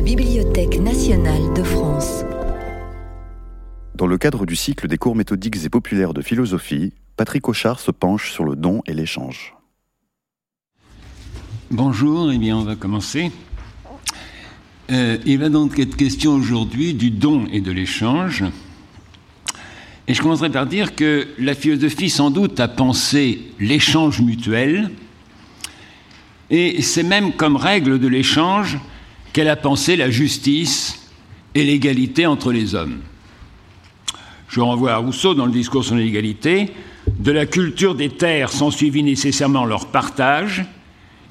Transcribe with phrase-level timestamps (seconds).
[0.00, 2.24] la Bibliothèque nationale de France.
[3.94, 7.90] Dans le cadre du cycle des cours méthodiques et populaires de philosophie, Patrick Auchard se
[7.90, 9.54] penche sur le don et l'échange.
[11.70, 13.30] Bonjour, eh bien on va commencer.
[14.90, 18.42] Euh, il va donc être question aujourd'hui du don et de l'échange.
[20.08, 24.92] Et je commencerai par dire que la philosophie sans doute a pensé l'échange mutuel,
[26.48, 28.78] et c'est même comme règle de l'échange
[29.32, 31.08] qu'elle a pensé la justice
[31.54, 33.00] et l'égalité entre les hommes.
[34.48, 36.72] Je renvoie à Rousseau dans le discours sur l'égalité,
[37.18, 40.64] de la culture des terres sont suivis nécessairement leur partage,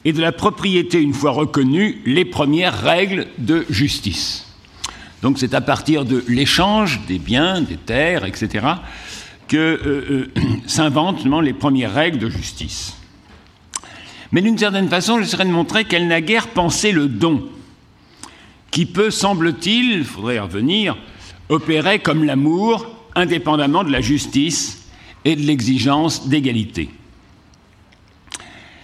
[0.05, 4.45] et de la propriété, une fois reconnue, les premières règles de justice.
[5.22, 8.66] Donc c'est à partir de l'échange des biens, des terres, etc.,
[9.47, 12.95] que euh, euh, s'inventent les premières règles de justice.
[14.31, 17.44] Mais d'une certaine façon, j'essaierai de montrer qu'elle n'a guère pensé le don,
[18.72, 20.98] qui peut, semble-t-il, il faudrait y revenir,
[21.50, 24.88] opérer comme l'amour, indépendamment de la justice
[25.26, 26.89] et de l'exigence d'égalité.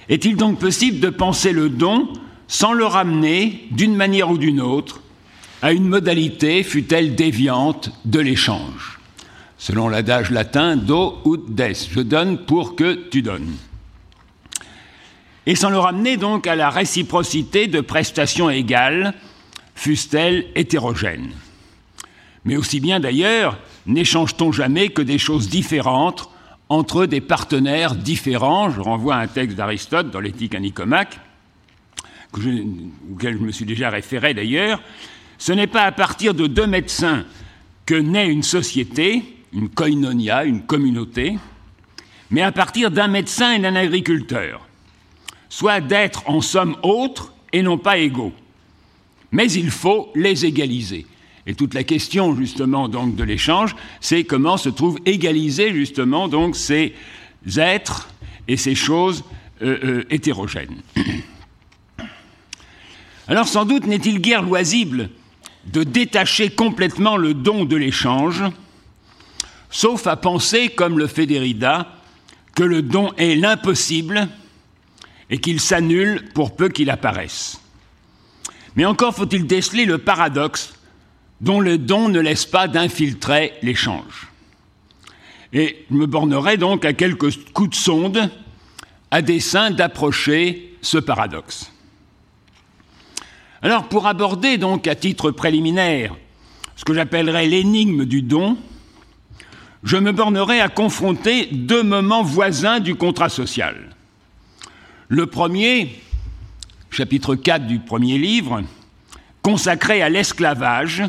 [0.10, 2.10] Est-il donc possible de penser le don
[2.48, 5.02] sans le ramener, d'une manière ou d'une autre,
[5.62, 9.00] à une modalité, fût-elle déviante, de l'échange?
[9.58, 13.56] Selon l'adage latin do ut des, je donne pour que tu donnes.
[15.48, 19.16] Et sans le ramener donc à la réciprocité de prestations égales,
[19.76, 21.32] fussent-elles hétérogènes?
[22.46, 26.30] Mais aussi bien d'ailleurs, n'échange-t-on jamais que des choses différentes
[26.70, 28.70] entre des partenaires différents?
[28.70, 30.60] Je renvoie à un texte d'Aristote dans l'éthique à
[33.14, 34.82] auquel je me suis déjà référé d'ailleurs.
[35.38, 37.26] Ce n'est pas à partir de deux médecins
[37.86, 41.38] que naît une société, une koinonia, une communauté,
[42.32, 44.68] mais à partir d'un médecin et d'un agriculteur,
[45.50, 48.34] soit d'être en somme autres et non pas égaux.
[49.36, 51.06] Mais il faut les égaliser.
[51.46, 56.56] Et toute la question justement donc de l'échange, c'est comment se trouvent égalisés justement donc
[56.56, 56.94] ces
[57.58, 58.08] êtres
[58.48, 59.26] et ces choses
[59.62, 60.82] euh, euh, hétérogènes.
[63.28, 65.10] Alors sans doute n'est-il guère loisible
[65.66, 68.42] de détacher complètement le don de l'échange,
[69.70, 71.92] sauf à penser, comme le fait Derrida,
[72.56, 74.30] que le don est l'impossible
[75.30, 77.60] et qu'il s'annule pour peu qu'il apparaisse.
[78.76, 80.74] Mais encore faut-il déceler le paradoxe
[81.42, 84.28] dont le don ne laisse pas d'infiltrer l'échange.
[85.54, 88.30] Et je me bornerai donc à quelques coups de sonde
[89.12, 91.72] à dessein d'approcher ce paradoxe.
[93.62, 96.16] Alors, pour aborder donc à titre préliminaire
[96.76, 98.58] ce que j'appellerais l'énigme du don,
[99.84, 103.96] je me bornerai à confronter deux moments voisins du contrat social.
[105.08, 106.02] Le premier,
[106.96, 108.62] chapitre 4 du premier livre,
[109.42, 111.04] consacré à l'esclavage,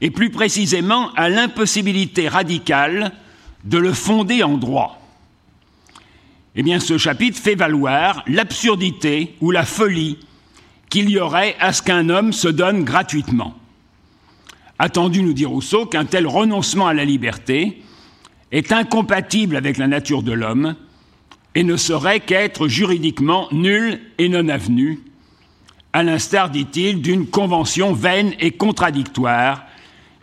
[0.00, 3.12] et plus précisément à l'impossibilité radicale
[3.62, 5.00] de le fonder en droit.
[6.56, 10.18] Eh bien, ce chapitre fait valoir l'absurdité ou la folie
[10.90, 13.54] qu'il y aurait à ce qu'un homme se donne gratuitement.
[14.80, 17.80] Attendu, nous dit Rousseau, qu'un tel renoncement à la liberté
[18.50, 20.74] est incompatible avec la nature de l'homme
[21.54, 25.00] et ne saurait qu'être juridiquement nul et non avenu,
[25.92, 29.64] à l'instar, dit-il, d'une convention vaine et contradictoire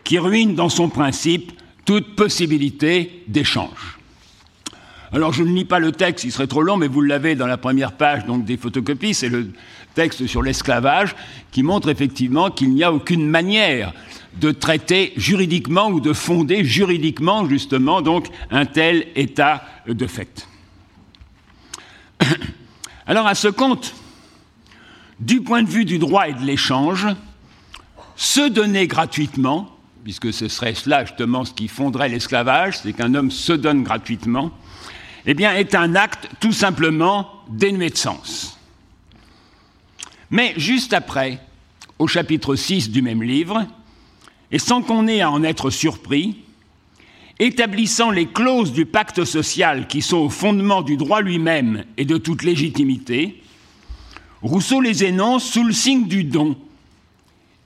[0.02, 1.52] qui ruine dans son principe
[1.84, 3.98] toute possibilité d'échange.
[5.12, 7.46] Alors je ne lis pas le texte, il serait trop long, mais vous l'avez dans
[7.46, 9.50] la première page donc des photocopies, c'est le
[9.94, 11.16] texte sur l'esclavage
[11.50, 13.92] qui montre effectivement qu'il n'y a aucune manière
[14.40, 20.46] de traiter juridiquement ou de fonder juridiquement justement donc un tel état de fait.
[23.06, 23.94] Alors à ce compte,
[25.18, 27.06] du point de vue du droit et de l'échange,
[28.16, 33.30] se donner gratuitement puisque ce serait cela justement ce qui fonderait l'esclavage, c'est qu'un homme
[33.30, 34.50] se donne gratuitement,
[35.26, 38.58] eh bien, est un acte tout simplement dénué de sens.
[40.30, 41.40] Mais juste après,
[41.98, 43.66] au chapitre 6 du même livre,
[44.50, 46.44] et sans qu'on ait à en être surpris,
[47.40, 52.18] établissant les clauses du pacte social qui sont au fondement du droit lui-même et de
[52.18, 53.42] toute légitimité,
[54.42, 56.56] Rousseau les énonce sous le signe du don,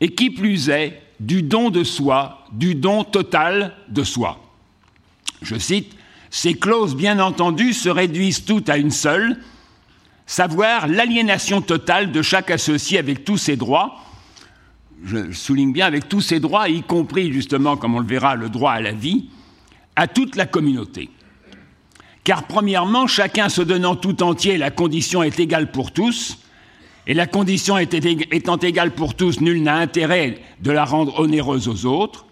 [0.01, 4.41] et qui plus est, du don de soi, du don total de soi.
[5.43, 5.93] Je cite,
[6.31, 9.39] Ces clauses, bien entendu, se réduisent toutes à une seule,
[10.27, 14.01] savoir l'aliénation totale de chaque associé avec tous ses droits,
[15.05, 18.49] je souligne bien avec tous ses droits, y compris justement, comme on le verra, le
[18.49, 19.29] droit à la vie,
[19.97, 21.11] à toute la communauté.
[22.25, 26.39] Car premièrement, chacun se donnant tout entier, la condition est égale pour tous,
[27.07, 31.85] et la condition étant égale pour tous, nul n'a intérêt de la rendre onéreuse aux
[31.85, 32.25] autres.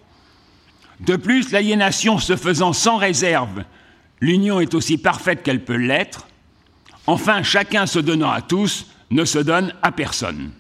[1.00, 3.64] De plus, l'aliénation se faisant sans réserve,
[4.20, 6.26] l'union est aussi parfaite qu'elle peut l'être.
[7.06, 10.52] Enfin, chacun se donnant à tous ne se donne à personne.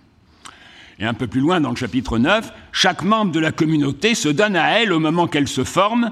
[0.98, 4.28] Et un peu plus loin dans le chapitre 9, chaque membre de la communauté se
[4.28, 6.10] donne à elle au moment qu'elle se forme,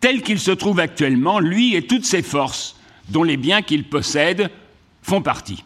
[0.00, 2.76] tel qu'il se trouve actuellement, lui et toutes ses forces,
[3.08, 4.50] dont les biens qu'il possède
[5.02, 5.64] font partie.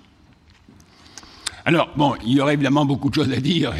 [1.64, 3.72] Alors, bon, il y aurait évidemment beaucoup de choses à dire,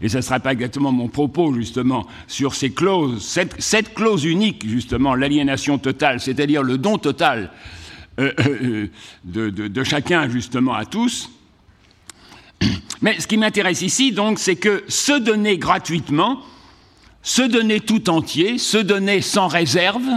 [0.00, 3.26] et, ce ne sera pas exactement mon propos, justement, sur ces clauses,
[3.58, 7.50] cette, clause unique, justement, l'aliénation totale, c'est-à-dire le don total
[8.20, 8.86] euh, euh,
[9.24, 11.30] de, de, chacun, justement, à tous.
[13.02, 16.40] Mais ce qui m'intéresse ici, donc, c'est que se donner gratuitement,
[17.28, 20.08] se donner tout entier, se donner sans réserve,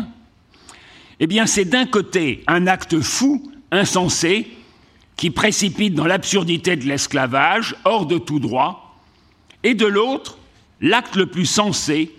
[1.19, 4.47] eh bien, c'est d'un côté un acte fou, insensé,
[5.17, 8.97] qui précipite dans l'absurdité de l'esclavage, hors de tout droit,
[9.61, 10.37] et de l'autre,
[10.79, 12.15] l'acte le plus sensé,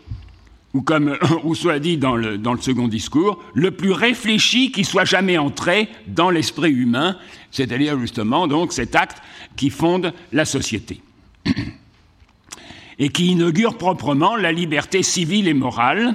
[0.74, 4.84] ou comme Rousseau a dit dans le, dans le second discours, le plus réfléchi qui
[4.84, 7.16] soit jamais entré dans l'esprit humain,
[7.50, 9.22] c'est-à-dire justement donc cet acte
[9.56, 11.00] qui fonde la société
[13.02, 16.14] et qui inaugure proprement la liberté civile et morale,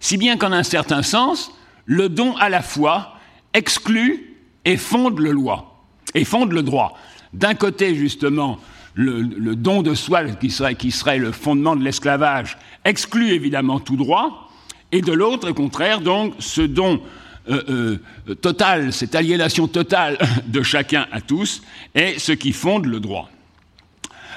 [0.00, 1.52] si bien qu'en un certain sens,
[1.86, 3.14] le don à la foi
[3.52, 6.98] exclut et fonde le loi et fonde le droit.
[7.32, 8.58] D'un côté, justement,
[8.94, 13.96] le, don de soi, qui serait, qui serait le fondement de l'esclavage, exclut évidemment tout
[13.96, 14.50] droit,
[14.90, 17.00] et de l'autre, au contraire, donc, ce don
[17.48, 17.98] euh,
[18.28, 20.18] euh, total, cette aliénation totale
[20.48, 21.62] de chacun à tous,
[21.94, 23.30] est ce qui fonde le droit.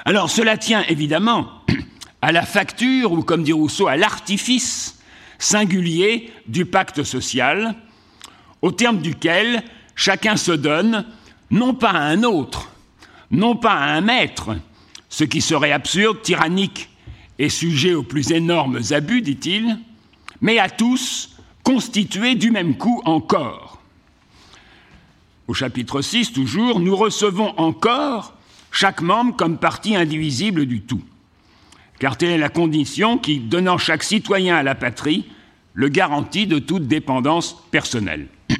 [0.08, 1.50] Alors, cela tient évidemment
[2.22, 4.98] à la facture, ou comme dit Rousseau, à l'artifice
[5.38, 7.74] singulier du pacte social,
[8.62, 9.62] au terme duquel
[9.94, 11.04] chacun se donne
[11.50, 12.70] non pas à un autre,
[13.30, 14.56] non pas à un maître,
[15.10, 16.88] ce qui serait absurde, tyrannique
[17.38, 19.78] et sujet aux plus énormes abus, dit-il,
[20.40, 23.82] mais à tous, constitués du même coup encore.
[25.48, 28.37] Au chapitre 6, toujours, nous recevons encore
[28.70, 31.02] chaque membre comme partie indivisible du tout,
[31.98, 35.26] car telle est la condition qui, donnant chaque citoyen à la patrie,
[35.74, 38.26] le garantit de toute dépendance personnelle.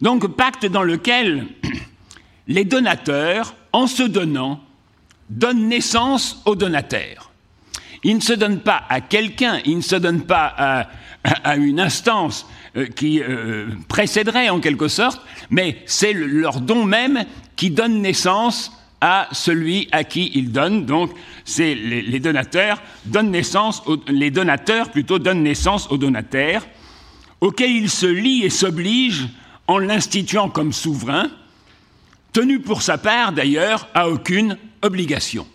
[0.00, 1.46] Donc pacte dans lequel
[2.46, 4.60] les donateurs, en se donnant,
[5.30, 7.30] donnent naissance aux donataires.
[8.02, 10.86] Ils ne se donnent pas à quelqu'un, ils ne se donnent pas
[11.42, 17.24] à, une instance euh, qui euh, précéderait en quelque sorte, mais c'est leur don même
[17.56, 20.86] qui donne naissance à celui à qui ils donnent.
[20.86, 21.12] Donc,
[21.44, 26.66] c'est les, donateurs donnent naissance, les donateurs plutôt donnent naissance aux donataires,
[27.40, 29.28] auxquels ils se lient et s'obligent
[29.66, 31.30] en l'instituant comme souverain,
[32.32, 35.46] tenu pour sa part d'ailleurs à aucune obligation.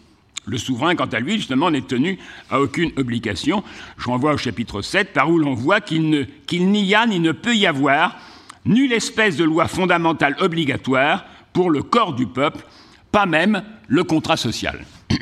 [0.50, 2.18] Le souverain, quant à lui, justement, n'est tenu
[2.50, 3.64] à aucune obligation.
[3.98, 7.56] Je renvoie au chapitre 7, par où l'on voit qu'il n'y a ni ne peut
[7.56, 8.18] y avoir
[8.66, 12.66] nulle espèce de loi fondamentale obligatoire pour le corps du peuple,
[13.12, 14.84] pas même le contrat social.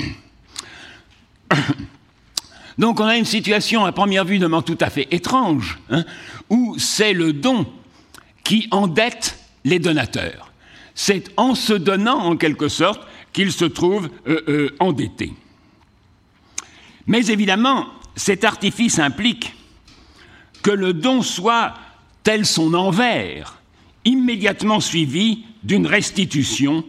[2.78, 6.06] Donc on a une situation à première vue demande tout à fait étrange, hein,
[6.50, 7.66] où c'est le don
[8.44, 10.52] qui endette les donateurs.
[10.96, 13.02] C'est en se donnant, en quelque sorte,
[13.38, 15.32] qu'ils se trouvent euh, euh, endettés.
[17.06, 19.54] Mais évidemment, cet artifice implique
[20.64, 21.76] que le don soit
[22.24, 23.62] tel son envers,
[24.06, 26.84] immédiatement suivi d'une restitution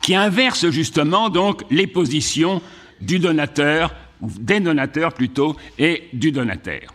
[0.00, 2.62] qui inverse justement donc les positions
[3.02, 6.94] du donateur, ou des donateurs plutôt, et du donateur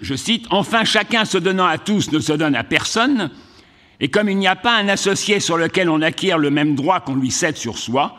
[0.00, 3.30] je cite, Enfin chacun se donnant à tous ne se donne à personne,
[4.00, 7.00] et comme il n'y a pas un associé sur lequel on acquiert le même droit
[7.00, 8.16] qu'on lui cède sur soi,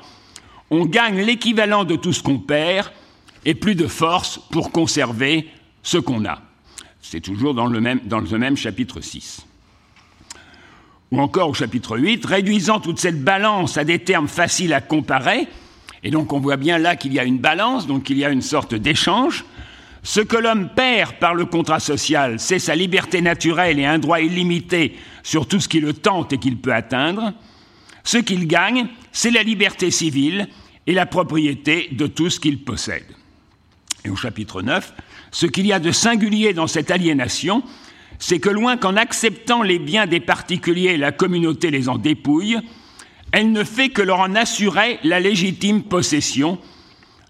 [0.72, 2.91] on gagne l'équivalent de tout ce qu'on perd
[3.46, 5.48] et plus de force pour conserver
[5.84, 6.41] ce qu'on a.
[7.01, 9.46] C'est toujours dans le, même, chapitre 6.
[11.12, 15.48] Ou encore au chapitre 8, réduisant toute cette balance à des termes faciles à comparer,
[16.03, 18.29] et donc on voit bien là qu'il y a une balance, donc il y a
[18.32, 19.46] une sorte d'échange,
[20.05, 24.21] ce que l'homme perd par le contrat social, c'est sa liberté naturelle et un droit
[24.21, 27.33] illimité sur tout ce qui le tente et qu'il peut atteindre.
[28.03, 30.47] Ce qu'il gagne, c'est la liberté civile
[30.85, 33.07] et la propriété de tout ce qu'il possède.
[34.05, 34.93] Et au chapitre 9,
[35.31, 37.63] ce qu'il y a de singulier dans cette aliénation,
[38.19, 42.59] c'est que loin qu'en acceptant les biens des particuliers, la communauté les en dépouille,
[43.31, 46.59] elle ne fait que leur en assurer la légitime possession,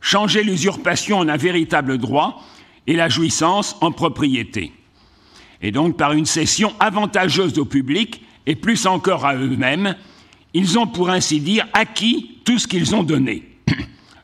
[0.01, 2.44] changer l'usurpation en un véritable droit,
[2.88, 4.72] et la jouissance en propriété.
[5.62, 9.96] Et donc par une cession avantageuse au public et plus encore à eux-mêmes,
[10.54, 13.44] ils ont pour ainsi dire acquis tout ce qu'ils ont donné.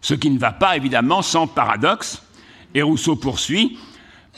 [0.02, 2.24] Ce qui ne va pas évidemment sans paradoxe,
[2.74, 3.78] et Rousseau poursuit,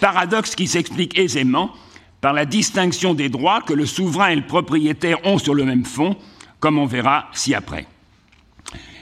[0.02, 1.72] paradoxe qui s'explique aisément
[2.20, 5.86] par la distinction des droits que le souverain et le propriétaire ont sur le même
[5.86, 6.18] fond,
[6.60, 7.86] comme on verra ci-après.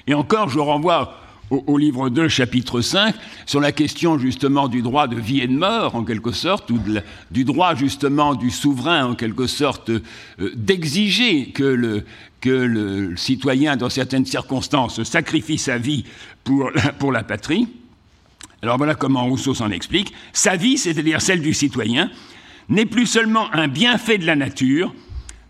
[0.07, 1.20] Et encore, je renvoie
[1.51, 3.13] au, livre 2, chapitre 5,
[3.45, 6.79] sur la question justement du droit de vie et de mort, en quelque sorte, ou
[7.29, 10.01] du droit justement du souverain, en quelque sorte, euh,
[10.55, 16.05] d'exiger que le, citoyen, dans certaines circonstances, sacrifie sa vie
[16.43, 17.67] pour pour la patrie.
[18.63, 20.13] Alors voilà comment Rousseau s'en explique.
[20.33, 22.09] Sa vie, c'est-à-dire celle du citoyen,
[22.69, 24.93] n'est plus seulement un bienfait de la nature,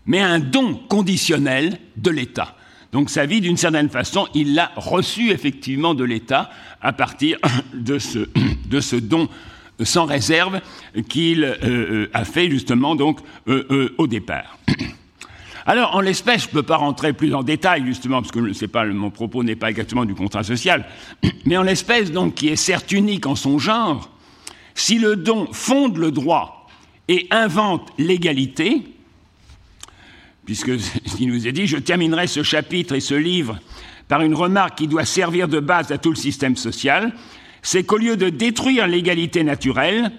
[0.06, 2.56] mais un don conditionnel de l'État.
[2.92, 6.50] Donc sa vie, d'une certaine façon, il l'a reçue effectivement de l'État
[6.82, 7.38] à partir
[7.74, 9.28] de ce, don
[9.82, 10.60] sans réserve
[11.08, 14.58] qu'il euh, euh, a fait justement donc euh, au départ.
[15.66, 18.84] Alors, en l'espèce, je ne peux pas rentrer plus en détail, justement, parce que pas,
[18.84, 20.84] mon propos n'est pas exactement du contrat social,
[21.44, 24.10] mais en l'espèce, donc, qui est certes unique en son genre,
[24.74, 26.66] si le don fonde le droit
[27.06, 28.82] et invente l'égalité,
[30.54, 33.58] qui nous est dit, je terminerai ce chapitre et ce livre
[34.08, 37.14] par une remarque qui doit servir de base à tout le système social,
[37.62, 40.12] c'est qu'au lieu de détruire l'égalité naturelle,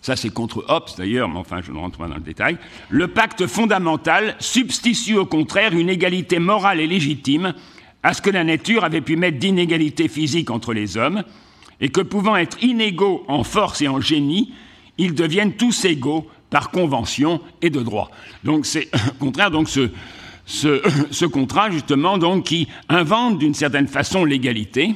[0.00, 2.56] ça c'est contre Hobbes d'ailleurs, mais enfin je ne rentre pas dans le détail,
[2.88, 7.54] le pacte fondamental substitue au contraire une égalité morale et légitime
[8.02, 11.24] à ce que la nature avait pu mettre d'inégalité physique entre les hommes,
[11.80, 14.52] et que pouvant être inégaux en force et en génie,
[14.98, 18.12] ils deviennent tous égaux par convention et de droit.
[18.44, 19.90] Donc c'est contraire donc ce,
[20.46, 20.80] ce,
[21.10, 24.94] ce, contrat justement qui invente d'une certaine façon l'égalité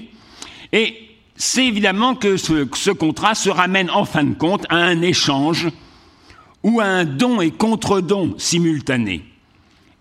[0.73, 0.95] et
[1.35, 5.67] c'est évidemment que ce, contrat se ramène en fin de compte à un échange
[6.63, 9.25] ou à un don et contre-don simultané.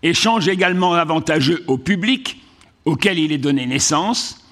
[0.04, 2.40] Échange également avantageux au public,
[2.84, 4.44] auquel il est donné naissance,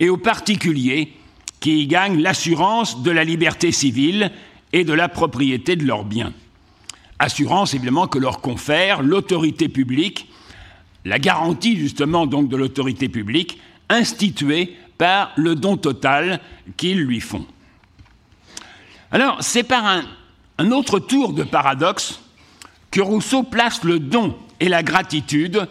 [0.00, 1.12] et aux particuliers,
[1.60, 4.32] qui y gagnent l'assurance de la liberté civile
[4.72, 6.32] et de la propriété de leurs biens.
[7.18, 10.30] Assurance évidemment que leur confère l'autorité publique,
[11.04, 16.40] la garantie justement donc de l'autorité publique instituée par le don total
[16.76, 17.46] qu'ils lui font.
[19.10, 20.04] Alors, c'est par un,
[20.58, 22.20] un, autre tour de paradoxe
[22.90, 25.66] que Rousseau place le don et la gratitude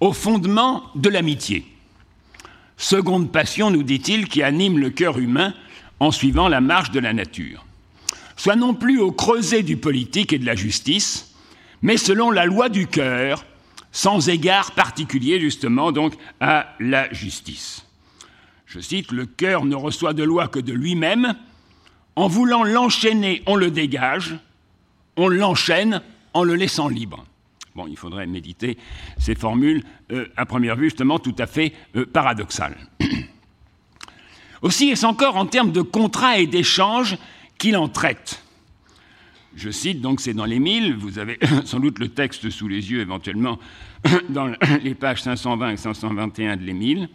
[0.00, 1.66] au fondement de l'amitié.
[2.76, 5.52] Seconde passion, nous dit-il, qui anime le cœur humain
[5.98, 7.66] en suivant la marche de la nature.
[8.40, 11.34] Soit non plus au creuset du politique et de la justice,
[11.82, 13.44] mais selon la loi du cœur,
[13.92, 17.84] sans égard particulier justement donc à la justice
[18.70, 21.34] je cite, le cœur ne reçoit de loi que de lui-même.
[22.14, 24.38] En voulant l'enchaîner, on le dégage.
[25.16, 26.02] On l'enchaîne
[26.34, 27.26] en le laissant libre.
[27.74, 28.78] Bon, il faudrait méditer
[29.18, 29.82] ces formules,
[30.12, 32.76] euh, à première vue, justement, tout à fait euh, paradoxales.
[34.62, 37.18] Aussi est-ce encore en termes de contrat et d'échange
[37.60, 38.42] qu'il en traite.
[39.54, 42.90] Je cite, donc c'est dans les mille, vous avez sans doute le texte sous les
[42.90, 43.58] yeux éventuellement
[44.30, 44.52] dans
[44.82, 47.08] les pages 520 et 521 de l'Émile.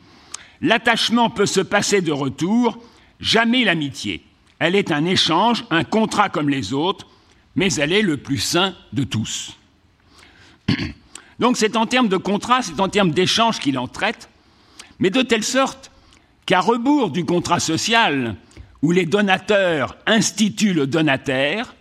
[0.62, 2.78] L'attachement peut se passer de retour,
[3.20, 4.24] jamais l'amitié.
[4.60, 7.08] Elle est un échange, un contrat comme les autres,
[7.56, 9.58] mais elle est le plus sain de tous.
[11.40, 14.30] Donc c'est en termes de contrat, c'est en termes d'échange qu'il en traite,
[15.00, 15.92] mais de telle sorte
[16.46, 18.36] qu'à rebours du contrat social,
[18.82, 21.76] où les donateurs instituent le donataire,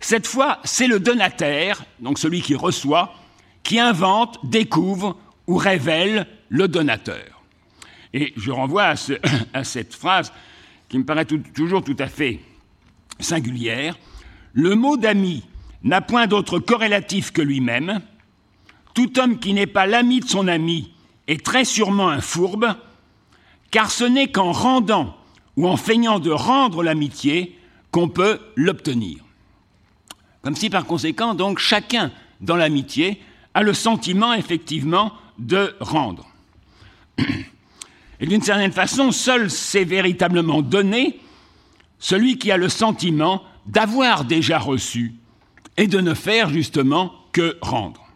[0.00, 3.14] cette fois c'est le donataire, donc celui qui reçoit,
[3.62, 7.42] qui invente, découvre ou révèle le donateur.
[8.12, 8.94] Et je renvoie
[9.52, 10.32] à, cette phrase
[10.88, 12.40] qui me paraît toujours tout à fait
[13.20, 13.96] singulière.
[14.52, 15.44] Le mot d'ami
[15.82, 18.00] n'a point d'autre corrélatif que lui-même.
[18.94, 20.92] Tout homme qui n'est pas l'ami de son ami
[21.28, 22.74] est très sûrement un fourbe,
[23.70, 25.16] car ce n'est qu'en rendant
[25.60, 27.54] ou en feignant de rendre l'amitié
[27.90, 29.18] qu'on peut l'obtenir.
[30.40, 33.20] Comme si par conséquent, donc, chacun dans l'amitié
[33.52, 36.26] a le sentiment effectivement de rendre.
[38.20, 41.20] Et d'une certaine façon, seul s'est véritablement donné
[41.98, 45.14] celui qui a le sentiment d'avoir déjà reçu
[45.76, 48.06] et de ne faire justement que rendre.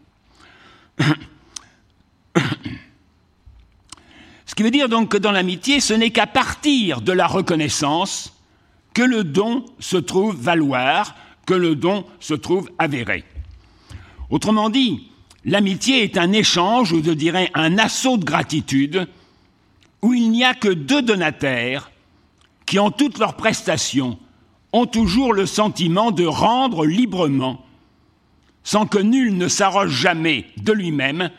[4.55, 8.31] Ce qui veut dire donc que dans l'amitié, ce n'est qu'à partir de la reconnaissance
[8.93, 11.13] que le don se trouve valoir,
[11.45, 13.25] que le don se trouve avéré.
[14.29, 15.09] Autrement dit,
[15.43, 19.09] l'amitié est un échange, ou je dirais un assaut de gratitude,
[20.01, 21.91] où il n'y a que deux donataires
[22.65, 24.17] qui, en toutes leurs prestations,
[24.71, 27.65] ont toujours le sentiment de rendre librement,
[28.63, 31.29] sans que nul ne s'arroge jamais de lui-même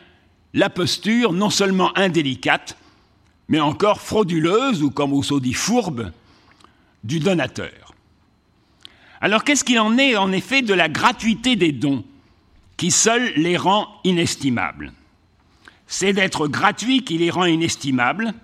[0.52, 2.76] la posture non seulement indélicate,
[3.48, 6.12] mais encore frauduleuse, ou comme Rousseau dit fourbe,
[7.04, 7.94] du donateur.
[9.20, 12.04] Alors qu'est-ce qu'il en est en effet de la gratuité des dons,
[12.76, 14.92] qui seul les rend inestimables?
[15.86, 18.34] C'est d'être gratuit qui les rend inestimables,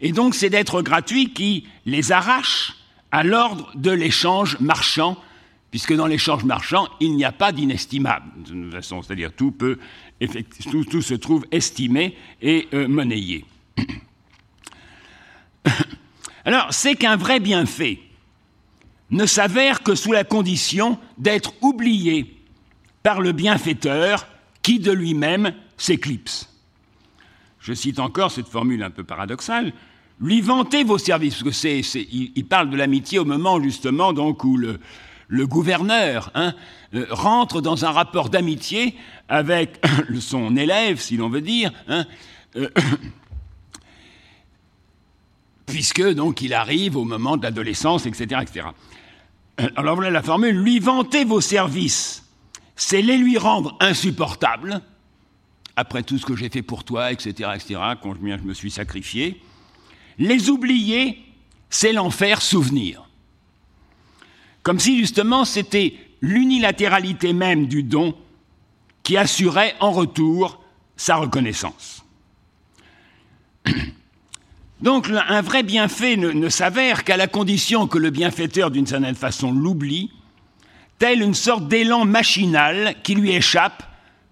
[0.00, 2.76] et donc c'est d'être gratuit qui les arrache
[3.12, 5.16] à l'ordre de l'échange marchand,
[5.70, 9.54] puisque dans l'échange marchand, il n'y a pas d'inestimable, de façon, c'est-à-dire tout,
[10.90, 13.44] tout, se trouve estimé et euh, monnayé.
[16.44, 18.00] Alors, c'est qu'un vrai bienfait
[19.10, 22.36] ne s'avère que sous la condition d'être oublié
[23.02, 24.28] par le bienfaiteur
[24.62, 26.48] qui de lui-même s'éclipse.
[27.58, 29.72] Je cite encore cette formule un peu paradoxale
[30.20, 34.56] lui vanter vos services, parce que il, parle de l'amitié au moment justement donc où
[34.56, 34.78] le,
[35.28, 36.54] le gouverneur hein,
[36.94, 38.96] euh, rentre dans un rapport d'amitié
[39.28, 39.80] avec
[40.20, 42.04] son élève, si l'on veut dire, hein,
[42.56, 42.68] euh,
[45.70, 48.66] puisque donc il arrive au moment de l'adolescence, etc., etc.
[49.76, 52.24] Alors voilà la formule lui vanter vos services,
[52.76, 54.80] c'est les lui rendre insupportables.
[55.76, 59.40] Après tout ce que j'ai fait pour toi, etc., etc., quand je me suis sacrifié,
[60.18, 61.18] les oublier,
[61.70, 63.08] c'est l'en faire souvenir.
[64.62, 68.14] Comme si justement c'était l'unilatéralité même du don
[69.02, 70.62] qui assurait en retour
[70.96, 72.04] sa reconnaissance.
[74.82, 79.52] Donc un vrai bienfait ne, s'avère qu'à la condition que le bienfaiteur d'une certaine façon
[79.52, 80.10] l'oublie,
[80.98, 83.82] telle une sorte d'élan machinal qui lui échappe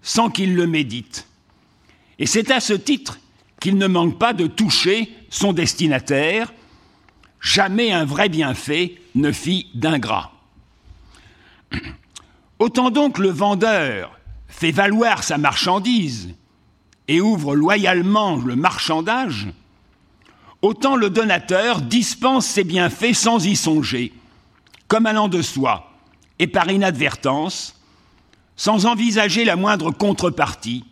[0.01, 1.27] sans qu'il le médite.
[2.17, 3.19] Et c'est à ce titre
[3.59, 6.51] qu'il ne manque pas de toucher son destinataire,
[7.41, 10.31] jamais un vrai bienfait ne fit d'ingrat.
[12.59, 16.33] Autant donc le vendeur fait valoir sa marchandise
[17.07, 19.47] et ouvre loyalement le marchandage,
[20.61, 24.13] autant le donateur dispense ses bienfaits sans y songer,
[24.87, 25.91] comme allant de soi,
[26.39, 27.75] et par inadvertance,
[28.55, 30.83] sans envisager la moindre contrepartie,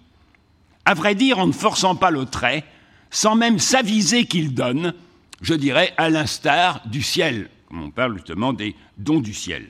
[0.86, 2.64] à vrai dire en ne forçant pas le trait,
[3.10, 4.94] sans même s'aviser qu'il donne,
[5.42, 9.68] je dirais à l'instar du ciel, comme on parle justement des dons du ciel.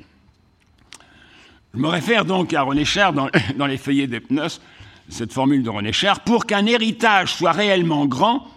[1.73, 4.61] Je me réfère donc à René Char dans, dans les feuillets d'Epnos,
[5.09, 8.47] cette formule de René Char, pour qu'un héritage soit réellement grand,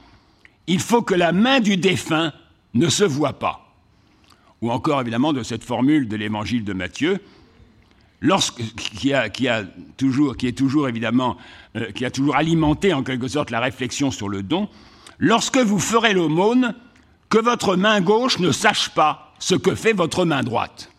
[0.67, 2.33] il faut que la main du défunt
[2.75, 3.75] ne se voie pas.
[4.63, 7.21] Ou encore évidemment de cette formule de l'évangile de Matthieu,
[8.77, 9.65] qui, a,
[9.97, 11.37] toujours, est toujours évidemment,
[11.77, 14.69] euh, qui a toujours alimenté en quelque sorte la réflexion sur le don,
[15.19, 16.75] lorsque vous ferez l'aumône,
[17.31, 20.91] que votre main gauche ne sache pas ce que fait votre main droite.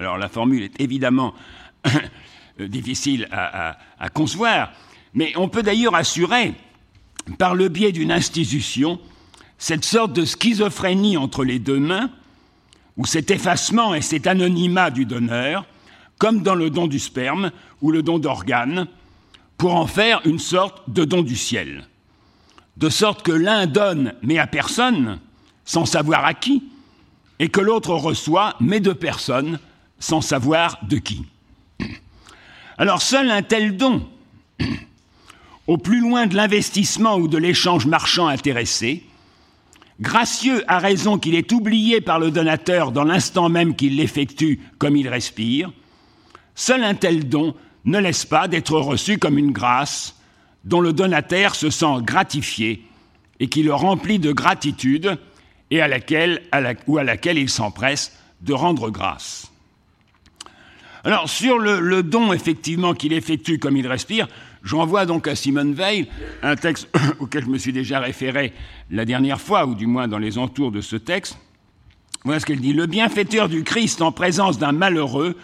[0.00, 1.34] Alors la formule est évidemment
[2.58, 3.76] difficile à,
[4.12, 4.72] concevoir,
[5.14, 6.54] mais on peut d'ailleurs assurer,
[7.36, 9.00] par le biais d'une institution,
[9.58, 12.10] cette sorte de schizophrénie entre les deux mains,
[12.96, 15.66] ou cet effacement et cet anonymat du donneur,
[16.18, 18.86] comme dans le don du sperme ou le don d'organes,
[19.56, 21.86] pour en faire une sorte de don du ciel.
[22.76, 25.20] De sorte que l'un donne, mais à personne,
[25.64, 26.64] sans savoir à qui,
[27.38, 29.58] et que l'autre reçoit, mais de personne,
[29.98, 31.24] sans savoir de qui.
[32.78, 34.08] Alors seul un tel don,
[35.68, 39.04] au plus loin de l'investissement ou de l'échange marchand intéressé,
[40.00, 44.96] gracieux à raison qu'il est oublié par le donateur dans l'instant même qu'il l'effectue comme
[44.96, 45.70] il respire,
[46.54, 47.54] Seul un tel don
[47.84, 50.16] ne laisse pas d'être reçu comme une grâce
[50.64, 52.82] dont le donataire se sent gratifié
[53.38, 55.18] et qui le remplit de gratitude
[55.70, 56.42] et à laquelle,
[56.88, 59.52] ou à laquelle il s'empresse de rendre grâce.
[61.04, 64.26] Alors, sur le don, effectivement, qu'il effectue comme il respire,
[64.68, 66.08] je renvoie donc à Simone Veil,
[66.42, 66.88] un texte
[67.20, 68.52] auquel je me suis déjà référé
[68.90, 71.38] la dernière fois, ou du moins dans les entours de ce texte.
[72.24, 72.74] Voilà ce qu'elle dit.
[72.74, 75.36] Le bienfaiteur du Christ en présence d'un malheureux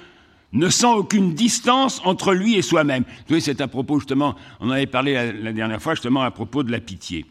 [0.52, 3.04] ne sent aucune distance entre lui et soi-même.
[3.04, 6.20] Vous voyez, c'est à propos justement, on en avait parlé la, la, dernière fois justement
[6.20, 7.24] à propos de la pitié.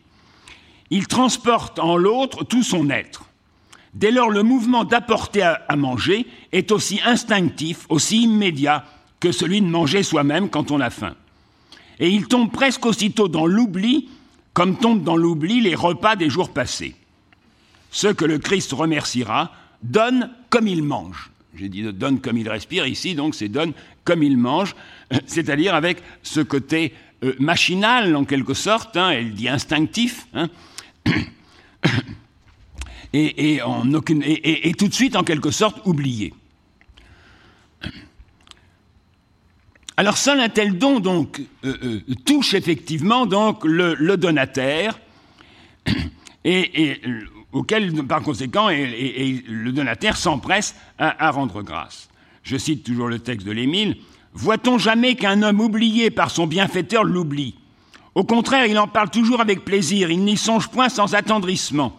[0.90, 3.26] Il transporte en l'autre tout son être.
[3.94, 8.84] Dès lors, le mouvement d'apporter à, manger est aussi instinctif, aussi immédiat
[9.20, 11.14] que celui de manger soi-même quand on a faim.
[12.00, 14.10] Et il tombe presque aussitôt dans l'oubli,
[14.54, 16.96] comme tombent dans l'oubli les repas des jours passés.
[17.92, 19.52] Ceux que le Christ remerciera
[19.84, 21.32] donnent comme ils mangent.
[21.56, 24.76] J'ai dit donne comme il respire, ici donc c'est donne comme il mange,
[25.28, 30.50] c'est-à-dire avec ce côté euh, machinal en quelque sorte, hein, elle dit instinctif, hein,
[33.14, 33.62] et,
[34.78, 36.34] tout de suite en quelque sorte oublié.
[39.96, 45.00] Alors seul un tel don donc euh, euh, touche effectivement donc le, donataire
[46.44, 47.02] et, et,
[47.52, 52.10] auquel par conséquent le donataire s'empresse à, à, rendre grâce.
[52.42, 53.98] Je cite toujours le texte de l'Émile.
[54.34, 57.56] Voit-on jamais qu'un homme oublié par son bienfaiteur l'oublie?
[58.16, 61.96] Au contraire, il en parle toujours avec plaisir, il n'y songe point sans attendrissement.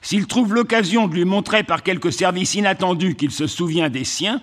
[0.00, 4.40] S'il trouve l'occasion de lui montrer par quelque service inattendu qu'il se souvient des siens,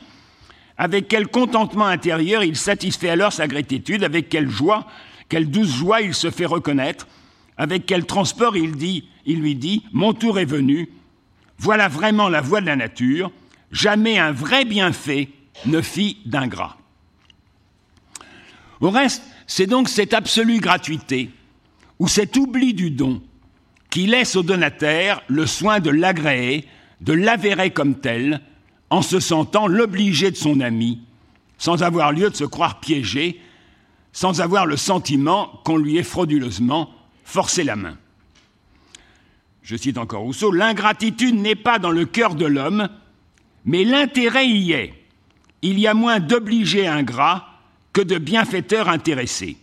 [0.78, 4.88] avec quel contentement intérieur il satisfait alors sa gratitude, avec quelle joie,
[5.30, 7.08] quelle douce joie il se fait reconnaître,
[7.58, 10.90] avec quel transport il lui dit Mon tour est venu,
[11.58, 13.32] voilà vraiment la voie de la nature,
[13.72, 15.30] jamais un vrai bienfait
[15.66, 16.78] ne fit d'ingrat.
[18.82, 21.30] Au reste, c'est donc cette absolue gratuité,
[22.00, 23.22] ou cet oubli du don,
[23.90, 26.66] qui laisse au donataire le soin de l'agréer,
[27.00, 28.42] de l'avérer comme tel,
[28.90, 31.00] en se sentant l'obligé de son ami,
[31.58, 33.40] sans avoir lieu de se croire piégé,
[34.14, 36.90] sans avoir le sentiment qu'on lui ait frauduleusement
[37.24, 37.98] forcé la main.
[39.62, 42.88] Je cite encore Rousseau, l'ingratitude n'est pas dans le cœur de l'homme,
[43.66, 44.94] mais l'intérêt y est.
[45.64, 47.48] Il y a moins d'obligés ingrats
[47.92, 49.58] que de bienfaiteurs intéressés.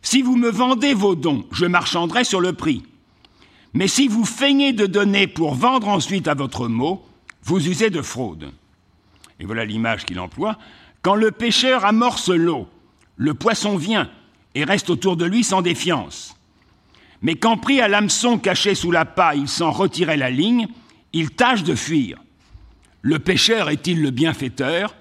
[0.00, 2.82] Si vous me vendez vos dons, je marchanderai sur le prix.
[3.74, 7.04] Mais si vous feignez de donner pour vendre ensuite à votre mot,
[7.42, 8.52] vous usez de fraude.
[9.38, 10.58] Et voilà l'image qu'il emploie.
[11.02, 12.68] Quand le pêcheur amorce l'eau,
[13.16, 14.10] le poisson vient
[14.54, 16.36] et reste autour de lui sans défiance.
[17.22, 20.68] Mais quand pris à l'hameçon caché sous la paille, il s'en retirait la ligne,
[21.12, 22.18] il tâche de fuir.
[23.02, 24.94] Le pêcheur est-il le bienfaiteur?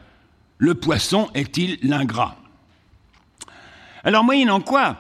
[0.58, 2.38] Le poisson est-il l'ingrat?
[4.04, 4.98] Alors, moyennant quoi,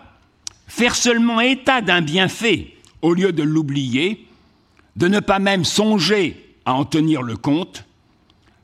[0.67, 4.27] faire seulement état d'un bienfait au lieu de l'oublier,
[4.95, 7.85] de ne pas même songer à en tenir le compte,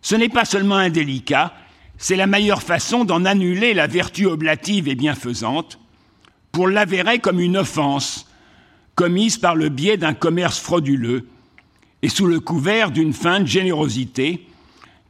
[0.04, 1.54] ce n'est pas seulement indélicat,
[1.98, 5.80] c'est la meilleure façon d'en annuler la vertu oblative et bienfaisante
[6.52, 8.28] pour l'avérer comme une offense
[8.94, 11.28] commise par le biais d'un commerce frauduleux
[12.04, 14.48] et sous le couvert d'une fin de générosité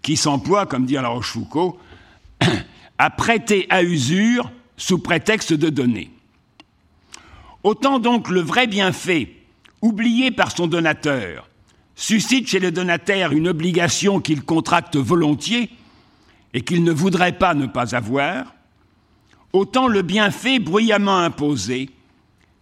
[0.01, 1.73] qui s'emploie, comme dit La Rochefoucauld,
[2.97, 6.11] à prêter à usure sous prétexte de donner.
[7.63, 9.33] Autant donc le vrai bienfait,
[9.81, 11.49] oublié par son donateur,
[11.95, 15.69] suscite chez le donataire une obligation qu'il contracte volontiers
[16.53, 18.53] et qu'il ne voudrait pas ne pas avoir,
[19.53, 21.89] autant le bienfait bruyamment imposé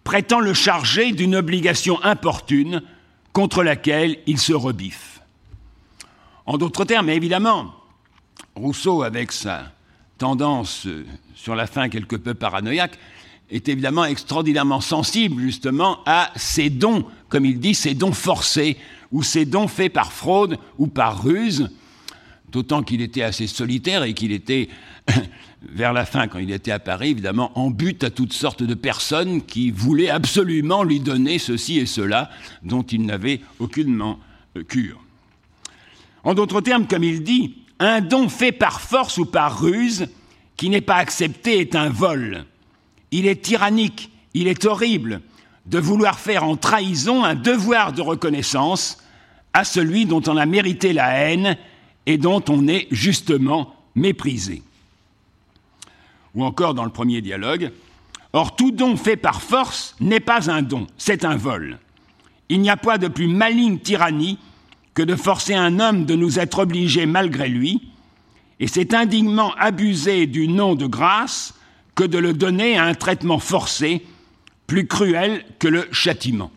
[0.04, 2.84] prétend le charger d'une obligation importune
[3.32, 5.22] contre laquelle il se rebiffe.
[6.46, 7.74] En d'autres termes, évidemment,
[8.56, 9.72] Rousseau, avec sa
[10.18, 13.00] tendance euh, sur la fin quelque peu paranoïaque,
[13.50, 18.78] est évidemment extraordinairement sensible justement à ces dons, comme il dit, ces dons forcés
[19.14, 21.70] ou ces dons faits par fraude ou par ruse,
[22.52, 24.68] d'autant qu'il était assez solitaire et qu'il était,
[25.62, 28.74] vers la fin, quand il était à Paris, évidemment, en but à toutes sortes de
[28.74, 32.30] personnes qui voulaient absolument lui donner ceci et cela,
[32.64, 34.20] dont il n'avait aucunement
[34.58, 35.00] euh, cure.
[36.24, 40.08] En d'autres termes, comme il dit, un don fait par force ou par ruse,
[40.58, 42.46] qui n'est pas accepté, est un vol.
[43.12, 45.22] Il est tyrannique, il est horrible
[45.66, 48.98] de vouloir faire en trahison un devoir de reconnaissance
[49.54, 51.58] à celui dont on a mérité la haine
[52.06, 54.62] et dont on est justement méprisé.
[56.36, 57.72] Ou encore dans le premier dialogue,
[58.36, 61.78] Or tout don fait par force n'est pas un don, c'est un vol.
[62.50, 64.40] Il n'y a pas de plus maligne tyrannie
[64.96, 67.90] que de forcer un homme de nous être obligé malgré lui,
[68.60, 71.54] et c'est indignement abuser du nom de grâce
[71.94, 74.04] que de le donner à un traitement forcé,
[74.74, 76.50] plus cruel que le châtiment.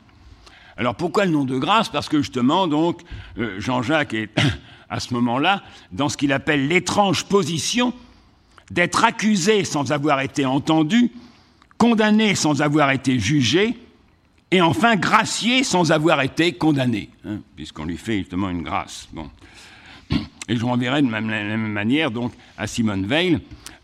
[0.78, 1.90] Alors pourquoi le nom de grâce?
[1.90, 3.02] Parce que justement, donc,
[3.36, 4.30] euh, Jean-Jacques est
[4.88, 7.92] à ce moment-là dans ce qu'il appelle l'étrange position
[8.70, 11.12] d'être accusé sans avoir été entendu,
[11.76, 13.76] condamné sans avoir été jugé,
[14.50, 19.10] et enfin gracié sans avoir été condamné, hein, puisqu'on lui fait justement une grâce.
[20.48, 23.40] Et je renverrai de la même manière donc à Simone Veil,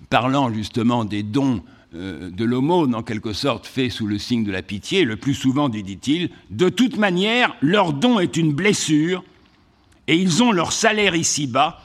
[0.09, 1.63] parlant justement des dons
[1.93, 5.69] de l'aumône, en quelque sorte, fait sous le signe de la pitié, le plus souvent,
[5.69, 9.23] dit-il, de toute manière, leur don est une blessure,
[10.09, 11.81] et ils ont leur salaire ici-bas,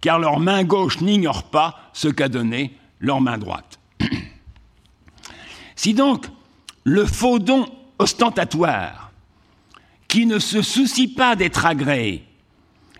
[0.00, 3.78] car leur main gauche n'ignore pas ce qu'a donné leur main droite.
[5.76, 6.26] si donc
[6.84, 7.66] le faux don
[7.98, 9.10] ostentatoire,
[10.06, 12.24] qui ne se soucie pas d'être agréé,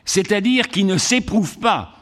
[0.05, 1.93] c'est-à-dire qui ne s'éprouve pas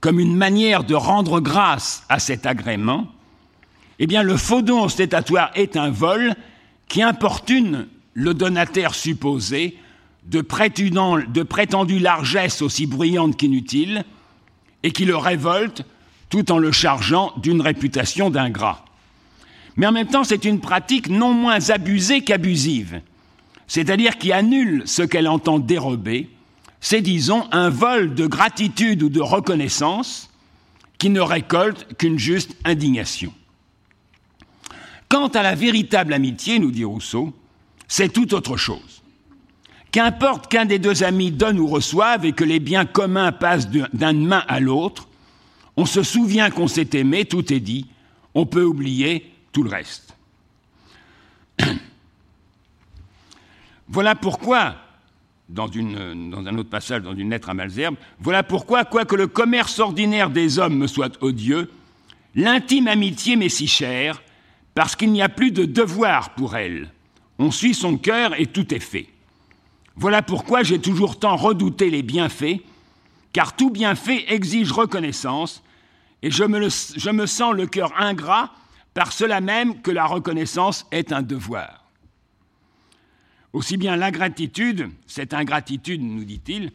[0.00, 3.06] comme une manière de rendre grâce à cet agrément,
[4.04, 6.34] eh bien, le faux don ostentatoire est un vol
[6.88, 9.78] qui importune le donataire supposé
[10.26, 14.04] de, de prétendues largesses aussi bruyantes qu'inutiles
[14.82, 15.86] et qui le révolte
[16.28, 18.84] tout en le chargeant d'une réputation d'ingrat.
[19.76, 23.00] Mais en même temps, c'est une pratique non moins abusée qu'abusive,
[23.68, 26.28] c'est-à-dire qui annule ce qu'elle entend dérober,
[26.78, 30.28] c'est, disons, un vol de gratitude ou de reconnaissance
[30.98, 33.32] qui ne récolte qu'une juste indignation.
[35.14, 37.32] Quant à la véritable amitié, nous dit Rousseau,
[37.86, 39.00] c'est tout autre chose.
[39.92, 44.26] Qu'importe qu'un des deux amis donne ou reçoive et que les biens communs passent d'une
[44.26, 45.06] main à l'autre,
[45.76, 47.86] on se souvient qu'on s'est aimé, tout est dit,
[48.34, 50.16] on peut oublier tout le reste.
[53.88, 54.74] voilà pourquoi,
[55.48, 59.78] dans, dans, un autre passage, dans une lettre à Malzerbe, voilà pourquoi, quoique le commerce
[59.78, 61.70] ordinaire des hommes me soit odieux,
[62.34, 64.20] l'intime amitié m'est si chère,
[64.74, 66.90] parce qu'il n'y a plus de devoir pour elle.
[67.38, 69.08] On suit son cœur et tout est fait.
[69.96, 72.60] Voilà pourquoi j'ai toujours tant redouté les bienfaits,
[73.32, 75.62] car tout bienfait exige reconnaissance,
[76.22, 78.52] et je me, je me sens le cœur ingrat
[78.94, 81.84] par cela même que la reconnaissance est un devoir.
[83.52, 86.72] Aussi bien l'ingratitude, cette ingratitude, nous dit-il,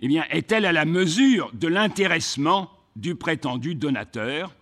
[0.00, 4.54] eh bien, est-elle à la mesure de l'intéressement du prétendu donateur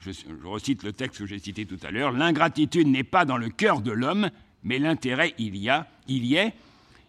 [0.00, 0.10] je,
[0.44, 2.12] recite le texte que j'ai cité tout à l'heure.
[2.12, 4.30] L'ingratitude n'est pas dans le cœur de l'homme,
[4.62, 6.54] mais l'intérêt il y a, il y est.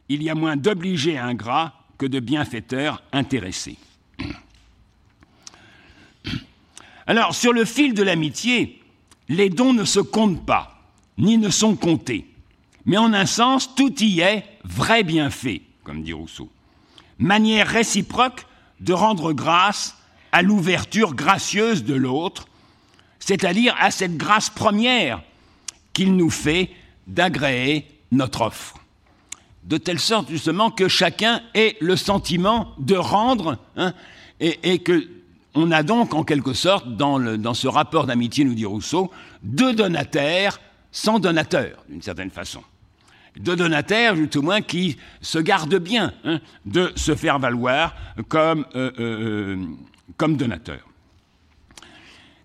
[0.10, 3.77] Il y a moins d'obligés ingrats que de bienfaiteurs intéressés.
[7.08, 8.82] Alors, sur le fil de l'amitié,
[9.30, 10.84] les dons ne se comptent pas,
[11.17, 12.27] ni ne sont comptés.
[12.86, 16.49] Mais en un sens, tout y est vrai bienfait, comme dit Rousseau.
[17.19, 18.45] Manière réciproque
[18.80, 19.97] de rendre grâce
[20.32, 22.47] à l'ouverture gracieuse de l'autre,
[23.22, 25.22] c'est-à-dire à cette grâce première
[25.94, 26.70] qu'il nous fait
[27.08, 28.76] d'agréer notre offre.
[29.64, 33.94] De telle sorte justement que chacun ait le sentiment de rendre hein,
[34.42, 35.08] et, et que
[35.54, 39.12] on a donc en quelque sorte, dans, ce rapport d'amitié, nous dit Rousseau,
[39.44, 40.60] deux donataires
[40.92, 42.62] sans donateur, d'une certaine façon.
[43.38, 47.96] Deux donataires, tout au moins, qui se gardent bien hein, de se faire valoir
[48.28, 49.66] comme, euh, euh, euh,
[50.18, 50.86] comme donateurs.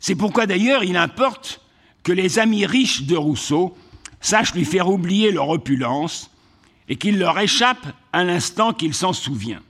[0.06, 1.60] C'est pourquoi d'ailleurs il importe
[2.04, 3.76] que les amis riches de Rousseau
[4.20, 6.30] sachent lui faire oublier leur opulence
[6.88, 9.60] et qu'il leur échappe à l'instant qu'il s'en souvient.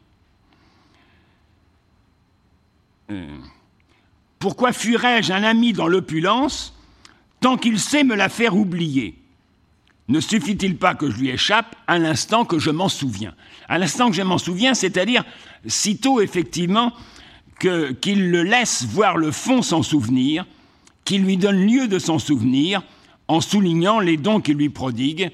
[3.10, 3.38] Euh,
[4.38, 6.74] pourquoi fuirais-je un ami dans l'opulence
[7.40, 9.18] tant qu'il sait me la faire oublier?
[10.08, 13.34] Ne suffit-il pas que je lui échappe à l'instant que je m'en souviens?
[13.70, 15.24] À l'instant que je m'en souviens, c'est-à-dire
[15.66, 16.92] sitôt effectivement
[17.58, 20.46] qu'il le laisse voir le fond sans souvenir,
[21.04, 22.82] qu'il lui donne lieu de s'en souvenir
[23.28, 25.30] en soulignant les dons qu'il lui prodigue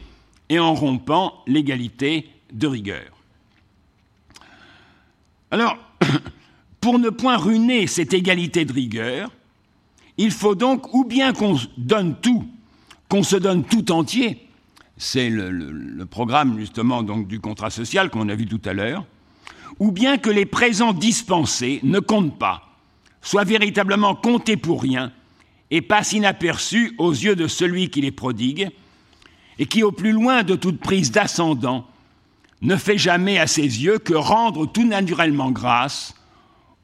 [0.48, 3.10] et en rompant l'égalité de rigueur.
[5.50, 5.76] Alors,
[6.82, 9.30] Pour ne point ruiner cette égalité de rigueur,
[10.18, 12.44] il faut donc ou bien qu'on donne tout,
[13.08, 14.48] qu'on se donne tout entier,
[14.96, 19.04] c'est le, programme justement du contrat social qu'on a vu tout à l'heure,
[19.78, 22.76] ou bien que les présents dispensés ne comptent pas,
[23.20, 25.12] soient véritablement comptés pour rien
[25.70, 28.70] et passent inaperçus aux yeux de celui qui les prodigue,
[29.58, 31.86] et qui, au plus loin de toute prise d'ascendant,
[32.60, 36.14] ne fait jamais à ses yeux que rendre tout naturellement grâce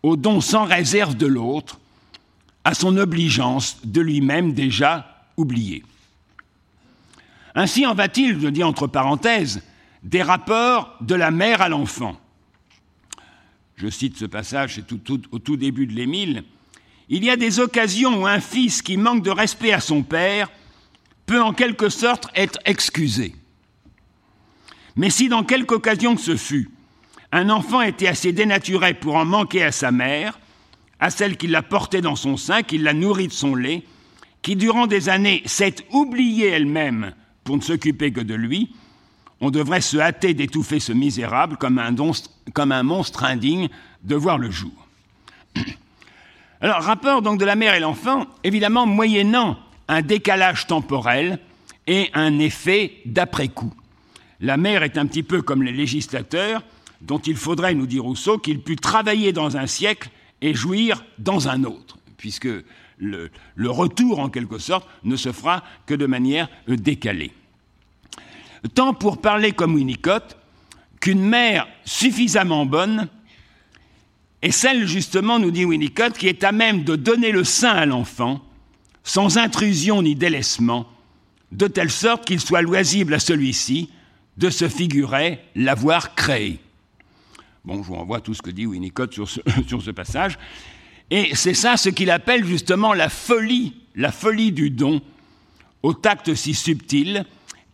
[0.03, 1.81] au don sans réserve de l'autre,
[2.65, 5.83] à son obligeance de lui-même déjà oublié.
[7.55, 9.63] Ainsi en va-t-il, je dis entre parenthèses,
[10.03, 12.17] des rapports de la mère à l'enfant.
[13.79, 14.83] Je cite ce passage,
[15.31, 16.43] au tout début de l'Émile.
[17.09, 20.51] Il y a des occasions où un fils qui manque de respect à son père
[21.27, 23.35] peut en quelque sorte être excusé.
[24.97, 26.71] Mais si dans quelque occasion que ce fut,
[27.31, 30.41] un enfant était assez dénaturé pour en manquer à sa mère,
[30.99, 33.85] à celle qui l'a porté dans son sein, qui l'a nourri de son lait,
[34.43, 37.13] qui durant des années s'est oubliée elle-même
[37.45, 38.73] pour ne s'occuper que de lui,
[39.41, 43.69] on devrait se hâter d'étouffer ce misérable comme un, monstre indigne
[44.03, 44.73] de voir le jour.
[46.61, 51.39] Alors, rapport donc de la mère et l'enfant, évidemment moyennant un décalage temporel
[51.87, 53.73] et un effet d'après-coup.
[54.41, 56.63] La mère est un petit peu comme les législateurs,
[57.01, 61.49] dont il faudrait, nous dit Rousseau, qu'il pût travailler dans un siècle et jouir dans
[61.49, 62.49] un autre, puisque
[62.99, 63.31] le,
[63.67, 67.33] retour, en quelque sorte, ne se fera que de manière décalée.
[68.75, 70.37] Tant pour parler comme Winnicott
[71.01, 73.09] qu'une mère suffisamment bonne
[74.43, 77.87] est celle, justement, nous dit Winnicott, qui est à même de donner le sein à
[77.87, 78.41] l'enfant,
[79.03, 80.89] sans intrusion ni délaissement,
[81.51, 83.91] de telle sorte qu'il soit loisible à celui-ci
[84.37, 86.61] de se figurer l'avoir créé.
[87.65, 90.39] Bon, je vous renvoie tout ce que dit Winnicott sur ce, sur ce passage.
[91.11, 95.01] Et c'est ça ce qu'il appelle justement la folie, la folie du don,
[95.83, 97.25] au tact si subtil,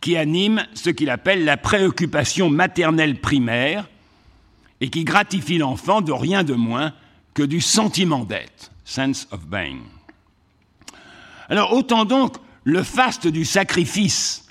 [0.01, 3.87] qui anime ce qu'il appelle la préoccupation maternelle primaire
[4.81, 6.93] et qui gratifie l'enfant de rien de moins
[7.33, 9.79] que du sentiment d'être, sense of being.
[11.49, 14.45] Alors autant donc le faste du sacrifice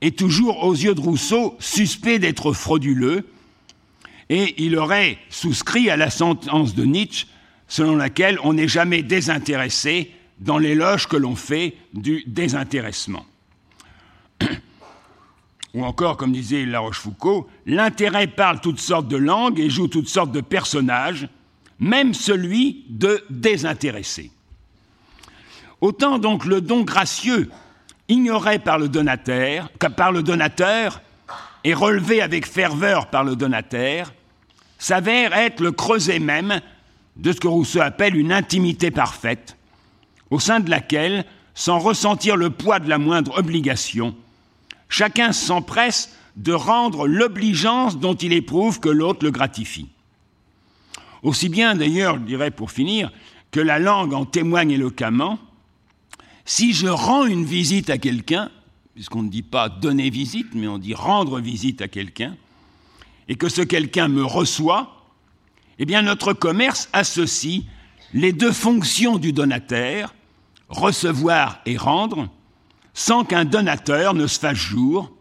[0.00, 3.28] est toujours aux yeux de Rousseau suspect d'être frauduleux,
[4.28, 7.26] et il aurait souscrit à la sentence de Nietzsche
[7.68, 13.24] selon laquelle on n'est jamais désintéressé dans l'éloge que l'on fait du désintéressement.
[15.74, 20.08] Ou encore, comme disait La Rochefoucauld, l'intérêt parle toutes sortes de langues et joue toutes
[20.08, 21.28] sortes de personnages,
[21.78, 24.30] même celui de désintéressé.
[25.80, 27.50] Autant donc le don gracieux,
[28.08, 31.00] ignoré par le donateur, par le donateur
[31.64, 34.12] et relevé avec ferveur par le donateur,
[34.78, 36.60] s'avère être le creuset même
[37.16, 39.56] de ce que Rousseau appelle une intimité parfaite,
[40.30, 44.14] au sein de laquelle, sans ressentir le poids de la moindre obligation,
[44.92, 49.88] chacun s'empresse de rendre l'obligeance dont il éprouve que l'autre le gratifie.
[51.22, 53.10] Aussi bien d'ailleurs, je dirais pour finir,
[53.50, 55.38] que la langue en témoigne éloquemment,
[56.44, 58.50] si je rends une visite à quelqu'un,
[58.94, 62.36] puisqu'on ne dit pas donner visite, mais on dit rendre visite à quelqu'un,
[63.28, 65.06] et que ce quelqu'un me reçoit,
[65.78, 67.62] eh bien notre commerce associe
[68.12, 70.14] les deux fonctions du donateur,
[70.68, 72.28] recevoir et rendre,
[72.94, 75.12] sans qu'un donateur ne se fasse jour,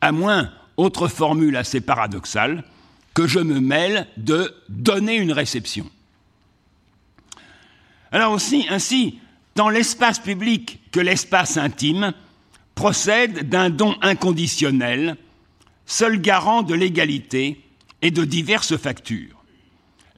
[0.00, 2.64] à moins, autre formule assez paradoxale,
[3.14, 5.88] que je me mêle de donner une réception.
[8.10, 9.18] Alors aussi, ainsi,
[9.54, 12.12] tant l'espace public que l'espace intime
[12.74, 15.16] procèdent d'un don inconditionnel,
[15.86, 17.60] seul garant de l'égalité
[18.02, 19.44] et de diverses factures.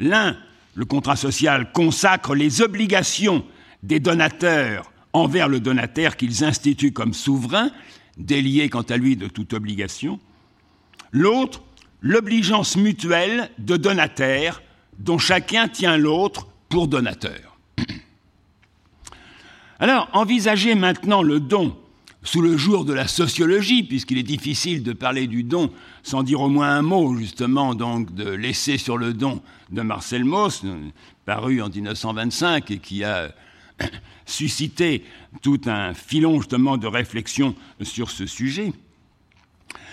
[0.01, 0.37] L'un,
[0.75, 3.44] le contrat social, consacre les obligations
[3.83, 7.70] des donateurs envers le donataire qu'ils instituent comme souverain,
[8.18, 10.20] délié quant à lui de toute obligation.
[11.11, 11.62] L'autre,
[12.02, 14.62] l'obligeance mutuelle de donataires
[14.98, 17.57] dont chacun tient l'autre pour donateur.
[19.79, 21.74] Alors, envisagez maintenant le don
[22.22, 25.70] sous le jour de la sociologie, puisqu'il est difficile de parler du don
[26.02, 30.24] sans dire au moins un mot, justement, donc de l'essai sur le don de Marcel
[30.24, 30.62] Mauss,
[31.24, 33.33] paru en 1925 et qui a
[34.27, 35.05] suscité
[35.41, 38.73] tout un filon, justement, de réflexion sur ce sujet.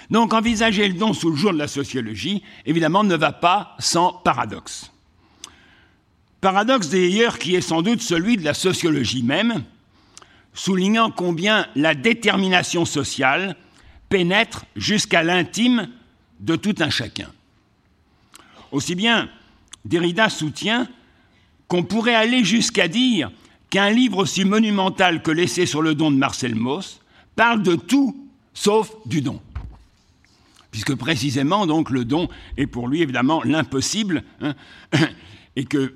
[0.10, 4.12] Donc, envisager le don sous le jour de la sociologie, évidemment, ne va pas sans
[4.12, 4.91] paradoxe.
[6.41, 9.63] Paradoxe d'ailleurs qui est sans doute celui de la sociologie même,
[10.54, 13.56] soulignant combien la détermination sociale
[14.10, 15.88] pénètre jusqu'à l'intime
[16.41, 17.30] de tout un chacun.
[18.72, 19.30] Aussi bien,
[19.86, 20.88] Derrida soutient
[21.67, 23.32] qu'on pourrait aller jusqu'à dire
[23.73, 27.01] qu'un livre aussi monumental que l'essai sur le don de Marcel Mauss
[27.36, 28.15] parle de tout
[28.53, 29.41] sauf du don.
[30.69, 34.53] Puisque précisément, donc, le don est pour lui évidemment l'impossible, hein,
[35.55, 35.95] et que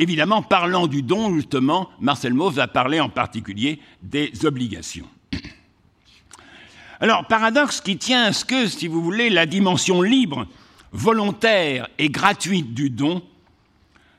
[0.00, 5.08] Évidemment, parlant du don, justement, Marcel Mauss va parler en particulier des obligations.
[7.00, 10.46] Alors, paradoxe qui tient à ce que, si vous voulez, la dimension libre,
[10.92, 13.24] volontaire et gratuite du don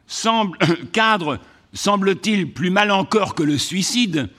[0.06, 0.58] semble,
[0.92, 1.40] cadre,
[1.74, 4.30] semble-t-il, plus mal encore que le suicide,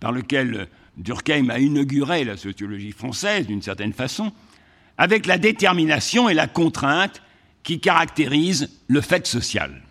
[0.00, 4.32] par lequel Durkheim a inauguré la sociologie française d'une certaine façon,
[4.98, 7.22] avec la détermination et la contrainte
[7.62, 9.82] qui caractérisent le fait social.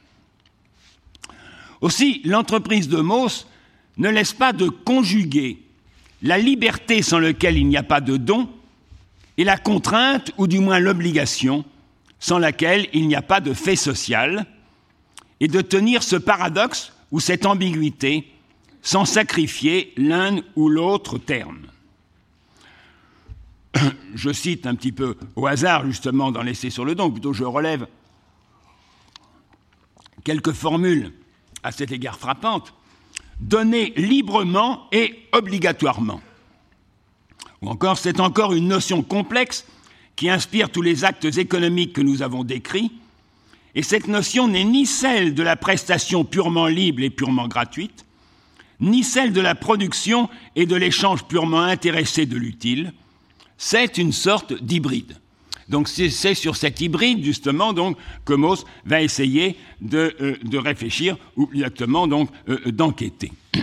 [1.82, 3.48] Aussi, l'entreprise de Mauss
[3.98, 5.60] ne laisse pas de conjuguer
[6.22, 8.50] la liberté sans laquelle il n'y a pas de don
[9.38, 11.64] et la contrainte, ou du moins l'obligation,
[12.20, 14.46] sans laquelle il n'y a pas de fait social,
[15.40, 18.32] et de tenir ce paradoxe ou cette ambiguïté
[18.82, 21.68] sans sacrifier l'un ou l'autre terme.
[24.16, 27.44] Je cite un petit peu au hasard justement dans l'essai sur le don, plutôt je
[27.44, 27.88] relève
[30.24, 31.14] quelques formules
[31.64, 32.74] à cet égard frappante,
[33.40, 36.22] donner librement et obligatoirement.
[37.62, 39.66] Ou encore, c'est encore une notion complexe
[40.16, 42.92] qui inspire tous les actes économiques que nous avons décrits,
[43.76, 48.06] et cette notion n'est ni celle de la prestation purement libre et purement gratuite,
[48.80, 52.94] ni celle de la production et de l'échange purement intéressé de l'utile,
[53.58, 55.18] c'est une sorte d'hybride.
[55.68, 57.96] Donc c'est sur cet hybride justement donc
[58.26, 63.32] que Mauss va essayer de, euh, réfléchir ou exactement donc euh, d'enquêter.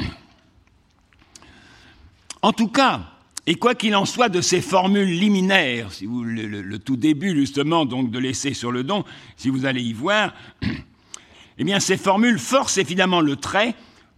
[2.42, 3.15] En tout cas,
[3.46, 8.18] et quoi qu'il en soit de ces formules liminaires, le, tout début justement donc de
[8.18, 9.04] l'essai sur le don,
[9.36, 10.34] si vous allez y voir,
[11.58, 13.74] eh bien, ces formules forcent évidemment le trait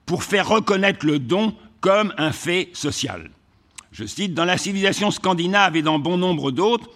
[0.06, 3.30] pour faire reconnaître le don comme un fait social.
[3.92, 6.88] Je cite, Dans la civilisation scandinave et dans bon nombre d'autres,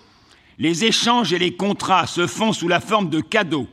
[0.58, 3.68] les échanges et les contrats se font sous la forme de cadeaux,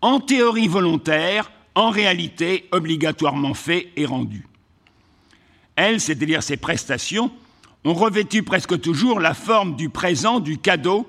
[0.00, 4.46] en théorie volontaire, en réalité obligatoirement faits et rendus.
[5.76, 7.30] Elles, c'est-à-dire ces prestations,
[7.84, 11.06] ont revêtu presque toujours la forme du présent, du cadeau,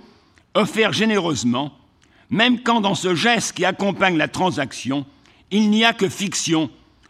[0.54, 1.72] offert généreusement,
[2.30, 5.06] même quand dans ce geste qui accompagne la transaction,
[5.52, 6.70] il n'y a que fiction,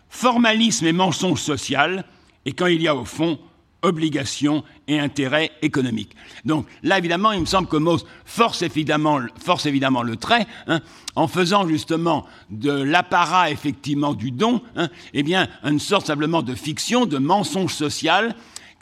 [0.09, 2.05] formalisme et mensonge social,
[2.45, 3.39] et quand il y a au fond
[3.85, 6.15] obligation et intérêt économique.
[6.43, 10.81] Donc là, évidemment, il me semble que Mauss force évidemment, le trait, hein,
[11.15, 16.55] en faisant justement de l'apparat effectivement du don, hein, eh bien, une sorte simplement de
[16.55, 18.35] fiction, de mensonge social,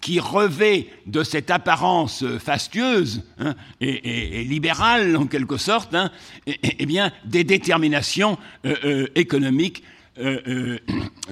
[0.04, 6.12] qui revêt de cette apparence fastueuse hein, et, libérale en quelque sorte, hein,
[6.46, 9.82] et, bien des déterminations euh, euh, économiques
[10.20, 10.78] euh,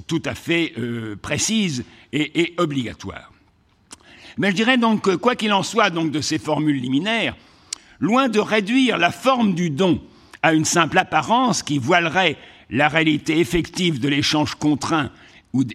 [0.08, 0.74] tout à fait
[1.22, 3.34] précises et, obligatoires.
[4.38, 7.36] Mais je dirais donc que quoi qu'il en soit donc de ces formules liminaires,
[8.00, 10.02] loin de réduire la forme du don
[10.44, 12.38] à une simple apparence qui voilerait
[12.70, 15.12] la réalité effective de l'échange contraint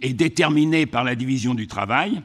[0.01, 2.22] et déterminé par la division du travail,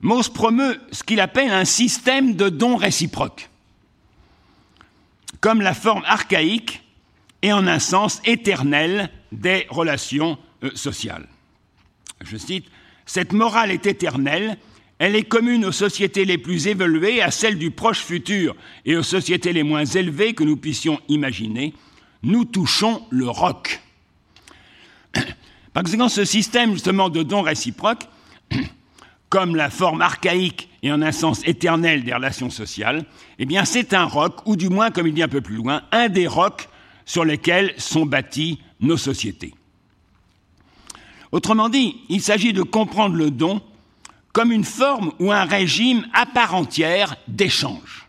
[0.00, 3.48] Mauss promeut ce qu'il appelle un système de dons réciproques,
[5.40, 6.82] comme la forme archaïque
[7.42, 11.28] et en un sens éternel des relations euh, sociales.
[12.24, 12.66] Je cite,
[13.04, 14.58] Cette morale est éternelle,
[14.98, 19.02] elle est commune aux sociétés les plus évoluées, à celles du proche futur et aux
[19.02, 21.74] sociétés les moins élevées que nous puissions imaginer.
[22.22, 23.80] Nous touchons le roc.
[25.72, 28.08] Par conséquent, ce système justement de dons réciproques
[29.28, 33.04] comme la forme archaïque et en un sens éternel des relations sociales,
[33.38, 35.82] eh bien c'est un roc, ou du moins, comme il dit un peu plus loin,
[35.92, 36.68] un des rocs
[37.04, 39.54] sur lesquels sont bâties nos sociétés.
[41.32, 43.60] Autrement dit, il s'agit de comprendre le don
[44.32, 48.06] comme une forme ou un régime à part entière d'échange.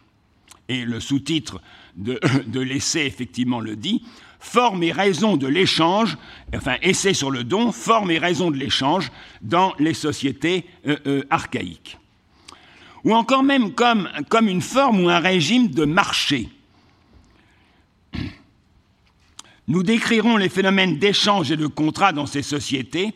[0.70, 1.62] Et le sous-titre
[1.96, 4.04] de, de l'essai effectivement le dit,
[4.40, 6.18] forme et raison de l'échange,
[6.56, 9.12] enfin essai sur le don, forme et raison de l'échange
[9.42, 11.98] dans les sociétés euh, euh, archaïques.
[13.04, 16.50] Ou encore même comme, comme une forme ou un régime de marché.
[19.68, 23.14] Nous décrirons les phénomènes d'échange et de contrat dans ces sociétés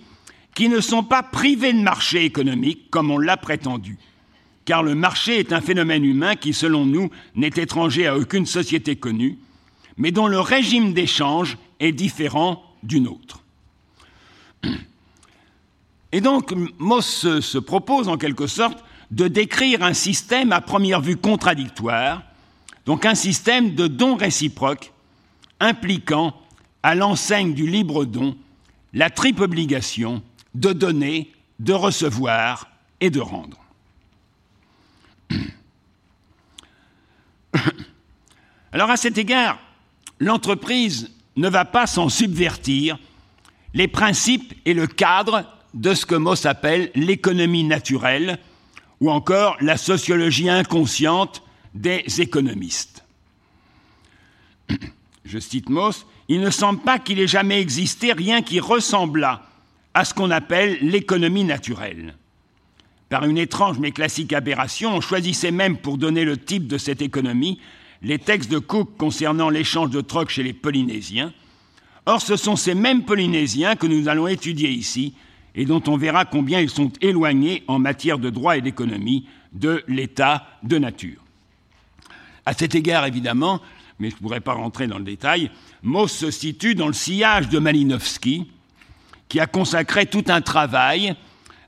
[0.54, 3.98] qui ne sont pas privés de marché économique comme on l'a prétendu.
[4.66, 8.96] Car le marché est un phénomène humain qui, selon nous, n'est étranger à aucune société
[8.96, 9.38] connue,
[9.98, 13.44] mais dont le régime d'échange est différent du nôtre.
[16.12, 21.18] Et donc, Moss se propose en quelque sorte de décrire un système à première vue
[21.18, 22.24] contradictoire,
[22.86, 24.92] donc un système de dons réciproques
[25.60, 26.36] impliquant,
[26.84, 28.36] à l'enseigne du libre don,
[28.94, 30.24] la triple obligation
[30.56, 32.68] de donner, de recevoir
[33.00, 33.60] et de rendre.
[38.74, 39.60] Alors à cet égard,
[40.22, 42.98] l'entreprise ne va pas s'en subvertir
[43.74, 48.38] les principes et le cadre de ce que Moss appelle l'économie naturelle
[49.00, 51.42] ou encore la sociologie inconsciente
[51.74, 53.04] des économistes.
[55.26, 59.42] Je cite Moss, il ne semble pas qu'il ait jamais existé rien qui ressemblât
[59.94, 62.16] à ce qu'on appelle l'économie naturelle.
[63.10, 67.02] Par une étrange mais classique aberration, on choisissait même pour donner le type de cette
[67.02, 67.60] économie
[68.02, 71.34] les textes de Cook concernant l'échange de troc chez les Polynésiens.
[72.06, 75.14] Or, ce sont ces mêmes Polynésiens que nous allons étudier ici
[75.54, 79.84] et dont on verra combien ils sont éloignés en matière de droit et d'économie de
[79.88, 81.22] l'état de nature.
[82.46, 83.62] À cet égard, évidemment,
[84.00, 85.52] mais je ne pourrais pas rentrer dans le détail,
[85.84, 88.48] Moss se situe dans le sillage de Malinowski,
[89.30, 91.16] qui a consacré tout un travail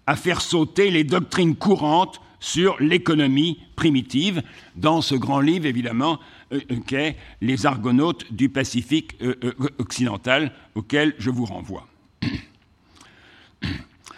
[0.08, 4.44] à faire sauter les doctrines courantes sur l'économie primitive
[4.76, 6.20] dans ce grand livre, évidemment,
[6.52, 11.88] euh, euh, qu'est Les Argonautes du Pacifique euh, occidental, auquel je vous renvoie.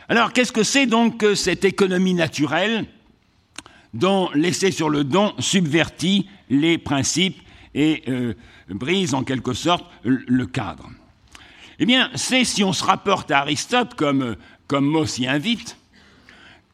[0.09, 2.87] Alors, qu'est-ce que c'est donc cette économie naturelle
[3.93, 7.39] dont l'essai sur le don subvertit les principes
[7.75, 8.03] et
[8.69, 10.89] brise en quelque sorte le cadre?
[11.79, 14.35] Eh bien, c'est, si on se rapporte à Aristote, comme,
[14.67, 15.77] comme Moss y invite,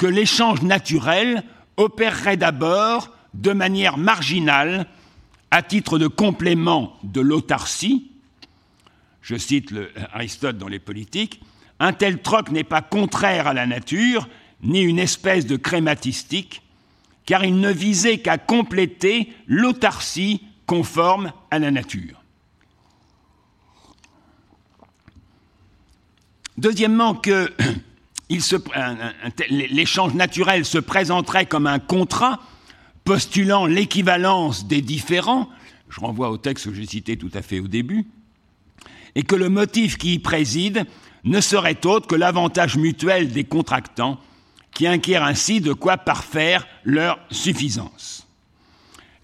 [0.01, 1.43] que l'échange naturel
[1.77, 4.87] opérerait d'abord de manière marginale
[5.51, 8.09] à titre de complément de l'autarcie,
[9.21, 9.71] je cite
[10.11, 11.39] Aristote dans les politiques,
[11.79, 14.27] un tel troc n'est pas contraire à la nature,
[14.63, 16.63] ni une espèce de crématistique,
[17.27, 22.23] car il ne visait qu'à compléter l'autarcie conforme à la nature.
[26.57, 27.53] Deuxièmement, que
[29.49, 32.39] l'échange naturel se présenterait comme un contrat
[33.03, 35.49] postulant l'équivalence des différents,
[35.89, 38.07] je renvoie au texte que j'ai cité tout à fait au début,
[39.15, 40.85] et que le motif qui y préside
[41.23, 44.19] ne serait autre que l'avantage mutuel des contractants
[44.73, 48.27] qui inquièrent ainsi de quoi parfaire leur suffisance.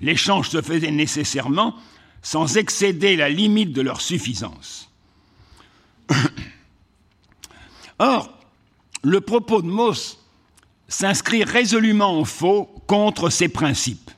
[0.01, 1.75] L'échange se faisait nécessairement
[2.21, 4.91] sans excéder la limite de leur suffisance.
[7.99, 8.36] Or,
[9.07, 10.19] le propos de Mauss
[10.89, 14.11] s'inscrit résolument en faux contre ces principes.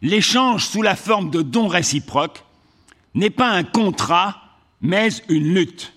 [0.00, 2.44] L'échange sous la forme de dons réciproques
[3.14, 4.40] n'est pas un contrat,
[4.80, 5.92] mais une lutte.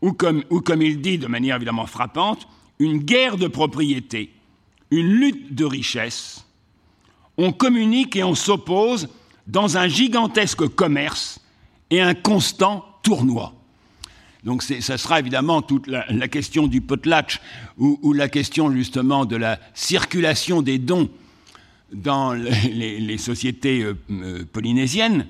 [0.00, 4.32] Ou comme, ou comme il dit de manière évidemment frappante, une guerre de propriété,
[4.90, 6.46] une lutte de richesse.
[7.36, 9.10] On communique et on s'oppose
[9.46, 11.42] dans un gigantesque commerce
[11.90, 13.59] et un constant tournoi.
[14.44, 17.40] Donc ça sera évidemment toute la, question du potlatch
[17.78, 21.10] ou, la question justement de la circulation des dons
[21.92, 25.26] dans les, sociétés euh, euh, polynésiennes,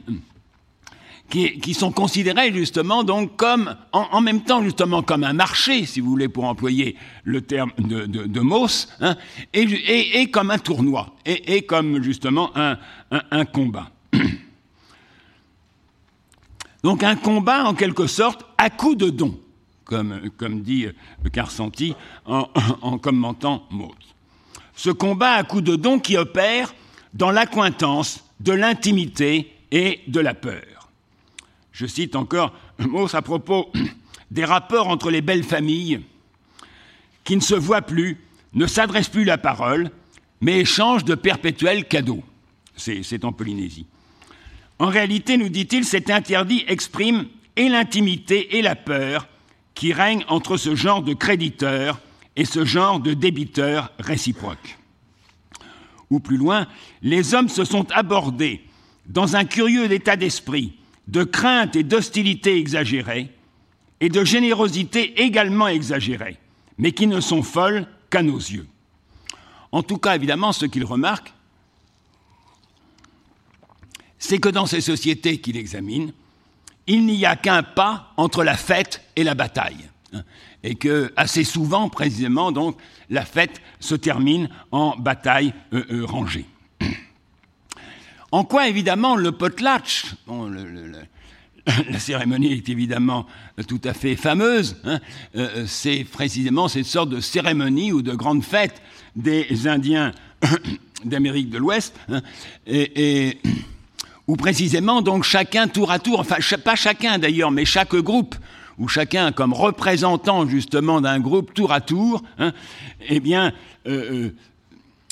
[1.31, 6.11] qui, sont considérées justement donc comme, en, même temps justement comme un marché, si vous
[6.11, 9.17] voulez, pour employer le terme de, Mauss, hein,
[9.53, 13.91] et, comme un tournoi, et, comme justement un combat.
[16.83, 19.39] Donc un combat en quelque sorte à coup de don,
[19.85, 20.87] comme, dit
[21.33, 21.95] Carsanti
[22.27, 22.49] en,
[22.83, 23.95] en commentant Maud.
[24.75, 26.75] Ce combat à coup de don qui opère
[27.13, 30.89] dans l'accointance de l'intimité et de la peur.
[31.73, 33.71] Je cite encore Mauss à propos
[34.31, 36.01] des rapports entre les belles familles
[37.25, 38.19] qui ne se voient plus,
[38.55, 39.91] ne s'adressent plus la parole,
[40.41, 42.23] mais échangent de perpétuels cadeaux.
[42.77, 43.87] C'est en Polynésie.
[44.81, 49.29] En réalité, nous dit-il, cet interdit exprime et l'intimité et la peur
[49.75, 52.01] qui règnent entre ce genre de créditeurs
[52.35, 54.79] et ce genre de débiteurs réciproques.
[56.09, 56.67] Ou plus loin,
[57.03, 58.63] les hommes se sont abordés
[59.05, 60.73] dans un curieux état d'esprit
[61.09, 63.29] de crainte et d'hostilité exagérée
[64.01, 66.39] et de générosité également exagérée,
[66.79, 68.67] mais qui ne sont folles qu'à nos yeux.
[69.73, 71.35] En tout cas, évidemment, ce qu'il remarque,
[74.21, 76.13] c'est que dans ces sociétés qu'il examine,
[76.87, 79.89] il n'y a qu'un pas entre la fête et la bataille.
[80.63, 82.77] Et que assez souvent, précisément, donc,
[83.09, 86.47] la fête se termine en bataille euh, euh, rangée.
[88.33, 90.05] En quoi, évidemment, le potlatch,
[91.89, 93.27] la cérémonie est évidemment
[93.67, 95.01] tout à fait fameuse, hein,
[95.35, 98.81] euh, c'est précisément cette sorte de cérémonie ou de grande fête
[99.17, 100.13] des Indiens
[101.05, 102.23] d'Amérique de l'Ouest, hein,
[102.69, 103.39] et
[104.31, 108.37] où précisément donc chacun tour à tour, enfin pas chacun d'ailleurs, mais chaque groupe,
[108.79, 112.53] ou chacun comme représentant justement d'un groupe tour à tour, hein,
[113.09, 113.53] eh bien,
[113.89, 114.31] euh, euh,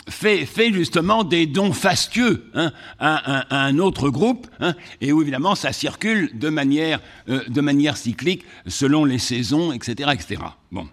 [0.08, 5.56] fait, fait, justement des dons fastueux hein, à, un autre groupe, hein, et où évidemment
[5.56, 10.10] ça circule de manière, euh, de manière cyclique selon les saisons, etc.
[10.14, 10.42] etc.
[10.70, 10.86] Bon.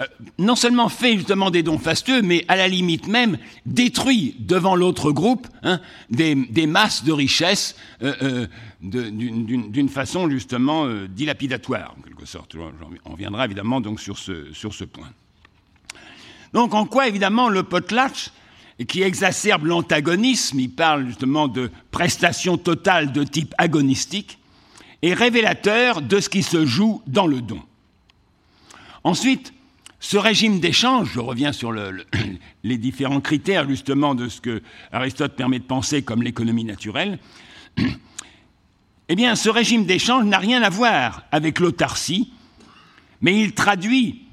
[0.00, 0.04] Euh,
[0.38, 5.12] non seulement fait justement des dons fastueux, mais à la limite même détruit devant l'autre
[5.12, 5.80] groupe hein,
[6.10, 8.46] des, masses de richesses euh, euh,
[8.80, 12.56] d'une façon justement dilapidatoire, en quelque sorte.
[13.04, 15.10] On viendra évidemment donc sur ce, sur ce point.
[16.52, 18.30] Donc en quoi évidemment le potlatch,
[18.88, 24.38] qui exacerbe l'antagonisme, il parle justement de prestations totales de type agonistique,
[25.02, 27.62] est révélateur de ce qui se joue dans le don.
[29.04, 29.52] Ensuite,
[30.04, 31.72] ce régime d'échange, je reviens sur
[32.62, 34.60] les différents critères justement de ce que
[34.92, 37.18] Aristote permet de penser comme l'économie naturelle,
[39.08, 42.34] eh bien ce régime d'échange n'a rien à voir avec l'autarcie,
[43.22, 44.26] mais il traduit,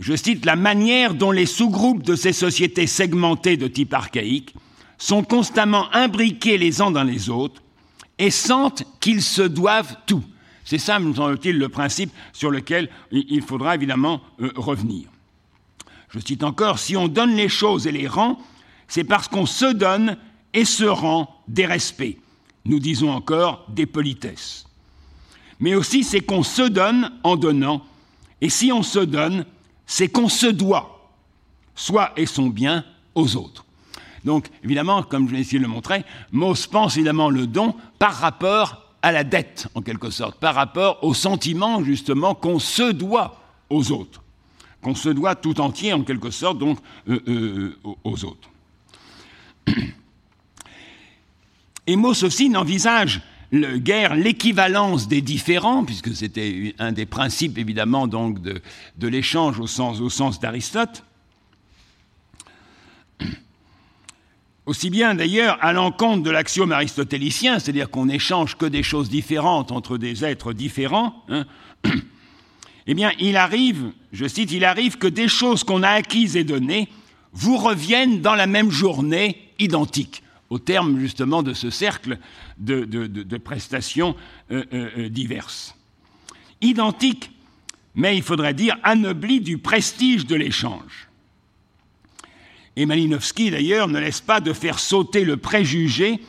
[0.00, 4.54] je cite, la manière dont les sous-groupes de ces sociétés segmentées de type archaïque
[4.96, 7.62] sont constamment imbriqués les uns dans les autres
[8.18, 10.24] et sentent qu'ils se doivent tout.
[10.64, 15.04] C'est ça, me semble-t-il, le principe sur lequel il faudra évidemment euh, revenir.
[16.10, 18.38] Je cite encore, si on donne les choses et les rend,
[18.86, 20.16] c'est parce qu'on se donne
[20.54, 22.16] et se rend des respects.
[22.64, 24.66] Nous disons encore des politesses.
[25.60, 27.84] Mais aussi c'est qu'on se donne en donnant,
[28.40, 29.44] et si on se donne,
[29.86, 31.12] c'est qu'on se doit,
[31.74, 32.84] soit et son bien
[33.14, 33.64] aux autres.
[34.24, 38.14] Donc, évidemment, comme je vais essayer de le montrer, Mauss pense évidemment le don par
[38.14, 43.40] rapport à la dette, en quelque sorte, par rapport au sentiment, justement, qu'on se doit
[43.70, 44.22] aux autres
[44.82, 48.48] qu'on se doit tout entier, en quelque sorte, donc, euh, euh, aux autres.
[51.86, 53.22] Et Mauss aussi n'envisage
[53.52, 58.60] guère l'équivalence des différents, puisque c'était un des principes évidemment donc de,
[59.08, 61.02] l'échange au sens, au sens d'Aristote.
[64.66, 69.72] Aussi bien d'ailleurs à l'encontre de l'axiome aristotélicien, c'est-à-dire qu'on n'échange que des choses différentes
[69.72, 71.46] entre des êtres différents, hein,
[72.88, 76.42] eh bien il arrive, je cite, il arrive que des choses qu'on a acquises et
[76.42, 76.88] données
[77.34, 82.18] vous reviennent dans la même journée identique, au terme justement de ce cercle
[82.56, 84.16] de, prestations
[84.50, 85.76] euh, euh, euh, diverses.
[86.62, 87.30] Identique,
[87.94, 91.08] mais il faudrait dire anobli du prestige de l'échange.
[92.74, 96.20] Et Malinowski, d'ailleurs, ne laisse pas de faire sauter le préjugé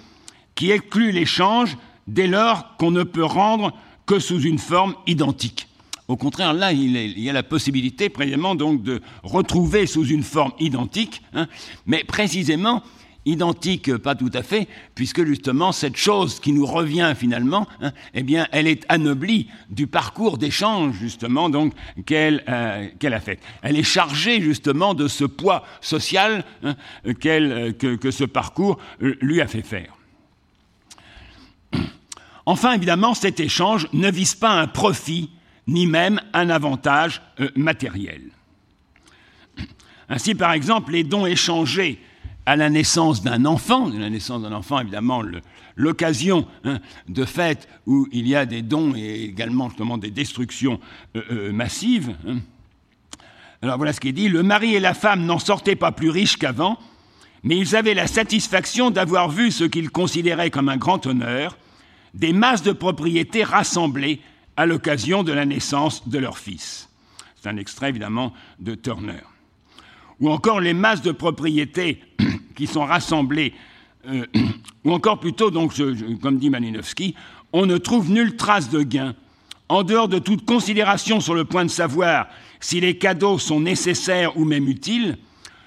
[0.55, 3.71] qui exclut l'échange dès lors qu'on ne peut rendre
[4.05, 5.68] que sous une forme identique.
[6.09, 10.53] Au contraire, là, il, y a la possibilité, précisément, donc, de retrouver sous une forme
[10.59, 11.47] identique, hein,
[11.85, 12.81] mais précisément
[13.25, 18.23] identique, pas tout à fait, puisque justement cette chose qui nous revient finalement, hein, eh
[18.23, 21.73] bien, elle est anoblie du parcours d'échange justement donc
[22.07, 23.39] qu'elle euh, a fait.
[23.61, 29.41] Elle est chargée justement de ce poids social hein, que, que ce parcours euh, lui
[29.41, 29.93] a fait faire.
[32.47, 35.29] Enfin, évidemment, cet échange ne vise pas un profit
[35.69, 38.21] ni même un avantage euh, matériel.
[40.09, 41.99] Ainsi, par exemple, les dons échangés
[42.45, 45.21] à la naissance d'un enfant, la naissance d'un enfant, évidemment,
[45.75, 50.79] l'occasion hein, de fête où il y a des dons et également justement des destructions
[51.15, 52.15] euh, euh, massives.
[52.27, 52.39] Hein.
[53.61, 56.09] Alors voilà ce qui est dit, le mari et la femme n'en sortaient pas plus
[56.09, 56.79] riches qu'avant,
[57.43, 61.57] mais ils avaient la satisfaction d'avoir vu ce qu'ils considéraient comme un grand honneur,
[62.15, 64.21] des masses de propriétés rassemblées
[64.59, 66.89] à l'occasion de la naissance de leur fils.
[67.37, 69.21] C'est un extrait évidemment de Turner
[70.19, 72.01] ou encore les masses de propriétés
[72.57, 73.53] qui sont rassemblées,
[74.09, 74.25] euh,
[74.83, 75.49] ou encore plutôt,
[76.21, 77.15] comme dit Malinowski,
[77.53, 79.15] on ne trouve nulle trace de gain,
[79.69, 82.27] en dehors de toute considération sur le point de savoir
[82.59, 85.17] si les cadeaux sont nécessaires ou même utiles,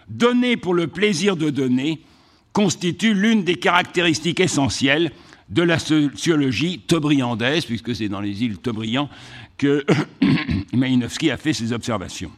[0.07, 2.03] donner pour le plaisir de donner
[2.53, 5.13] constitue l'une des caractéristiques essentielles
[5.49, 9.09] de la sociologie tobriandaise, puisque c'est dans les îles Tobriand
[9.59, 9.85] que
[10.73, 12.31] Malinowski a fait ses observations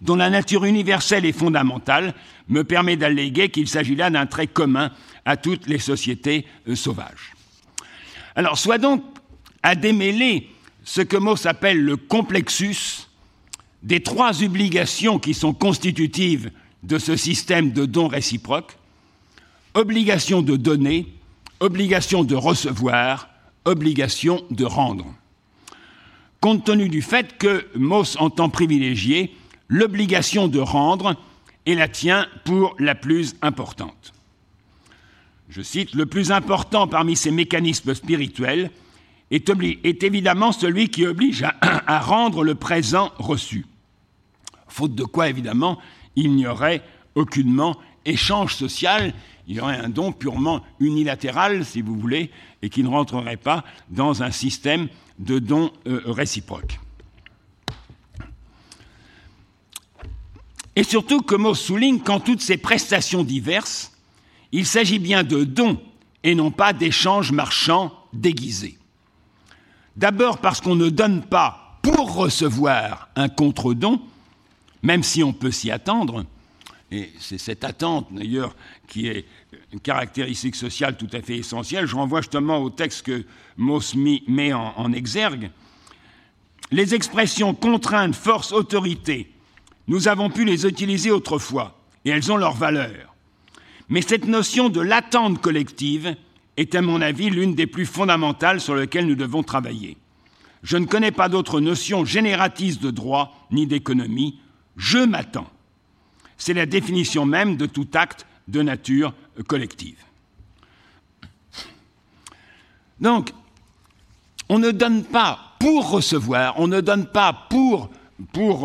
[0.00, 2.14] dont la nature universelle et fondamentale,
[2.48, 4.90] me permet d'alléguer qu'il s'agit là d'un trait commun
[5.24, 7.34] à toutes les sociétés euh, sauvages.
[8.34, 9.02] Alors, soit donc
[9.62, 10.48] à démêler
[10.84, 13.08] ce que Mauss appelle le complexus
[13.82, 16.50] des trois obligations qui sont constitutives
[16.82, 18.76] de ce système de dons réciproques
[19.74, 21.06] obligation de donner,
[21.60, 23.28] obligation de recevoir,
[23.64, 25.06] obligation de rendre.
[26.40, 29.34] Compte tenu du fait que Mauss entend privilégier
[29.68, 31.16] l'obligation de rendre
[31.66, 34.12] est la tient pour la plus importante.
[35.48, 38.70] Je cite, le plus important parmi ces mécanismes spirituels
[39.30, 43.66] est, évidemment celui qui oblige à, rendre le présent reçu.
[44.68, 45.78] Faute de quoi, évidemment,
[46.16, 46.82] il n'y aurait
[47.14, 47.76] aucunement
[48.06, 49.12] échange social,
[49.46, 52.30] il y aurait un don purement unilatéral, si vous voulez,
[52.62, 54.88] et qui ne rentrerait pas dans un système
[55.18, 56.80] de dons euh, réciproques.
[60.74, 63.92] Et surtout, comme on souligne, qu'en toutes ces prestations diverses,
[64.52, 65.80] il s'agit bien de dons
[66.22, 68.78] et non pas d'échanges marchands déguisés.
[69.96, 74.00] D'abord parce qu'on ne donne pas pour recevoir un contre-don,
[74.82, 76.24] même si on peut s'y attendre,
[76.90, 78.54] et c'est cette attente d'ailleurs
[78.86, 79.24] qui est
[79.72, 81.86] une caractéristique sociale tout à fait essentielle.
[81.86, 83.24] Je renvoie justement au texte que
[83.56, 85.50] Mauss met en, en exergue.
[86.70, 89.30] Les expressions contrainte, force, autorité
[89.88, 93.14] nous avons pu les utiliser autrefois, et elles ont leur valeur.
[93.88, 96.16] Mais cette notion de l'attente collective
[96.56, 99.96] est, à mon avis, l'une des plus fondamentales sur lesquelles nous devons travailler.
[100.62, 104.40] Je ne connais pas d'autre notion génératrice de droit ni d'économie.
[104.76, 105.50] Je m'attends.
[106.38, 109.14] C'est la définition même de tout acte de nature
[109.46, 109.98] collective.
[113.00, 113.30] Donc,
[114.48, 117.90] on ne donne pas pour recevoir, on ne donne pas pour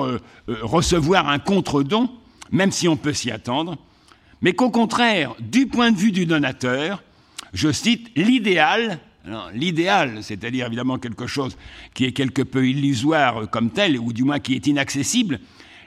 [0.04, 0.20] euh,
[0.50, 2.10] euh, recevoir un contre-don,
[2.52, 3.78] même si on peut s'y attendre,
[4.42, 7.04] mais qu'au contraire, du point de vue du donateur,
[7.54, 9.00] je cite, l'idéal,
[9.54, 11.58] l'idéal, c'est-à-dire évidemment quelque chose
[11.94, 15.40] qui est quelque peu illusoire comme tel, ou du moins qui est inaccessible,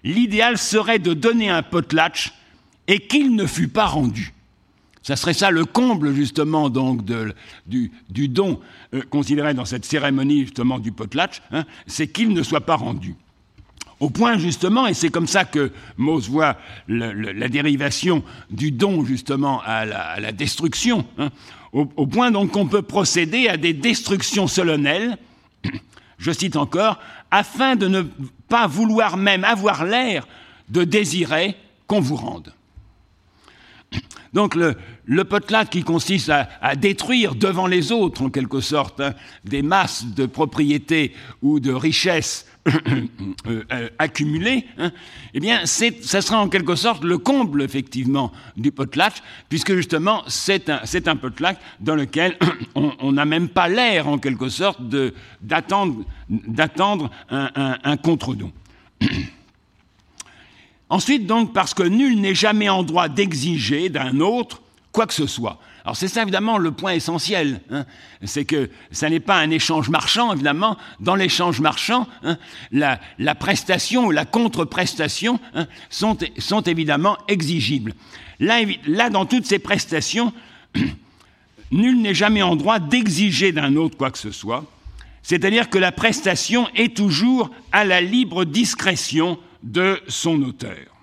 [0.04, 2.32] l'idéal serait de donner un potlatch
[2.86, 4.32] et qu'il ne fût pas rendu.
[5.02, 7.02] Ça serait ça le comble justement donc
[7.66, 7.90] du,
[8.28, 8.60] don
[8.94, 13.14] euh, considéré dans cette cérémonie justement du potlatch, hein, c'est qu'il ne soit pas rendu.
[14.00, 16.56] Au point justement, et c'est comme ça que Mauss voit
[16.88, 21.30] la dérivation du don justement à la, à la destruction, hein,
[21.72, 25.16] au, au point donc qu'on peut procéder à des destructions solennelles,
[26.24, 26.98] je cite encore,
[27.30, 28.02] afin de ne
[28.48, 30.26] pas vouloir même avoir l'air
[30.70, 31.54] de désirer
[31.86, 32.54] qu'on vous rende.
[34.32, 35.24] Donc le, le
[35.66, 39.12] qui consiste à, à, détruire devant les autres, en quelque sorte, hein,
[39.44, 42.46] des masses de propriétés ou de richesses
[43.46, 44.90] euh, euh, accumulées, hein,
[45.34, 49.16] eh bien, ça sera en quelque sorte le comble, effectivement, du potlatch,
[49.48, 52.38] puisque justement, c'est un, un potlatch dans lequel
[52.74, 54.80] on n'a même pas l'air, en quelque sorte,
[55.42, 58.52] d'attendre un, un, un contre-don.
[60.88, 64.62] Ensuite, donc, parce que nul n'est jamais en droit d'exiger d'un autre
[64.94, 65.58] quoi que ce soit.
[65.84, 67.84] Alors c'est ça évidemment le point essentiel, hein,
[68.22, 70.78] c'est que ça n'est pas un échange marchand, évidemment.
[70.98, 72.38] Dans l'échange marchand, hein,
[72.72, 72.98] la,
[73.34, 76.16] prestation ou la contre-prestation hein, sont,
[76.62, 77.92] évidemment exigibles.
[78.40, 80.32] Là, là, dans toutes ces prestations,
[81.70, 84.64] nul n'est jamais en droit d'exiger d'un autre quoi que ce soit,
[85.22, 90.93] c'est-à-dire que la prestation est toujours à la libre discrétion de son auteur.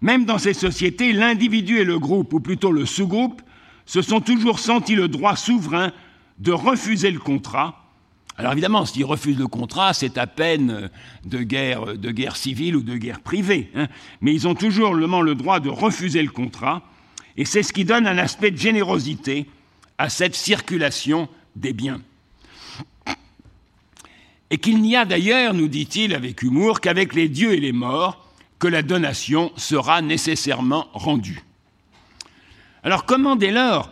[0.00, 3.42] Même dans ces sociétés, l'individu et le groupe, ou plutôt le sous-groupe,
[3.84, 5.92] se sont toujours sentis le droit souverain
[6.38, 7.84] de refuser le contrat.
[8.36, 10.90] Alors évidemment, s'ils refusent le contrat, c'est à peine
[11.24, 13.70] de guerre, de guerre civile ou de guerre privée.
[13.74, 13.88] Hein.
[14.20, 16.82] Mais ils ont toujours le droit de refuser le contrat,
[17.36, 19.46] et c'est ce qui donne un aspect de générosité
[19.96, 22.00] à cette circulation des biens.
[24.50, 28.27] Et qu'il n'y a d'ailleurs, nous dit-il avec humour, qu'avec les dieux et les morts,
[28.58, 31.42] que la donation sera nécessairement rendue.
[32.82, 33.90] Alors comment dès lors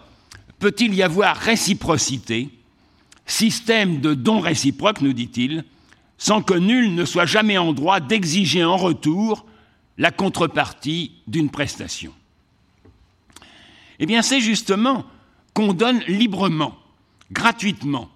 [0.58, 2.48] peut-il y avoir réciprocité,
[3.26, 5.64] système de dons réciproques, nous dit-il,
[6.18, 9.44] sans que nul ne soit jamais en droit d'exiger en retour
[9.98, 12.12] la contrepartie d'une prestation?
[13.98, 15.04] Eh bien c'est justement
[15.54, 16.76] qu'on donne librement,
[17.32, 18.08] gratuitement,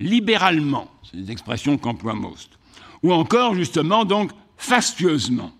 [0.00, 2.58] libéralement, c'est des expressions qu'emploie Most,
[3.02, 5.52] ou encore justement donc fastueusement.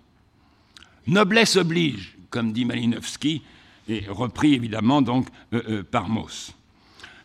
[1.07, 3.43] Noblesse oblige, comme dit Malinowski,
[3.89, 6.53] et repris évidemment donc euh, euh, par Mauss.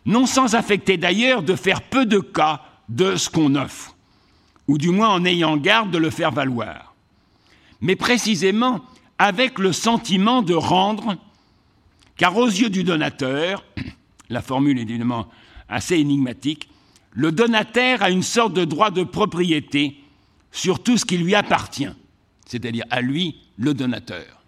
[0.04, 3.96] Non sans affecter d'ailleurs de faire peu de cas de ce qu'on offre,
[4.68, 6.94] ou du moins en ayant garde de le faire valoir,
[7.80, 8.82] mais précisément
[9.18, 11.16] avec le sentiment de rendre,
[12.16, 13.64] car aux yeux du donateur,
[14.30, 15.28] la formule est évidemment
[15.68, 16.68] assez énigmatique,
[17.12, 19.96] le donataire a une sorte de droit de propriété
[20.52, 21.88] sur tout ce qui lui appartient,
[22.46, 24.42] c'est-à-dire à lui le donateur.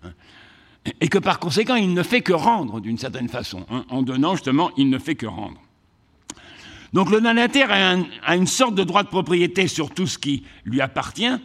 [1.00, 3.66] Et que par conséquent, il ne fait que rendre d'une certaine façon.
[3.70, 3.84] Hein.
[3.90, 5.60] En donnant, justement, il ne fait que rendre.
[6.94, 7.70] Donc le donataire
[8.24, 11.36] a, une sorte de droit de propriété sur tout ce qui lui appartient,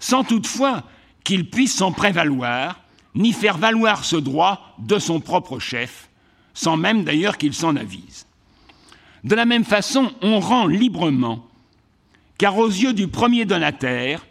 [0.00, 0.82] sans toutefois
[1.22, 2.80] qu'il puisse s'en prévaloir,
[3.14, 6.08] ni faire valoir ce droit de son propre chef,
[6.54, 8.26] sans même d'ailleurs qu'il s'en avise.
[9.24, 11.46] De la même façon, on rend librement,
[12.38, 14.26] car aux yeux du premier donataire,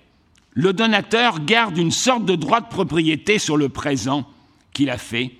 [0.57, 4.25] le donateur garde une sorte de droit de propriété sur le présent
[4.73, 5.33] qu'il a fait,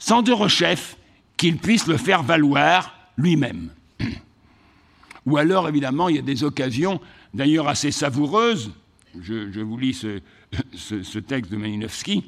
[0.00, 0.96] sans de rechef
[1.36, 3.70] qu'il puisse le faire valoir lui-même.
[5.26, 7.00] Ou alors, évidemment, il y a des occasions,
[7.32, 8.72] d'ailleurs assez savoureuses,
[9.20, 9.94] je, vous lis
[10.74, 12.24] ce texte de Malinowski,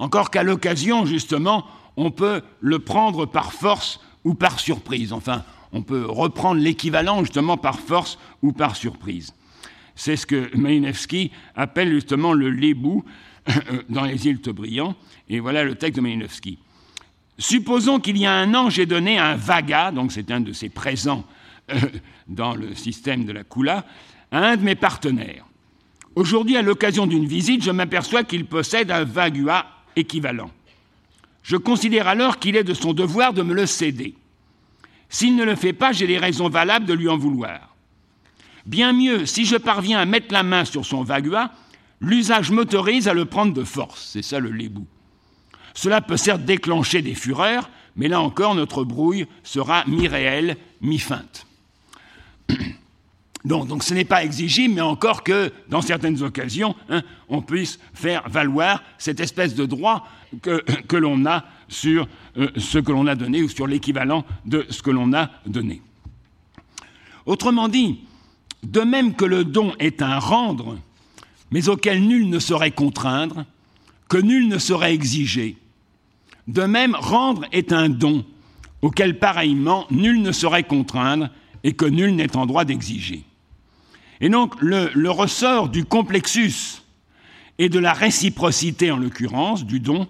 [0.00, 1.64] encore qu'à l'occasion, justement,
[1.96, 5.12] on peut le prendre par force ou par surprise.
[5.12, 9.32] Enfin, on peut reprendre l'équivalent, justement, par force ou par surprise.
[9.98, 13.04] C'est ce que Malinowski appelle justement le lébou
[13.88, 14.94] dans les îles Tobriand.
[15.28, 16.56] Et voilà le texte de Malinowski.
[17.36, 20.68] Supposons qu'il y a un an, j'ai donné un vaga, donc c'est un de ses
[20.68, 21.24] présents
[21.72, 21.80] euh,
[22.28, 23.84] dans le système de la Kula,
[24.30, 25.44] à un de mes partenaires.
[26.14, 30.52] Aujourd'hui, à l'occasion d'une visite, je m'aperçois qu'il possède un vagua équivalent.
[31.42, 34.14] Je considère alors qu'il est de son devoir de me le céder.
[35.08, 37.67] S'il ne le fait pas, j'ai des raisons valables de lui en vouloir.
[38.68, 41.52] Bien mieux, si je parviens à mettre la main sur son vagua,
[42.02, 44.10] l'usage m'autorise à le prendre de force.
[44.12, 44.86] C'est ça le lébou.
[45.72, 51.46] Cela peut certes déclencher des fureurs, mais là encore, notre brouille sera mi-réelle, mi-feinte.
[53.46, 57.00] Donc, ce n'est pas exigible, mais encore que, dans certaines occasions, hein,
[57.30, 60.06] on puisse faire valoir cette espèce de droit
[60.42, 62.06] que, que l'on a sur
[62.36, 65.80] euh, ce que l'on a donné ou sur l'équivalent de ce que l'on a donné.
[67.24, 68.00] Autrement dit,
[68.62, 70.78] de même que le don est un rendre,
[71.50, 73.44] mais auquel nul ne saurait contraindre,
[74.08, 75.56] que nul ne saurait exiger.
[76.46, 78.24] De même, rendre est un don,
[78.82, 81.28] auquel pareillement nul ne saurait contraindre
[81.62, 83.24] et que nul n'est en droit d'exiger.
[84.20, 86.82] Et donc, le, le, ressort du complexus
[87.58, 90.08] et de la réciprocité, en l'occurrence, du don,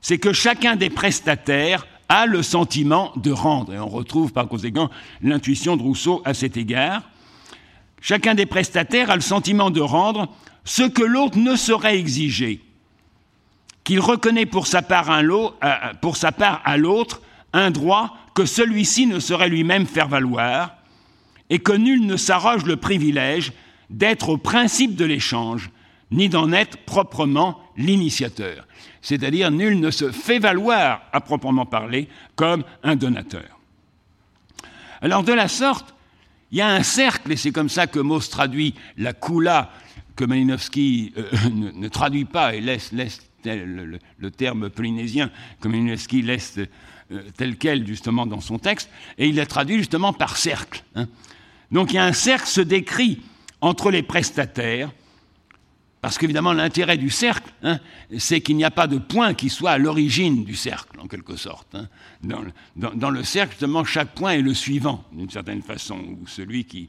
[0.00, 3.74] c'est que chacun des prestataires a le sentiment de rendre.
[3.74, 4.90] Et on retrouve par conséquent
[5.22, 7.02] l'intuition de Rousseau à cet égard.
[8.00, 10.28] Chacun des prestataires a le sentiment de rendre
[10.64, 12.60] ce que l'autre ne saurait exiger,
[13.84, 17.22] qu'il reconnaît pour sa part, un lot, euh, pour sa part à l'autre
[17.52, 20.76] un droit que celui-ci ne saurait lui-même faire valoir,
[21.50, 23.52] et que nul ne s'arroge le privilège
[23.90, 25.70] d'être au principe de l'échange,
[26.12, 28.66] ni d'en être proprement l'initiateur.
[29.02, 33.58] C'est-à-dire, nul ne se fait valoir, à proprement parler, comme un donateur.
[35.02, 35.94] Alors, de la sorte,
[36.52, 39.70] il y a un cercle, et c'est comme ça que Mauss traduit la kula,
[40.16, 42.90] que Malinowski euh, ne, traduit pas et laisse,
[43.44, 45.30] le, terme polynésien
[45.60, 50.12] que Malinowski laisse euh, tel quel, justement, dans son texte, et il l'a traduit justement
[50.12, 50.82] par cercle.
[50.94, 51.06] Hein.
[51.70, 53.20] Donc, il y a un cercle se décrit
[53.60, 54.90] entre les prestataires,
[56.00, 57.78] parce qu'évidemment, l'intérêt du cercle, hein,
[58.16, 61.36] c'est qu'il n'y a pas de point qui soit à l'origine du cercle, en quelque
[61.36, 61.74] sorte.
[61.74, 61.88] Hein.
[62.22, 66.88] Dans, le cercle, justement, chaque point est le suivant, d'une certaine façon, ou celui qui,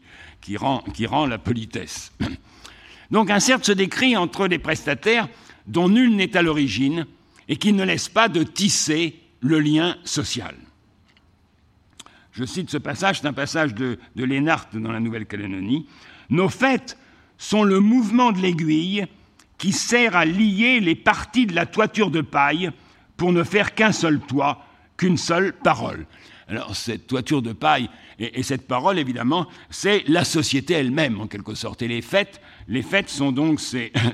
[0.56, 2.14] rend, la politesse.
[3.12, 5.28] Donc un cercle se décrit entre des prestataires
[5.68, 7.06] dont nul n'est à l'origine
[7.50, 10.56] et qui ne laisse pas de tisser le lien social.
[12.32, 15.86] Je cite ce passage, c'est un passage de, de dans la Nouvelle-Calédonie.
[16.30, 16.98] Nos fêtes
[17.42, 19.08] sont le mouvement de l'aiguille
[19.58, 22.70] qui sert à lier les parties de la toiture de paille
[23.18, 24.64] pour ne faire qu'un seul toit,
[24.96, 26.06] qu'une seule parole.
[26.48, 27.90] Alors cette toiture de paille
[28.20, 31.82] et, cette parole, évidemment, c'est la société elle-même, en quelque sorte.
[31.82, 33.92] Et les fêtes, les fêtes sont donc ces,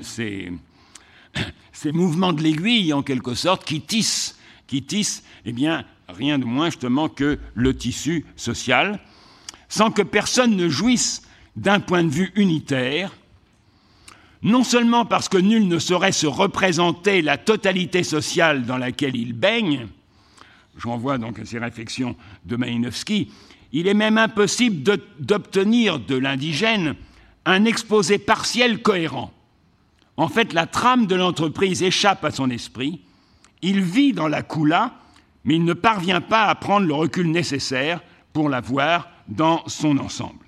[1.72, 6.46] ces, mouvements de l'aiguille, en quelque sorte, qui tissent, qui tissent, eh bien, rien de
[6.46, 9.00] moins justement que le tissu social,
[9.68, 11.27] sans que personne ne jouisse
[11.58, 13.12] d'un point de vue unitaire,
[14.42, 19.32] non seulement parce que nul ne saurait se représenter la totalité sociale dans laquelle il
[19.32, 19.88] baigne,
[20.76, 23.32] j'envoie donc à ces réflexions de Malinowski,
[23.72, 26.94] il est même impossible d'obtenir de l'indigène
[27.44, 29.32] un exposé partiel cohérent.
[30.16, 33.00] En fait, la trame de l'entreprise échappe à son esprit,
[33.62, 34.94] il vit dans la coula,
[35.44, 38.00] mais il ne parvient pas à prendre le recul nécessaire
[38.32, 40.47] pour la voir dans son ensemble.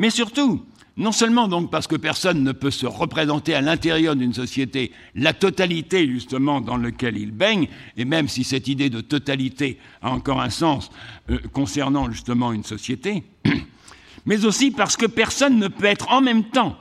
[0.00, 0.64] Mais surtout,
[0.96, 5.34] non seulement donc parce que personne ne peut se représenter à l'intérieur d'une société la
[5.34, 10.40] totalité justement dans laquelle il baigne, et même si cette idée de totalité a encore
[10.40, 10.90] un sens
[11.28, 13.24] euh, concernant justement une société,
[14.24, 16.78] mais aussi parce que personne ne peut être en même temps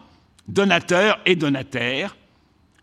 [0.47, 2.15] donateur et donataire,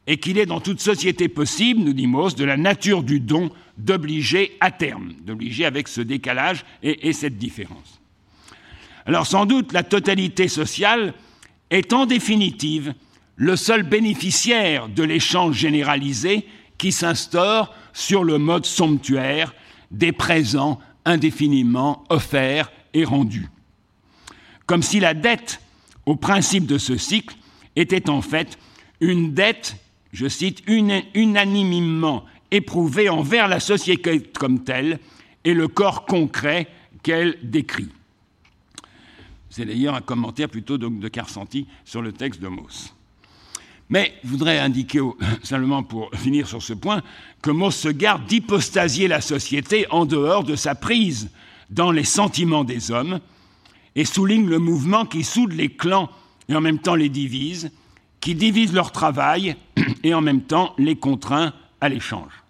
[0.07, 3.49] et qu'il est dans toute société possible, nous dit Mauss, de la nature du don
[3.79, 7.96] d'obliger à terme, d'obliger avec ce décalage et cette différence.
[9.07, 11.15] Alors sans doute la totalité sociale
[11.71, 12.93] est en définitive
[13.37, 16.47] le seul bénéficiaire de l'échange généralisé
[16.77, 19.55] qui s'instaure sur le mode somptuaire
[19.91, 23.49] des présents indéfiniment offerts et rendus.
[24.67, 25.61] Comme si la dette,
[26.07, 27.37] au principe de ce cycle,
[27.77, 28.59] était en fait
[29.01, 29.77] une dette,
[30.13, 34.99] je cite, unanimement éprouvée envers la société comme telle
[35.45, 36.69] et le corps concret
[37.03, 37.89] qu'elle décrit.
[39.57, 42.95] C'est d'ailleurs un commentaire plutôt de, Carsanti sur le texte de Mauss.
[43.89, 45.01] Mais je voudrais indiquer,
[45.43, 47.01] simplement pour finir sur ce point,
[47.41, 51.31] que Mauss se garde d'hypostasier la société en dehors de sa prise
[51.71, 53.19] dans les sentiments des hommes
[53.95, 56.11] et souligne le mouvement qui soude les clans
[56.51, 57.71] et en même temps les divise,
[58.21, 59.57] qui divise leur travail
[60.05, 62.43] et en même temps les contraint à l'échange.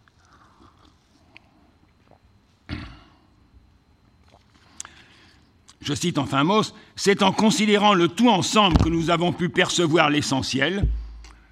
[5.87, 10.11] Je cite enfin Mauss, c'est en considérant le tout ensemble que nous avons pu percevoir
[10.11, 10.89] l'essentiel,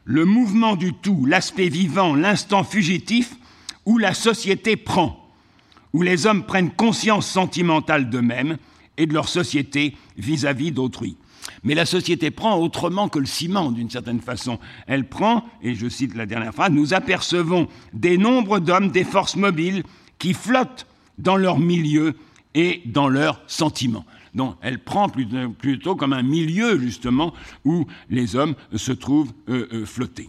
[0.05, 3.37] le mouvement du tout, l'aspect vivant, l'instant fugitif
[3.87, 5.30] où la société prend,
[5.93, 8.57] où les hommes prennent conscience sentimentale d'eux-mêmes
[8.97, 11.16] et de leur société vis-à-vis d'autrui.
[11.62, 14.59] Mais la société prend autrement que le ciment, d'une certaine façon.
[14.89, 19.37] Elle prend, et je cite la dernière phrase, nous apercevons des nombres d'hommes, des forces
[19.37, 19.85] mobiles
[20.18, 20.87] qui flottent
[21.18, 22.16] dans leur milieu
[22.55, 24.05] et dans leurs sentiments.
[24.35, 27.32] Non, elle prend plutôt comme un milieu, justement,
[27.64, 30.28] où les hommes se trouvent euh, euh, flottés.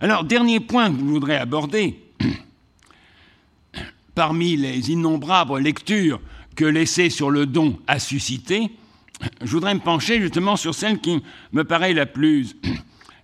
[0.00, 2.00] Alors, dernier point que je voudrais aborder,
[4.14, 6.20] parmi les innombrables lectures
[6.56, 8.70] que l'essai sur le don a suscité,
[9.42, 11.22] je voudrais me pencher justement sur celle qui
[11.52, 12.56] me paraît la plus,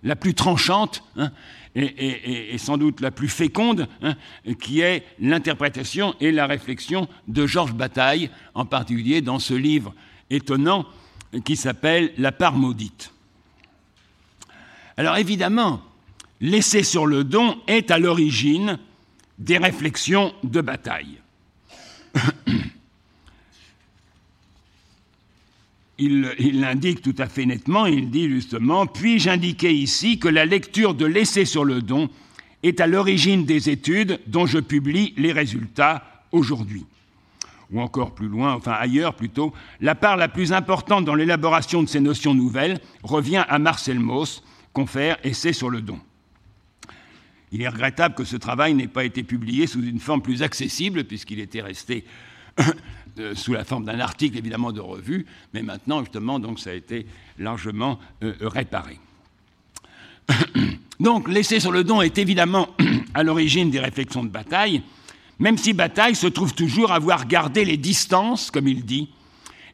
[0.35, 1.31] tranchante, hein,
[1.75, 4.15] et, sans doute la plus féconde, hein,
[4.61, 9.93] qui est l'interprétation et la réflexion de Georges Bataille, en particulier dans ce livre
[10.29, 10.85] étonnant
[11.43, 13.11] qui s'appelle La part maudite.
[14.97, 15.81] Alors évidemment,
[16.39, 18.79] l'essai sur le don est à l'origine
[19.37, 21.19] des réflexions de bataille.
[25.97, 30.93] il, l'indique tout à fait nettement, il dit justement, puis-je indiquer ici que la lecture
[30.93, 32.09] de l'essai sur le don
[32.63, 36.85] est à l'origine des études dont je publie les résultats aujourd'hui?
[37.71, 41.89] Ou encore plus loin, enfin ailleurs plutôt, la part la plus importante dans l'élaboration de
[41.89, 44.43] ces notions nouvelles revient à Marcel Mauss,
[44.73, 45.99] confère Essai sur le don.
[47.51, 51.05] Il est regrettable que ce travail n'ait pas été publié sous une forme plus accessible,
[51.05, 52.03] puisqu'il était resté
[53.35, 57.05] sous la forme d'un article évidemment de revue, mais maintenant justement donc ça a été
[57.39, 58.99] largement euh, réparé.
[60.99, 62.69] donc l'essai sur le don est évidemment
[63.13, 64.81] à l'origine des réflexions de Bataille,
[65.39, 69.09] même si Bataille se trouve toujours avoir gardé les distances, comme il dit,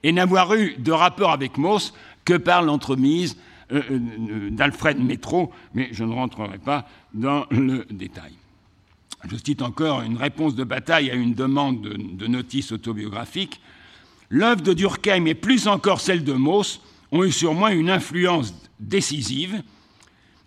[0.04, 1.94] et n'avoir eu de rapport avec Mauss
[2.26, 3.38] que par l'entremise
[3.72, 8.34] euh, euh, d'Alfred Métro, mais je ne rentrerai pas dans le détail.
[9.30, 13.62] Je cite encore une réponse de bataille à une demande de, notice autobiographique.
[14.30, 18.54] L'œuvre de Durkheim et plus encore celle de Mauss ont eu sur moi une influence
[18.80, 19.62] décisive,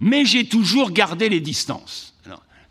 [0.01, 2.15] mais j'ai toujours gardé les distances.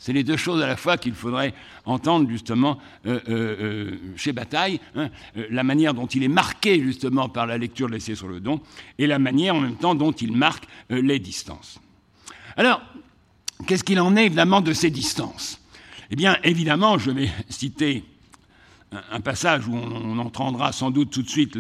[0.04, 1.54] C'est les deux choses à la fois qu'il faudrait
[1.86, 5.10] entendre justement euh, euh, euh, chez Bataille, hein,
[5.50, 8.60] la manière dont il est marqué justement par la lecture de l'essai sur le don,
[8.98, 11.80] et la manière en même temps dont il marque les distances.
[12.58, 12.82] Alors,
[13.66, 15.63] qu'est-ce qu'il en est évidemment de ces distances?
[16.12, 18.04] Eh bien, évidemment, je vais citer
[19.12, 21.58] un passage où on entendra sans doute tout de suite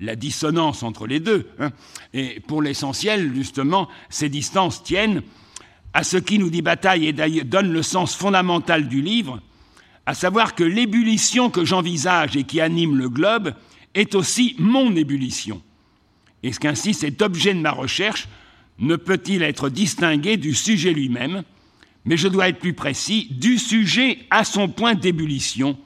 [0.00, 1.48] la dissonance entre les deux.
[1.60, 1.70] Hein.
[2.12, 5.22] Et pour l'essentiel, justement, ces distances tiennent
[5.92, 9.40] à ce qui nous dit Bataille et donne le sens fondamental du livre,
[10.06, 13.54] à savoir que l'ébullition que j'envisage et qui anime le globe
[13.94, 15.62] est aussi mon ébullition.
[16.42, 18.26] Et qu'ainsi cet objet de ma recherche
[18.78, 21.44] ne peut-il être distingué du sujet lui-même,
[22.04, 25.78] mais je dois être plus précis, du sujet à son point d'ébullition,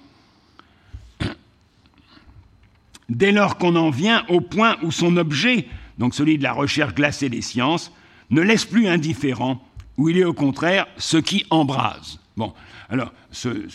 [3.09, 5.67] dès lors qu'on en vient au point où son objet,
[5.99, 7.93] donc celui de la recherche glacée des sciences,
[8.31, 9.63] ne laisse plus indifférent,
[9.97, 12.19] où il est au contraire ce qui embrase.
[12.37, 12.53] Bon,
[12.89, 13.67] alors, ce,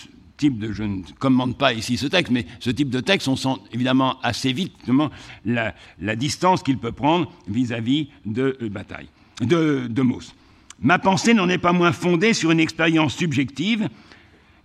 [0.41, 3.35] type de, je ne commande pas ici ce texte, mais ce type de texte, on
[3.35, 4.73] sent évidemment assez vite
[5.45, 9.07] la, la distance qu'il peut prendre vis-à-vis de euh, Bataille,
[9.41, 10.33] de, de Mauss.
[10.81, 13.87] Ma pensée n'en est pas moins fondée sur une expérience subjective.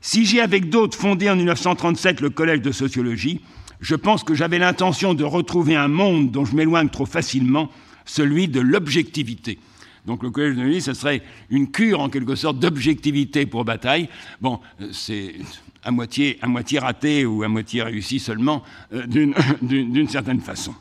[0.01, 3.43] Si j'ai avec d'autres fondé en 1937 le collège de sociologie,
[3.81, 7.71] je pense que j'avais l'intention de retrouver un monde dont je m'éloigne trop facilement,
[8.07, 9.59] celui de l'objectivité.
[10.07, 14.09] Donc le collège de sociologie, ce serait une cure en quelque sorte d'objectivité pour bataille.
[14.41, 14.61] Bon,
[14.93, 15.35] c'est
[15.83, 18.63] à moitié, à moitié raté ou à moitié réussi seulement
[18.95, 20.75] euh, d'une certaine façon.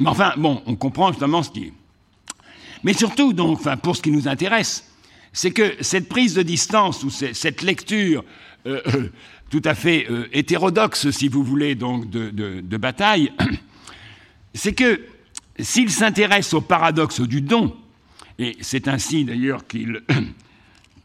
[0.00, 1.72] Mais enfin, bon, on comprend justement ce qui est.
[2.84, 4.84] Mais surtout, donc, pour ce qui nous intéresse,
[5.32, 8.24] c'est que cette prise de distance ou cette lecture
[8.66, 9.08] euh, euh,
[9.50, 13.32] tout à fait euh, hétérodoxe, si vous voulez, donc de, bataille,
[14.54, 15.00] c'est que
[15.58, 17.76] s'il s'intéresse au paradoxe du don,
[18.38, 20.02] et c'est ainsi d'ailleurs qu'il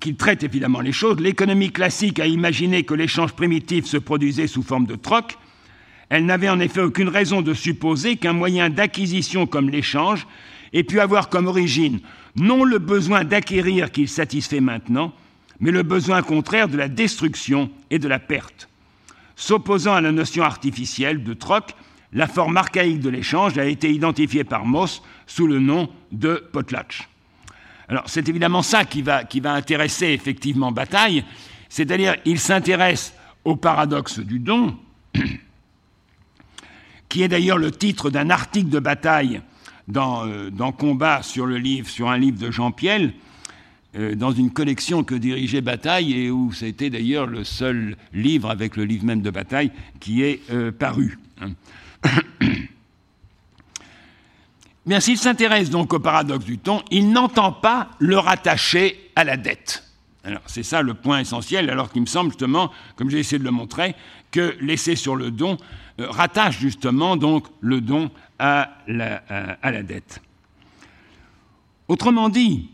[0.00, 4.62] qu'il traite évidemment les choses, l'économie classique a imaginé que l'échange primitif se produisait sous
[4.62, 5.36] forme de troc,
[6.12, 10.26] elle n'avait en effet aucune raison de supposer qu'un moyen d'acquisition comme l'échange
[10.74, 12.00] ait pu avoir comme origine
[12.36, 15.14] non le besoin d'acquérir qu'il satisfait maintenant,
[15.58, 18.68] mais le besoin contraire de la destruction et de la perte.
[19.36, 21.74] S'opposant à la notion artificielle de troc,
[22.12, 27.08] la forme archaïque de l'échange a été identifiée par Moss sous le nom de potlatch.
[27.88, 31.24] Alors c'est évidemment ça qui va, qui va intéresser effectivement Bataille,
[31.70, 33.14] c'est-à-dire il s'intéresse
[33.46, 34.76] au paradoxe du don,
[37.12, 39.42] qui est d'ailleurs le titre d'un article de bataille
[39.86, 40.48] dans, euh,
[40.78, 43.12] Combat sur, le livre, sur un livre de Jean Piel,
[43.96, 48.78] euh, dans une collection que dirigeait Bataille et où c'était d'ailleurs le seul livre avec
[48.78, 51.18] le livre même de Bataille qui est euh, paru.
[51.42, 51.50] Hein.
[54.86, 59.36] Bien, s'il s'intéresse donc au paradoxe du ton, il n'entend pas le rattacher à la
[59.36, 59.84] dette.
[60.24, 63.44] Alors, c'est ça le point essentiel, alors qu'il me semble justement, comme j'ai essayé de
[63.44, 63.94] le montrer,
[64.30, 65.58] que l'essai sur le don
[65.98, 69.22] rattache justement donc le don à la,
[69.62, 70.20] à la dette.
[71.88, 72.70] Autrement dit,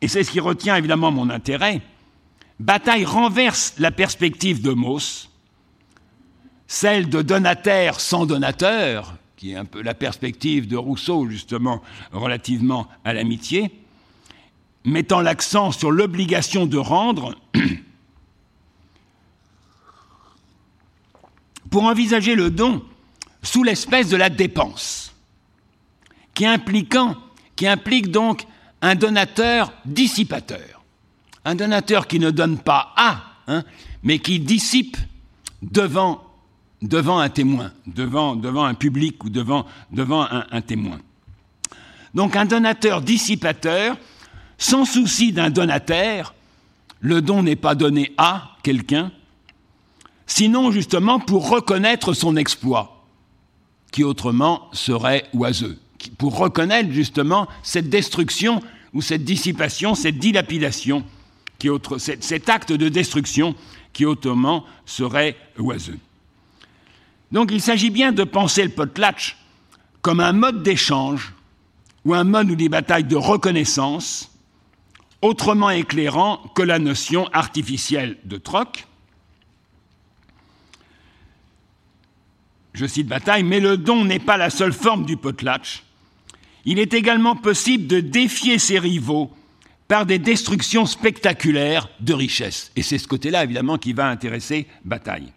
[0.00, 1.80] et c'est ce qui retient évidemment mon intérêt,
[2.60, 5.30] Bataille renverse la perspective de Mauss,
[6.66, 11.82] celle de donataire sans donateur, qui est un peu la perspective de Rousseau justement
[12.12, 13.72] relativement à l'amitié,
[14.84, 17.34] mettant l'accent sur l'obligation de rendre
[21.72, 22.82] pour envisager le don
[23.42, 25.14] sous l'espèce de la dépense,
[26.34, 28.46] qui, implique donc
[28.82, 30.84] un donateur dissipateur.
[31.44, 33.64] Un donateur qui ne donne pas à, hein,
[34.02, 34.98] mais qui dissipe
[35.62, 36.22] devant,
[36.82, 40.98] un témoin, devant, un public ou devant, devant un, un témoin.
[42.12, 43.96] Donc un donateur dissipateur,
[44.58, 46.34] sans souci d'un donataire,
[47.00, 49.10] le don n'est pas donné à quelqu'un,
[50.26, 53.04] sinon justement pour reconnaître son exploit,
[53.90, 55.78] qui autrement serait oiseux,
[56.18, 58.62] pour reconnaître justement cette destruction
[58.92, 61.04] ou cette dissipation, cette dilapidation,
[61.58, 63.54] qui autre, cet acte de destruction
[63.92, 65.98] qui autrement serait oiseux.
[67.30, 69.36] Donc il s'agit bien de penser le potlatch
[70.02, 71.32] comme un mode d'échange
[72.04, 74.30] ou un mode ou des batailles de reconnaissance
[75.22, 78.86] autrement éclairant que la notion artificielle de troc.
[82.72, 85.82] Je cite Bataille, mais le don n'est pas la seule forme du potlatch.
[86.64, 89.30] Il est également possible de défier ses rivaux
[89.88, 92.72] par des destructions spectaculaires de richesses.
[92.76, 95.32] Et c'est ce côté-là, évidemment, qui va intéresser Bataille.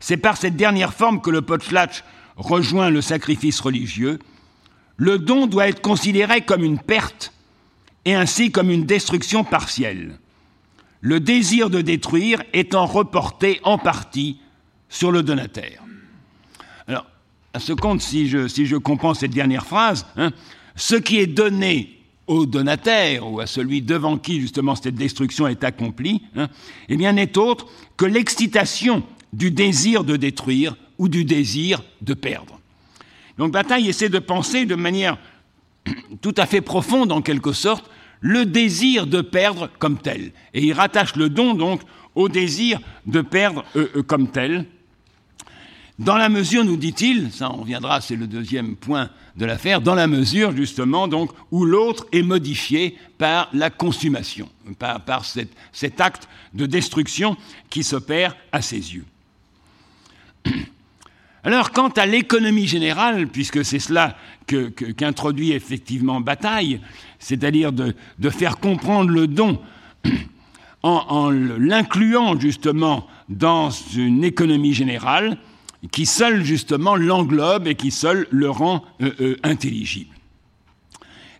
[0.00, 2.04] C'est par cette dernière forme que le potlatch
[2.36, 4.18] rejoint le sacrifice religieux.
[4.98, 7.32] Le don doit être considéré comme une perte
[8.04, 10.18] et ainsi comme une destruction partielle,
[11.00, 14.38] le désir de détruire étant reporté en partie
[14.88, 15.85] sur le donataire.
[17.56, 20.30] À ce compte, si je, si comprends cette dernière phrase, hein,
[20.74, 25.64] ce qui est donné au donataire ou à celui devant qui justement cette destruction est
[25.64, 26.48] accomplie, hein,
[26.90, 29.02] eh bien n'est autre que l'excitation
[29.32, 32.60] du désir de détruire ou du désir de perdre.
[33.38, 35.16] Donc Bataille essaie de penser de manière
[36.20, 37.88] tout à fait profonde en quelque sorte
[38.20, 40.32] le désir de perdre comme tel.
[40.52, 41.80] Et il rattache le don donc
[42.14, 44.66] au désir de perdre euh, euh, comme tel.
[45.98, 49.94] Dans la mesure, nous dit-il, ça on reviendra, c'est le deuxième point de l'affaire, dans
[49.94, 56.28] la mesure justement donc où l'autre est modifié par la consommation, par, par cet acte
[56.52, 57.36] de destruction
[57.70, 59.06] qui s'opère à ses yeux.
[61.44, 64.16] Alors, quant à l'économie générale, puisque c'est cela
[64.46, 66.80] qu'introduit effectivement Bataille,
[67.20, 67.94] c'est-à-dire de,
[68.30, 69.60] faire comprendre le don
[70.82, 75.38] en, l'incluant justement dans une économie générale
[75.92, 80.14] qui seule justement l'englobe et qui seule le rend euh, euh, intelligible.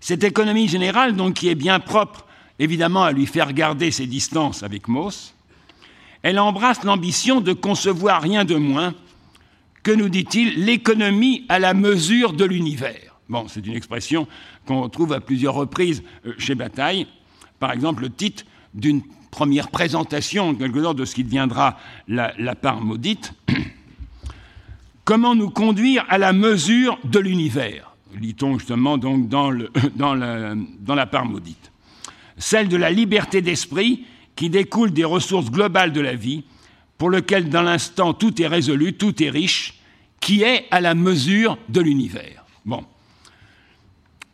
[0.00, 2.26] Cette économie générale, donc, qui est bien propre
[2.58, 5.34] évidemment à lui faire garder ses distances avec Mauss,
[6.22, 8.94] elle embrasse l'ambition de concevoir rien de moins
[9.82, 13.16] que nous dit-il, l'économie à la mesure de l'univers.
[13.28, 14.26] Bon, c'est une expression
[14.66, 17.06] qu'on retrouve à plusieurs reprises euh, chez Bataille.
[17.60, 18.44] Par exemple, le titre
[18.74, 21.76] d'une première présentation, en quelque sorte, de ce qui deviendra
[22.08, 23.34] la, part maudite.
[25.06, 31.70] Comment nous conduire à la mesure de l'univers Lit-on justement donc dans, la part maudite.
[32.38, 34.04] Celle de la liberté d'esprit
[34.34, 36.42] qui découle des ressources globales de la vie,
[36.98, 39.74] pour lequel dans l'instant tout est résolu, tout est riche,
[40.18, 42.44] qui est à la mesure de l'univers.
[42.64, 42.84] Bon.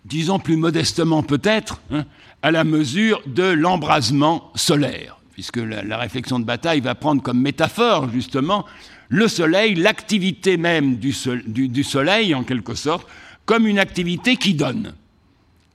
[0.06, 2.06] Disons plus modestement peut-être, hein,
[2.40, 8.08] à la mesure de l'embrasement solaire, puisque la, réflexion de bataille va prendre comme métaphore
[8.10, 8.64] justement
[9.12, 13.06] le soleil, l'activité même du, soleil en quelque sorte,
[13.44, 14.94] comme une activité qui donne.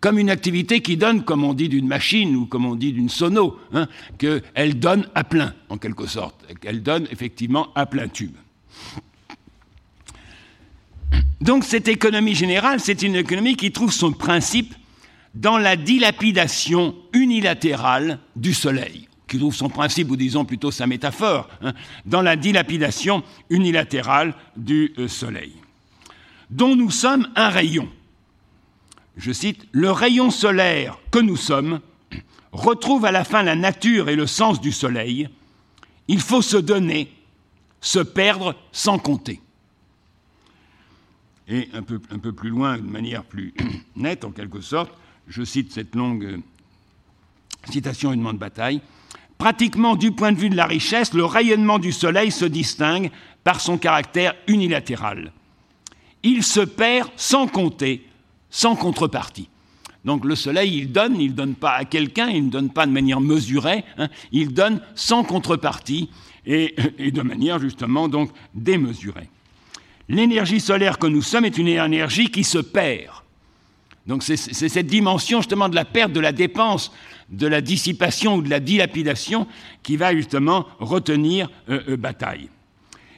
[0.01, 3.09] Comme une activité qui donne, comme on dit d'une machine ou comme on dit d'une
[3.09, 3.87] sono, hein,
[4.17, 8.35] qu'elle donne à plein, en quelque sorte, qu'elle donne effectivement à plein tube.
[11.39, 14.73] Donc cette économie générale, c'est une économie qui trouve son principe
[15.35, 21.49] dans la dilapidation unilatérale du soleil, qui trouve son principe, ou disons plutôt sa métaphore,
[21.61, 21.73] hein,
[22.05, 25.53] dans la dilapidation unilatérale du euh, soleil,
[26.49, 27.89] dont nous sommes un rayon.
[29.17, 31.81] Je cite, Le rayon solaire que nous sommes
[32.51, 35.29] retrouve à la fin la nature et le sens du soleil.
[36.07, 37.11] Il faut se donner,
[37.81, 39.41] se perdre sans compter.
[41.49, 43.53] Et un peu, un peu plus loin, de manière plus
[43.95, 44.91] nette en quelque sorte,
[45.27, 46.37] je cite cette longue euh,
[47.69, 48.81] citation une de bataille.
[49.37, 53.11] Pratiquement du point de vue de la richesse, le rayonnement du soleil se distingue
[53.43, 55.31] par son caractère unilatéral.
[56.23, 58.05] Il se perd sans compter,
[58.49, 59.49] sans contrepartie.
[60.05, 62.85] Donc le soleil, il donne, il ne donne pas à quelqu'un, il ne donne pas
[62.85, 66.09] de manière mesurée, hein, il donne sans contrepartie
[66.45, 69.29] et, et, de manière justement donc démesurée.
[70.09, 73.11] L'énergie solaire que nous sommes est une énergie qui se perd.
[74.07, 76.93] Donc c'est cette dimension justement de la perte, de la dépense,
[77.29, 79.47] de la dissipation ou de la dilapidation
[79.83, 82.49] qui va justement retenir euh, euh, bataille.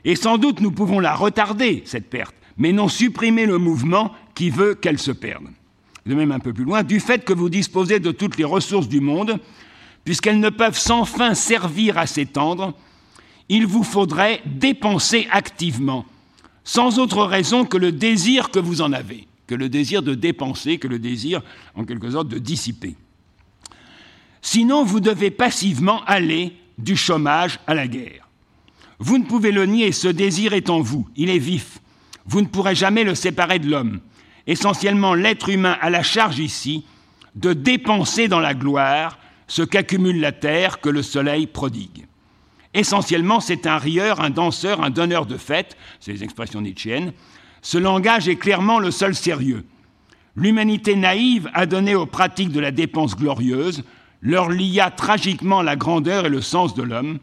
[0.04, 4.50] Et sans doute nous pouvons la retarder, cette perte, mais non supprimer le mouvement qui
[4.50, 5.46] veut qu'elle se perde.
[6.08, 8.88] de même un peu plus loin, du fait que vous disposez de toutes les ressources
[8.88, 9.40] du monde,
[10.04, 12.74] puisqu'elles ne peuvent sans fin servir à s'étendre,
[13.48, 16.06] il vous faudrait dépenser activement,
[16.64, 20.78] sans autre raison que le désir que vous en avez, que le désir de dépenser,
[20.78, 21.42] que le désir,
[21.74, 22.96] en quelque sorte, de dissiper.
[24.44, 28.30] Sinon, vous devez passivement aller du chômage à la guerre.
[29.00, 31.80] Vous ne pouvez le nier, ce désir est en vous, il est vif.
[32.28, 34.02] Vous ne pourrez jamais le séparer de l'homme.
[34.46, 36.86] Essentiellement, l'être humain a la charge ici
[37.34, 39.18] de dépenser dans la gloire
[39.48, 42.06] ce qu'accumule la terre que le soleil prodigue.
[42.76, 47.14] Essentiellement, c'est un rieur, un danseur, un donneur de fête, c'est les expressions nietzschéennes.
[47.62, 49.66] Ce langage est clairement le seul sérieux.
[50.36, 53.84] L'humanité naïve a donné aux pratiques de la dépense glorieuse,
[54.22, 57.20] leur lia tragiquement la grandeur et le sens de l'homme.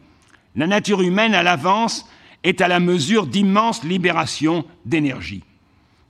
[0.55, 2.07] La nature humaine, à l'avance,
[2.43, 5.43] est à la mesure d'immenses libérations d'énergie.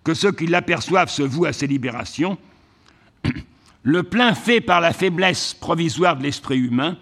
[0.03, 2.37] Que ceux qui l'aperçoivent se vouent à ces libérations,
[3.83, 6.97] le plein fait par la faiblesse provisoire de l'esprit humain,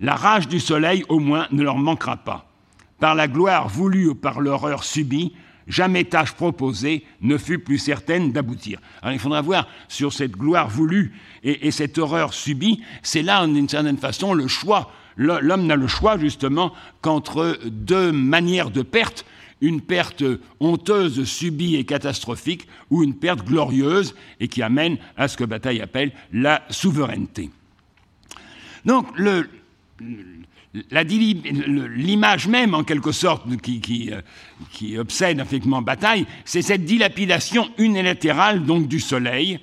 [0.00, 2.50] la rage du soleil au moins ne leur manquera pas.
[2.98, 5.32] Par la gloire voulue ou par l'horreur subie,
[5.66, 8.80] jamais tâche proposée ne fut plus certaine d'aboutir.
[9.02, 11.12] Alors il faudra voir sur cette gloire voulue
[11.42, 14.92] et, et cette horreur subie, c'est là d'une certaine façon le choix.
[15.16, 19.24] L'homme n'a le choix justement qu'entre deux manières de perte
[19.60, 20.24] une perte
[20.60, 25.80] honteuse, subie et catastrophique, ou une perte glorieuse et qui amène à ce que Bataille
[25.80, 27.50] appelle la souveraineté.
[28.84, 29.06] Donc,
[30.90, 34.20] l'image même, en quelque sorte, qui, euh,
[34.72, 39.60] qui, obsède effectivement Bataille, c'est cette dilapidation unilatérale donc du soleil,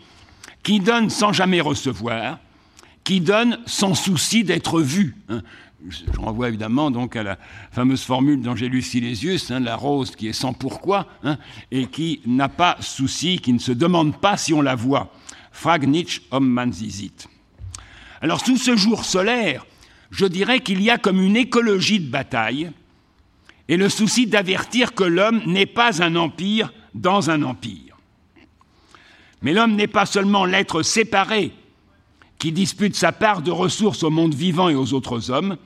[0.64, 2.40] qui donne sans jamais recevoir,
[3.04, 5.16] qui donne sans souci d'être vu.
[5.30, 5.42] Hein
[5.90, 7.38] je renvoie évidemment donc à la
[7.72, 11.38] fameuse formule d'Angelus Silesius, hein, la rose qui est sans pourquoi, hein,
[11.72, 15.12] et qui n'a pas souci, qui ne se demande pas si on la voit.
[15.52, 16.72] Frag nicht om man
[18.22, 19.66] Alors sous ce jour solaire,
[20.12, 22.72] je dirais qu'il y a comme une écologie de bataille
[23.68, 27.98] et le souci d'avertir que l'homme n'est pas un empire dans un empire.
[29.42, 31.54] Mais l'homme n'est pas seulement l'être séparé
[32.38, 35.58] qui dispute sa part de ressources au monde vivant et aux autres hommes,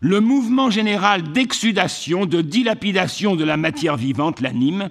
[0.00, 4.90] le mouvement général d'exsudation, de dilapidation de la matière vivante l'anime,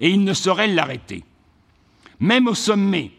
[0.00, 1.22] et il ne saurait l'arrêter.
[2.18, 3.12] Même au sommet,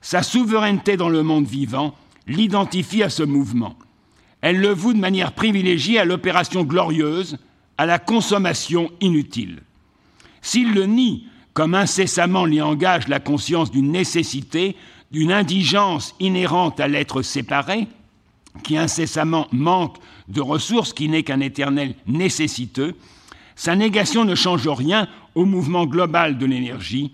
[0.00, 1.94] sa souveraineté dans le monde vivant
[2.26, 3.76] l'identifie à ce mouvement.
[4.42, 7.38] Elle le voue de manière privilégiée à l'opération glorieuse,
[7.78, 9.62] à la consommation inutile.
[10.42, 14.76] S'il le nie, comme incessamment l'y engage la conscience d'une nécessité,
[15.10, 17.86] d'une indigence inhérente à l'être séparé,
[18.64, 19.96] qui incessamment manque
[20.28, 22.94] de ressources, qui n'est qu'un éternel nécessiteux,
[23.54, 27.12] sa négation ne change rien au mouvement global de l'énergie.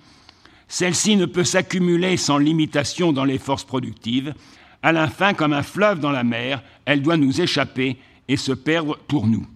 [0.69, 4.35] Celle-ci ne peut s'accumuler sans limitation dans les forces productives.
[4.83, 7.97] À la fin, comme un fleuve dans la mer, elle doit nous échapper
[8.29, 9.47] et se perdre pour nous.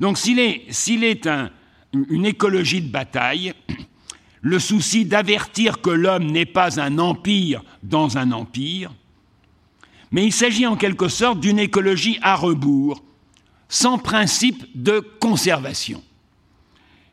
[0.00, 1.28] Donc s'il est, est
[1.92, 3.52] une écologie de bataille,
[4.42, 8.92] le souci d'avertir que l'homme n'est pas un empire dans un empire,
[10.10, 13.02] mais il s'agit en quelque sorte d'une écologie à rebours,
[13.68, 16.02] sans principe de conservation.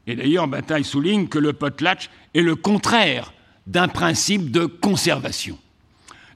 [0.08, 3.34] Et d'ailleurs, Bataille souligne que le potlatch est le contraire
[3.68, 5.58] d'un principe de conservation.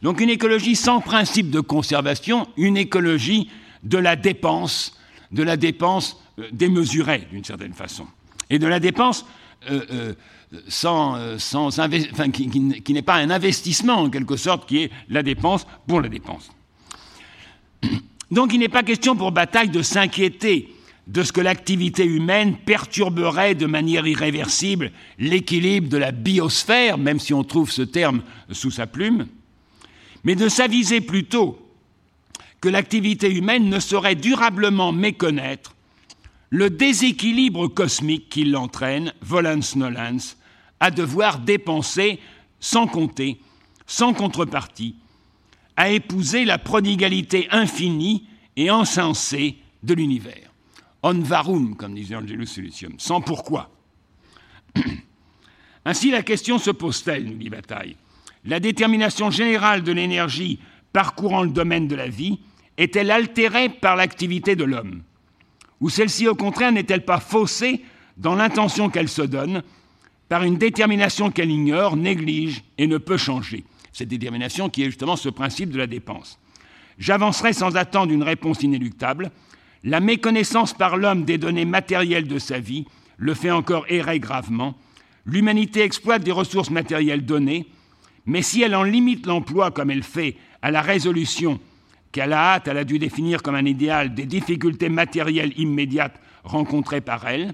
[0.02, 3.50] Donc une écologie sans principe de conservation, une écologie
[3.84, 4.98] de la dépense,
[5.32, 8.06] de la dépense euh, démesurée d'une certaine façon,
[8.50, 9.26] et de la dépense
[9.70, 10.14] euh, euh,
[10.68, 11.70] sans, sans
[12.32, 12.50] qui,
[12.82, 16.52] qui n'est pas un investissement en quelque sorte, qui est la dépense pour la dépense.
[18.32, 20.76] Donc il n'est pas question pour Bataille de s'inquiéter
[21.08, 27.34] de ce que l'activité humaine perturberait de manière irréversible l'équilibre de la biosphère, même si
[27.34, 29.28] on trouve ce terme sous sa plume,
[30.26, 31.58] mais de s'aviser plutôt
[32.60, 35.76] que l'activité humaine ne saurait durablement méconnaître
[36.50, 40.36] le déséquilibre cosmique qui l'entraîne, volans nolens,
[40.80, 42.20] à devoir dépenser
[42.60, 43.40] sans compter,
[43.86, 44.96] sans contrepartie,
[45.78, 50.52] à épouser la prodigalité infinie et insensée de l'univers.
[51.04, 53.70] On varum, comme disait Angelus Silicium, sans pourquoi.
[55.86, 57.96] Ainsi la question se pose-t-elle, nous dit Bataille.
[58.46, 60.60] La détermination générale de l'énergie
[60.94, 62.40] parcourant le domaine de la vie
[62.78, 65.02] est-elle altérée par l'activité de l'homme
[65.82, 67.82] Ou celle-ci, au contraire, n'est-elle pas faussée
[68.18, 69.64] dans l'intention qu'elle se donne
[70.30, 73.64] par une détermination qu'elle ignore, néglige et ne peut changer?
[73.92, 76.40] Cette détermination qui est justement ce principe de la dépense.
[77.00, 79.32] J'avancerai sans attendre une réponse inéluctable.
[79.84, 82.86] La méconnaissance par l'homme des données matérielles de sa vie
[83.18, 84.76] le fait encore errer gravement.
[85.26, 87.68] L'humanité exploite des ressources matérielles données,
[88.26, 91.60] Mais si elle en limite l'emploi comme elle fait à la résolution
[92.12, 97.02] qu'à la hâte elle a dû définir comme un idéal des difficultés matérielles immédiates rencontrées
[97.02, 97.54] par elle,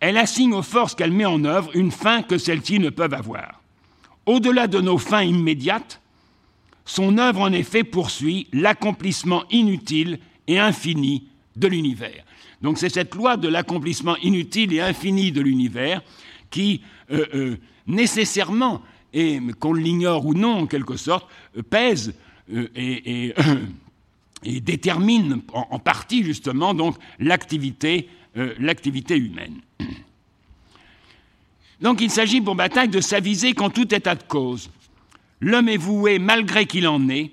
[0.00, 3.62] elle assigne aux forces qu'elle met en œuvre une fin que celles-ci ne peuvent avoir.
[4.26, 6.00] Au-delà de nos fins immédiates,
[6.84, 12.24] son œuvre en effet poursuit l'accomplissement inutile et infini de l'univers.
[12.62, 16.02] Donc c'est cette loi de l'accomplissement inutile et infini de l'univers
[16.50, 17.56] qui euh, euh,
[17.86, 18.82] nécessairement,
[19.16, 21.26] et qu'on l'ignore ou non en quelque sorte,
[21.70, 22.14] pèse
[22.52, 23.34] euh, et,
[24.60, 29.60] détermine en, partie justement donc l'activité humaine.
[31.80, 34.70] Donc il s'agit pour Bataille de s'aviser qu'en tout état de cause,
[35.42, 37.32] l'homme est voué, malgré qu'il en ait,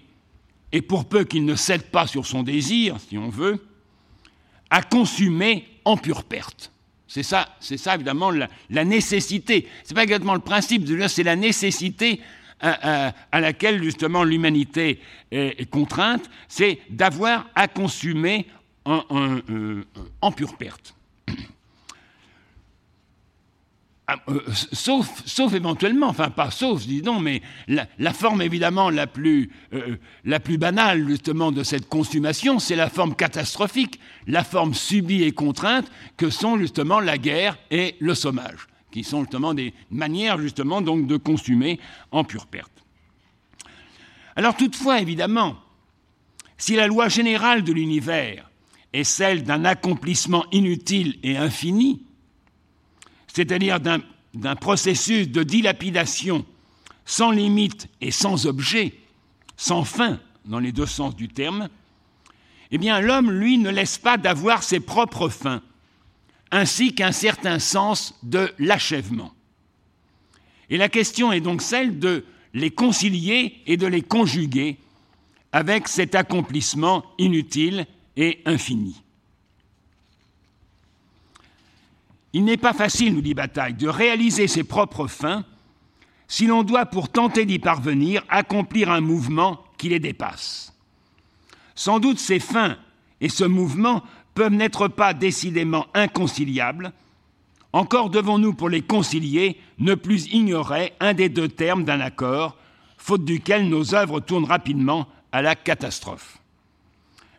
[0.73, 3.65] et pour peu qu'il ne cède pas sur son désir, si on veut,
[4.69, 6.72] à consommer en pure perte.
[7.13, 9.67] C'est ça, évidemment la, la nécessité.
[9.83, 12.19] C'est pas exactement le principe, c'est la nécessité
[12.59, 14.99] à, à, à, laquelle justement l'humanité
[15.29, 17.67] est, contrainte, c'est d'avoir à
[18.85, 19.03] en,
[19.47, 19.83] euh,
[20.21, 20.95] en pure perte.
[24.05, 24.41] Ah, euh,
[24.73, 30.41] sauf, éventuellement, enfin pas sauf, dis donc, mais la, forme évidemment la plus, euh, la
[30.41, 35.89] plus, banale justement de cette consommation, c'est la forme catastrophique, la forme subie et contrainte
[36.17, 41.07] que sont justement la guerre et le sommage, qui sont justement des manières justement donc
[41.07, 41.79] de consommer
[42.11, 42.83] en pure perte.
[44.35, 45.55] Alors toutefois, évidemment,
[46.57, 48.49] si la loi générale de l'univers
[48.91, 52.03] est celle d'un accomplissement inutile et infini,
[53.33, 56.45] c'est-à-dire d'un processus de dilapidation
[57.05, 58.93] sans limite et sans objet,
[59.57, 61.67] sans fin dans les deux sens du terme,
[62.71, 65.61] eh bien l'homme, lui, ne laisse pas d'avoir ses propres fins,
[66.51, 69.33] ainsi qu'un certain sens de l'achèvement.
[70.69, 74.77] Et la question est donc celle de les concilier et de les conjuguer
[75.51, 77.85] avec cet accomplissement inutile
[78.15, 79.02] et infini.
[82.33, 85.45] Il n'est pas facile, nous dit Bataille, de réaliser ses propres fins
[86.27, 90.73] si l'on doit, pour tenter d'y parvenir, accomplir un mouvement qui les dépasse.
[91.75, 92.77] Sans doute ces fins
[93.21, 94.01] et ce mouvement
[94.33, 96.91] peuvent n'être pas décidément inconciliables,
[97.71, 102.55] encore devons-nous, pour les concilier, ne plus ignorer un des deux termes d'un accord,
[102.97, 106.37] faute duquel nos œuvres tournent rapidement à la catastrophe.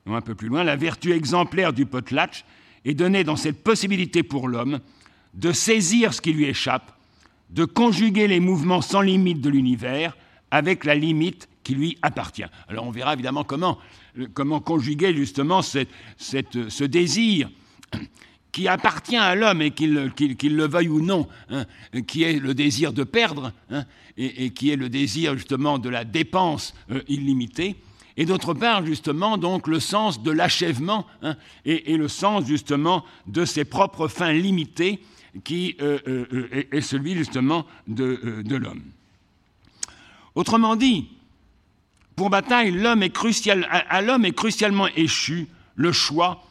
[0.07, 2.45] Un peu plus loin, la vertu exemplaire du potlatch
[2.85, 4.81] est donné dans cette possibilité pour l'homme
[5.35, 6.97] de saisir ce qui lui échappe,
[7.51, 10.17] de conjuguer les mouvements sans limite de l'univers
[10.51, 12.45] avec la limite qui lui appartient.
[12.69, 13.79] Alors on verra évidemment comment,
[14.35, 17.51] comment conjuguer justement ce désir
[18.53, 21.65] qui appartient à l'homme et qu'il qu qu le veuille ou non, hein,
[22.07, 23.85] qui est le désir de perdre hein,
[24.17, 27.75] et, et, qui est le désir justement de la dépense euh, illimitée,
[28.17, 33.45] et d'autre part justement donc le sens de l'achèvement hein, et, le sens justement de
[33.45, 35.01] ses propres fins limitées
[35.43, 38.83] qui euh, euh, est, est, celui justement de, euh, l'homme.
[40.37, 41.09] Autrement dit,
[42.15, 46.45] pour Bataille, l'homme est crucial, à l'homme est crucialement échu le choix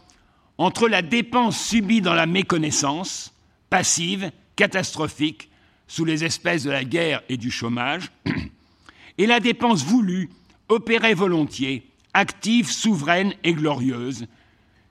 [0.57, 3.33] entre la dépense subie dans la méconnaissance,
[3.69, 5.49] passive, catastrophique,
[5.87, 8.11] sous les espèces de la guerre et du chômage,
[9.17, 10.29] et la dépense voulue,
[10.69, 14.27] opérée volontiers, active, souveraine et glorieuse,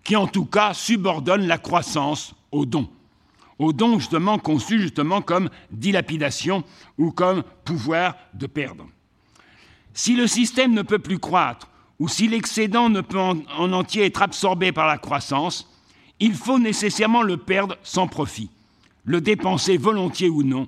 [0.04, 2.88] qui en tout cas subordonne la croissance au don,
[3.58, 6.64] au don justement conçu justement comme dilapidation
[6.98, 8.86] ou comme pouvoir de perdre.
[9.94, 11.68] Si le système ne peut plus croître,
[11.98, 15.68] ou si l'excédent ne peut en, entier être absorbé par la croissance,
[16.18, 18.50] il faut nécessairement le perdre sans profit,
[19.04, 20.66] le dépenser volontiers ou non,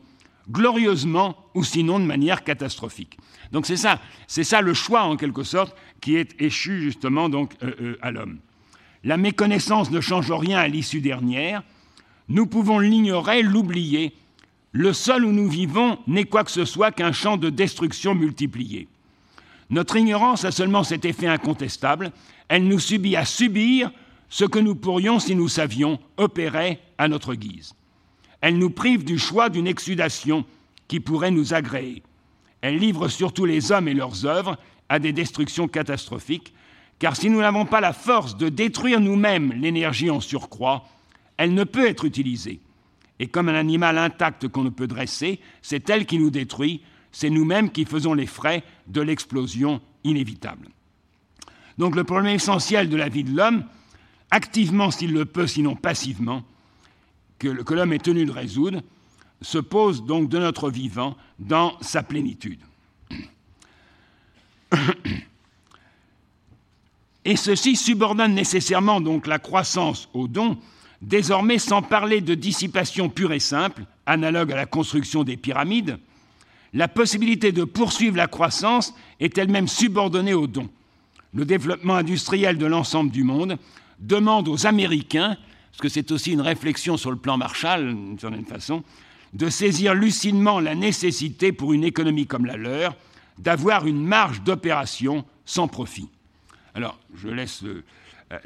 [0.51, 3.19] glorieusement ou sinon de manière catastrophique.
[3.53, 7.47] Donc c'est ça, c'est ça le choix en quelque sorte qui est échu justement euh,
[7.63, 8.39] euh, à l'homme.
[9.05, 11.63] La méconnaissance ne change rien à l'issue dernière.
[12.29, 14.15] Nous pouvons l'ignorer, l'oublier.
[14.73, 18.89] Le sol où nous vivons n'est quoi que ce soit qu'un champ de destruction multiplié.
[19.71, 22.13] Notre ignorance a seulement cet effet incontestable,
[22.49, 23.91] elle nous subit à subir
[24.29, 27.75] ce que nous pourrions, si nous savions, opérer à notre guise.
[28.41, 30.45] Elle nous prive du choix d'une exsudation
[30.89, 32.03] qui pourrait nous agréer.
[32.61, 34.59] Elle livre surtout les hommes et leurs œuvres
[34.89, 36.55] à des destructions catastrophiques,
[36.99, 40.85] car si nous n'avons pas la force de détruire nous-mêmes l'énergie en surcroît,
[41.37, 42.61] elle ne peut être utilisée.
[43.19, 46.83] Et comme un animal intact qu'on ne peut dresser, c'est elle qui nous détruit,
[47.13, 50.69] c'est nous-mêmes qui faisons les frais de l'explosion inévitable.
[51.79, 53.65] Donc le problème essentiel de la vie de l'homme,
[54.31, 56.43] activement s'il le peut, sinon passivement,
[57.39, 58.81] que, l'homme est tenu de résoudre,
[59.43, 62.61] se pose donc de notre vivant dans sa plénitude.
[67.27, 70.59] Et ceci subordonne nécessairement donc la croissance au don,
[71.01, 75.99] désormais sans parler de dissipation pure et simple, analogue à la construction des pyramides,
[76.75, 80.69] la possibilité de poursuivre la croissance est elle-même subordonnée au don.
[81.33, 83.59] Le développement industriel de l'ensemble du monde
[84.01, 85.37] demande aux Américains,
[85.75, 88.85] parce que c'est aussi une réflexion sur le plan Marshall, d'une certaine façon,
[89.33, 92.95] de saisir lucidement la nécessité pour une économie comme la leur
[93.39, 96.09] d'avoir une marge d'opération sans profit.
[96.77, 97.83] Alors, je laisse euh,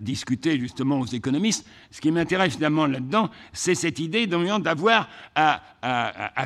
[0.00, 1.66] discuter justement aux économistes.
[1.90, 5.60] Ce qui m'intéresse évidemment là-dedans, c'est cette idée d'avoir à,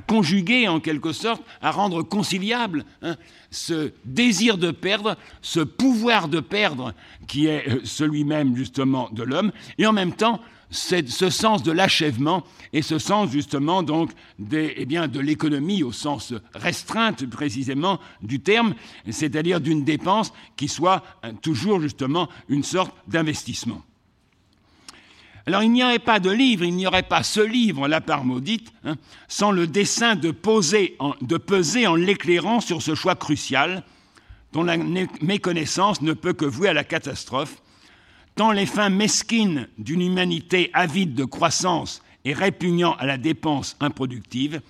[0.09, 3.15] conjuguer en quelque sorte, à rendre conciliable hein,
[3.53, 6.93] ce désir de perdre, ce pouvoir de perdre
[7.29, 10.41] qui est euh, celui même justement de l'homme, et en même temps
[10.73, 14.11] ce sens de l'achèvement et ce sens justement donc
[14.53, 18.75] eh de l'économie au sens restreint précisément du terme,
[19.11, 23.83] c'est-à-dire d'une dépense qui soit hein, toujours justement une sorte d'investissement.
[25.47, 28.25] Alors il n'y aurait pas de livre, il n'y aurait pas ce livre, La part
[28.25, 28.97] maudite, hein,
[29.29, 30.97] sans le dessein de peser
[31.87, 33.83] en l'éclairant sur ce choix crucial
[34.53, 37.63] dont la méconnaissance ne peut que vouer à la catastrophe
[38.35, 44.61] tant les fins mesquines d'une humanité avide de croissance et répugnant à la dépense improductive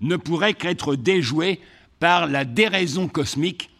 [0.00, 1.60] ne pourraient qu'être déjouées
[2.00, 3.70] par la déraison cosmique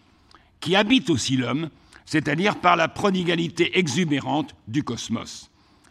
[0.60, 1.70] qui habite aussi l'homme,
[2.04, 5.50] c'est-à-dire par la prodigalité exubérante du cosmos,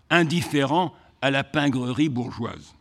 [0.09, 2.73] indifférent à la pingrerie bourgeoise.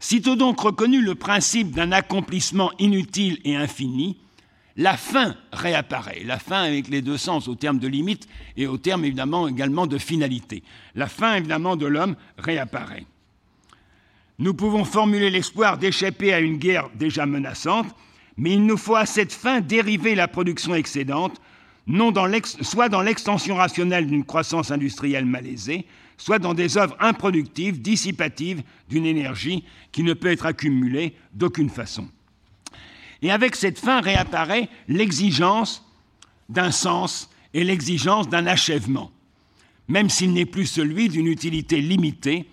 [0.00, 4.16] Sitôt donc reconnu le principe d'un accomplissement inutile et infini,
[4.78, 6.22] la fin réapparaît.
[6.24, 9.88] La fin avec les deux sens, au terme de limite et au terme évidemment également
[9.88, 10.62] de finalité.
[10.94, 13.04] La fin évidemment de l'homme réapparaît.
[14.38, 17.88] Nous pouvons formuler l'espoir d'échapper à une guerre déjà menaçante,
[18.36, 21.40] mais il nous faut à cette fin dériver la production excédente,
[22.62, 25.86] soit dans l'extension rationnelle d'une croissance industrielle malaisée,
[26.16, 32.08] soit dans des œuvres improductives, dissipatives d'une énergie qui ne peut être accumulée d'aucune façon.
[33.22, 35.84] Et avec cette fin réapparaît l'exigence
[36.48, 39.10] d'un sens et l'exigence d'un achèvement,
[39.88, 42.48] même s'il n'est plus celui d'une utilité limitée,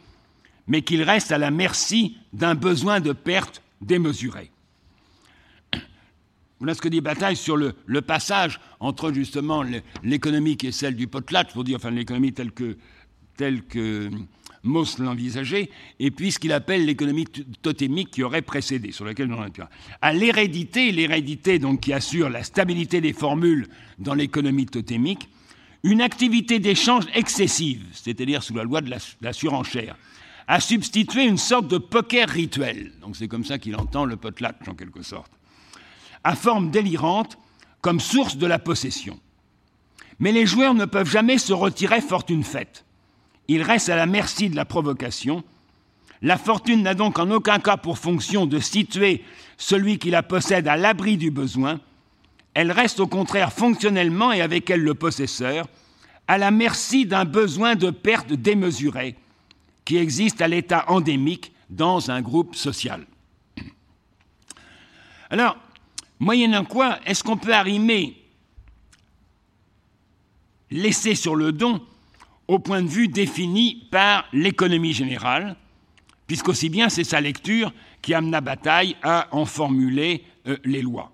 [0.67, 4.51] mais qu'il reste à la merci d'un besoin de perte démesuré.
[6.59, 9.63] Voilà ce que dit Bataille sur le, passage entre justement
[10.03, 12.77] l'économie qui est celle du potlatch, pour dire enfin l'économie telle que,
[13.35, 14.09] telle que
[14.65, 15.69] Mauss l'envisageait,
[15.99, 17.25] et puis ce qu'il appelle l'économie
[17.61, 19.47] totémique qui aurait précédé, sur laquelle nous en
[20.01, 23.67] À l'hérédité, l'hérédité donc qui assure la stabilité des formules
[23.99, 25.29] dans l'économie totémique,
[25.83, 29.95] une activité d'échange excessive, c'est-à-dire sous la loi de la, surenchère,
[30.47, 34.67] a substitué une sorte de poker rituel, donc c'est comme ça qu'il entend le potlatch
[34.67, 35.31] en quelque sorte,
[36.23, 37.37] à forme délirante
[37.81, 39.19] comme source de la possession.
[40.17, 42.84] Mais les joueurs ne peuvent jamais se retirer fortune faite.
[43.47, 45.43] Il reste à la merci de la provocation.
[46.21, 49.23] La fortune n'a donc en aucun cas pour fonction de situer
[49.57, 51.79] celui qui la possède à l'abri du besoin.
[52.53, 55.67] Elle reste au contraire fonctionnellement, et avec elle le possesseur,
[56.27, 59.15] à la merci d'un besoin de perte démesuré
[59.83, 63.05] qui existe à l'état endémique dans un groupe social.
[65.29, 65.57] Alors,
[66.19, 68.17] moyennant quoi, est-ce qu'on peut arrimer
[70.71, 71.81] l'essai sur le don
[72.47, 75.55] au point de vue défini par l'économie générale,
[76.27, 81.11] puisqu'aussi bien c'est sa lecture qui amena Bataille à en formuler euh, les lois.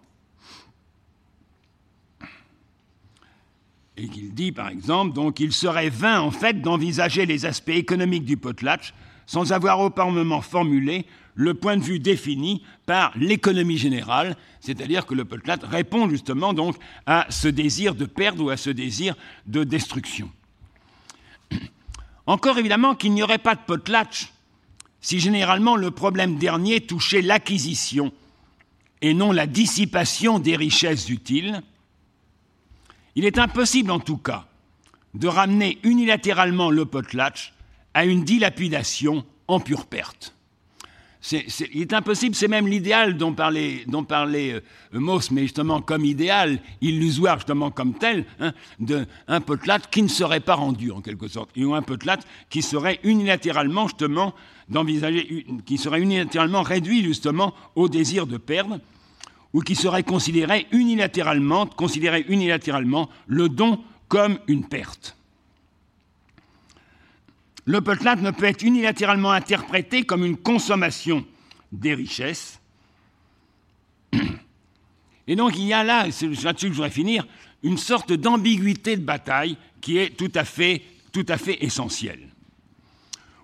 [3.98, 8.26] Et qu'il dit, par exemple, donc, il serait vain, en fait, d'envisager les aspects économiques
[8.26, 8.94] du potlatch
[9.26, 11.06] sans avoir auparavant formulé
[11.36, 16.76] le point de vue défini par l'économie générale, c'est-à-dire que le potlatch répond justement donc
[17.06, 20.30] à ce désir de perdre ou à ce désir de destruction.
[22.26, 24.31] Encore évidemment qu'il n'y aurait pas de potlatch
[25.02, 28.11] si généralement le problème dernier touchait l'acquisition
[29.02, 31.61] et non la dissipation des richesses utiles.
[33.15, 34.45] Il est impossible en tout cas
[35.14, 37.53] de ramener unilatéralement le potlatch
[37.93, 40.34] à une dilapidation en pure perte
[41.31, 44.60] il est impossible, c'est même l'idéal dont parlait, dont euh,
[45.31, 50.56] mais justement comme idéal, illusoire justement comme tel, hein, d'un potlatch qui ne serait pas
[50.56, 54.34] rendu en quelque sorte, ou un potlatch qui serait unilatéralement justement
[54.68, 58.80] d'envisager, qui serait unilatéralement réduit justement au désir de perdre,
[59.53, 65.15] ou qui serait considéré unilatéralement, considéré unilatéralement le don comme une perte.
[67.65, 71.25] Le potlatch ne peut être unilatéralement interprété comme une consommation
[71.71, 72.59] des richesses.
[75.27, 77.27] Et donc il y a là, c'est là-dessus que je voudrais finir,
[77.63, 80.81] une sorte d'ambiguïté de bataille qui est tout à fait,
[81.11, 82.27] tout à fait essentielle.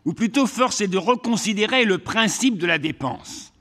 [0.05, 3.51] Ou plutôt, force est de reconsidérer le principe de la dépense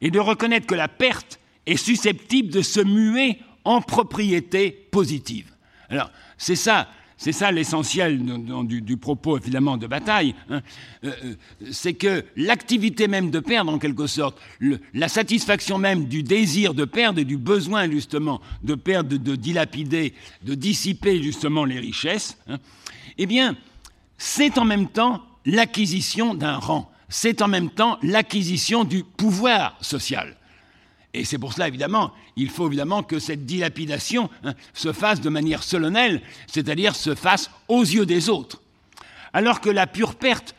[0.00, 5.52] et de reconnaître que la perte est susceptible de se muer en propriété positive.
[5.88, 6.88] Alors, c'est ça,
[7.18, 8.22] c'est ça l'essentiel
[8.64, 10.62] du, propos évidemment de bataille, hein.
[11.04, 11.34] euh, euh,
[11.72, 14.40] c'est que l'activité même de perdre en quelque sorte,
[14.94, 20.14] la satisfaction même du désir de perdre et du besoin justement de perdre, de, dilapider,
[20.44, 22.58] de dissiper justement les richesses, hein,
[23.18, 23.56] eh bien
[24.16, 30.37] c'est en même temps l'acquisition d'un rang, c'est en même temps l'acquisition du pouvoir social.
[31.14, 35.30] Et c'est pour cela, évidemment, il faut évidemment que cette dilapidation hein, se fasse de
[35.30, 38.62] manière solennelle, c'est-à-dire se fasse aux yeux des autres.
[39.32, 40.54] Alors que la pure perte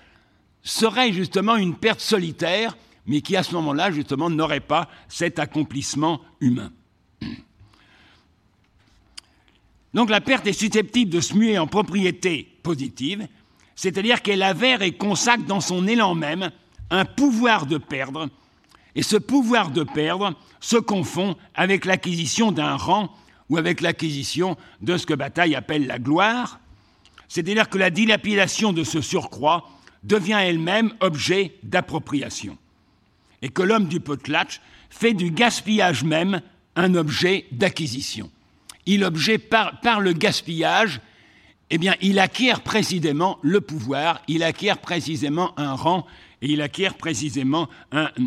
[0.63, 6.21] serait justement une perte solitaire, mais qui à ce moment-là, justement, n'aurait pas cet accomplissement
[6.41, 6.71] humain.
[9.93, 13.27] Donc la perte est susceptible de se muer en propriété positive,
[13.75, 16.51] c'est-à-dire qu'elle avère et consacre dans son élan même
[16.89, 18.29] un pouvoir de perdre
[18.95, 23.13] et ce pouvoir de perdre se confond avec l'acquisition d'un rang
[23.49, 26.59] ou avec l'acquisition de ce que Bataille appelle la gloire,
[27.27, 29.69] c'est-à-dire que la dilapidation de ce surcroît
[30.03, 32.57] devient elle-même objet d'appropriation,
[33.41, 36.41] et que l'homme du potlatch fait du gaspillage même
[36.75, 38.31] un objet d'acquisition.
[38.85, 41.01] Il objet par, par le gaspillage,
[41.69, 46.07] eh bien, il acquiert précisément le pouvoir, il acquiert précisément un rang
[46.41, 47.67] et il acquiert précisément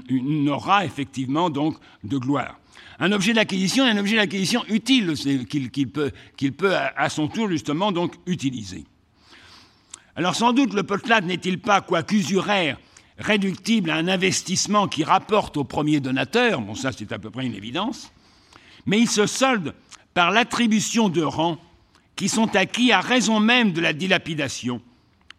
[0.09, 2.59] une aura, effectivement, donc, de gloire.
[2.98, 5.14] Un objet d'acquisition est un objet d'acquisition utile
[5.47, 6.12] qu'il peut,
[6.56, 8.84] peut, à son tour, justement, donc, utiliser.
[10.14, 12.78] Alors, sans doute, le potlat n'est-il pas, quoique usuraire,
[13.18, 17.47] réductible à un investissement qui rapporte au premier donateur, bon, ça, c'est à peu près
[17.47, 18.12] une évidence,
[18.86, 19.74] mais il se solde
[20.12, 21.59] par l'attribution de rangs
[22.16, 24.82] qui sont acquis à raison même de la dilapidation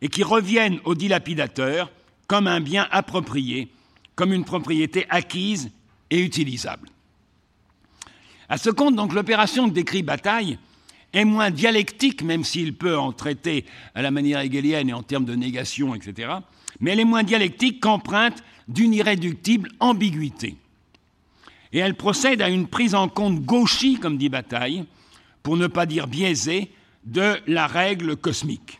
[0.02, 1.91] et qui reviennent au dilapidateur
[2.34, 3.68] comme un bien approprié,
[4.16, 5.70] comme une propriété acquise
[6.10, 6.90] et utilisable.
[8.50, 10.58] À ce compte, donc, l'opération de décrit bataille
[11.14, 15.26] est moins dialectique, même s'il peut en traiter à la manière hegelienne et en termes
[15.26, 16.32] de négation, etc.,
[16.80, 20.56] mais elle est moins dialectique qu'empreinte d'une irréductible ambiguïté.
[21.72, 24.86] Et elle procède à une prise en compte gauchie, comme dit Bataille,
[25.44, 26.72] pour ne pas dire biaisée,
[27.06, 28.80] de la règle cosmique.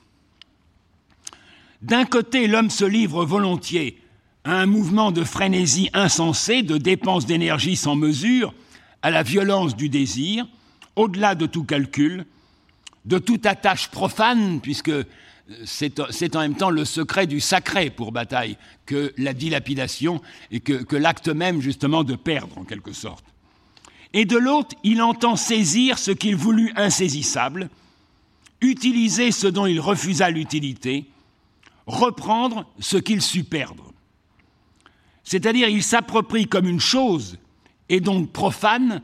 [1.84, 4.00] D'un côté, l'homme se livre volontiers
[4.46, 8.54] à un mouvement de frénésie insensée, de dépenses d'énergie sans mesure,
[9.02, 10.48] à la violence du désir,
[10.96, 12.26] au-delà de tout calcul,
[13.04, 14.94] de toute attache profane, puisque
[15.66, 20.84] c'est en même temps le secret du sacré pour Bataille que la dilapidation et que,
[20.84, 23.26] que l'acte même justement de perdre en quelque sorte.
[24.14, 27.70] Et de l'autre, il entend saisir ce qu'il voulut insaisissable,
[28.62, 31.08] utiliser ce dont il refusa l'utilité,
[31.86, 33.92] reprendre ce qu'il sut perdre.
[35.24, 37.38] C'est-à-dire il s'approprie comme une chose,
[37.90, 39.02] et donc profane,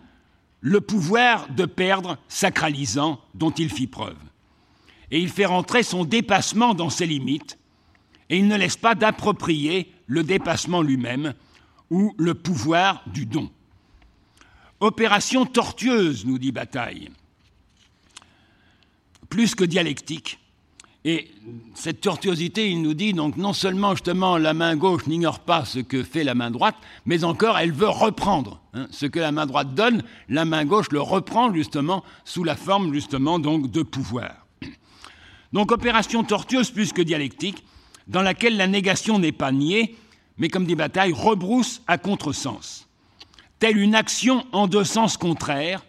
[0.61, 4.17] le pouvoir de perdre sacralisant dont il fit preuve.
[5.11, 7.57] Et il fait rentrer son dépassement dans ses limites,
[8.29, 11.33] et il ne laisse pas d'approprier le dépassement lui-même
[11.89, 13.49] ou le pouvoir du don.
[14.79, 17.09] Opération tortueuse, nous dit Bataille,
[19.29, 20.38] plus que dialectique,
[21.05, 21.31] et
[21.75, 25.79] cette tortuosité, il nous dit donc non seulement justement la main gauche n'ignore pas ce
[25.79, 28.87] que fait la main droite, mais encore elle veut reprendre hein.
[28.91, 32.93] ce que la main droite donne, la main gauche le reprend justement sous la forme
[32.93, 34.45] justement donc de pouvoir.
[35.53, 37.63] Donc opération tortueuse plus que dialectique,
[38.07, 39.95] dans laquelle la négation n'est pas niée,
[40.37, 42.87] mais comme dit Bataille, rebrousse à contresens.
[43.59, 45.85] Telle une action en deux sens contraires,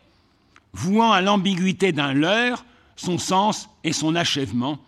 [0.73, 2.65] vouant à l'ambiguïté d'un leurre
[2.97, 4.78] son sens et son achèvement,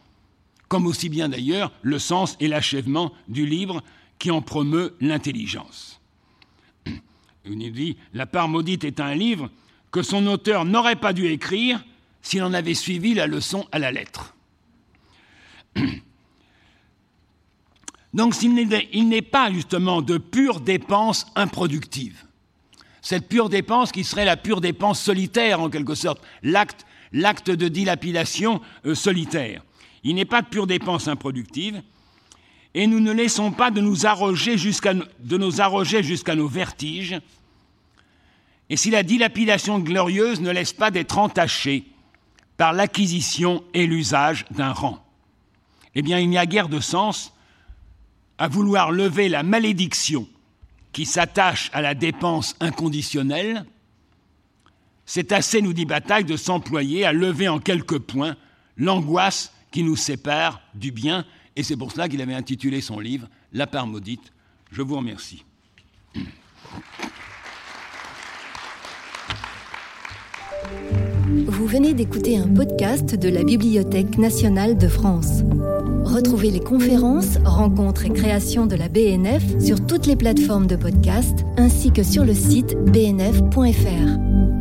[0.73, 3.85] comme aussi bien d'ailleurs le sens et l'achèvement du livre
[4.19, 6.01] qui en promeut l'intelligence.
[7.45, 9.51] Il dit La part maudite est un livre
[9.91, 11.85] que son auteur n'aurait pas dû écrire
[12.23, 14.35] s'il en avait suivi la leçon à la lettre.
[18.15, 22.25] Donc il n'est pas justement de pure dépense improductive.
[23.03, 26.87] Cette pure dépense qui serait la pure dépense solitaire en quelque sorte, l'acte,
[27.51, 29.63] de dilapidation euh, solitaire.
[30.05, 31.83] Il n'est pas de pure dépense improductive,
[32.75, 34.95] et nous ne laissons pas de nous arroger jusqu'à
[36.35, 37.21] nos vertiges.
[38.71, 41.85] Et si la dilapidation glorieuse ne laisse pas d'être entachée
[42.57, 45.05] par l'acquisition et l'usage d'un rang,
[45.95, 47.35] eh bien il n'y a guère de sens
[48.39, 50.27] à vouloir lever la malédiction
[50.93, 53.65] qui s'attache à la dépense inconditionnelle
[55.05, 58.37] C'est assez, nous dit Bataille, de s'employer à lever en quelques points
[58.77, 61.25] l'angoisse qui nous sépare du bien,
[61.57, 64.33] et c'est pour cela qu'il avait intitulé son livre La part maudite.
[64.71, 65.45] Je vous remercie.
[71.47, 75.43] Vous venez d'écouter un podcast de la Bibliothèque nationale de France.
[76.05, 81.45] Retrouvez les conférences, rencontres et créations de la BNF sur toutes les plateformes de podcast
[81.57, 84.52] ainsi que sur le site bnf.fr.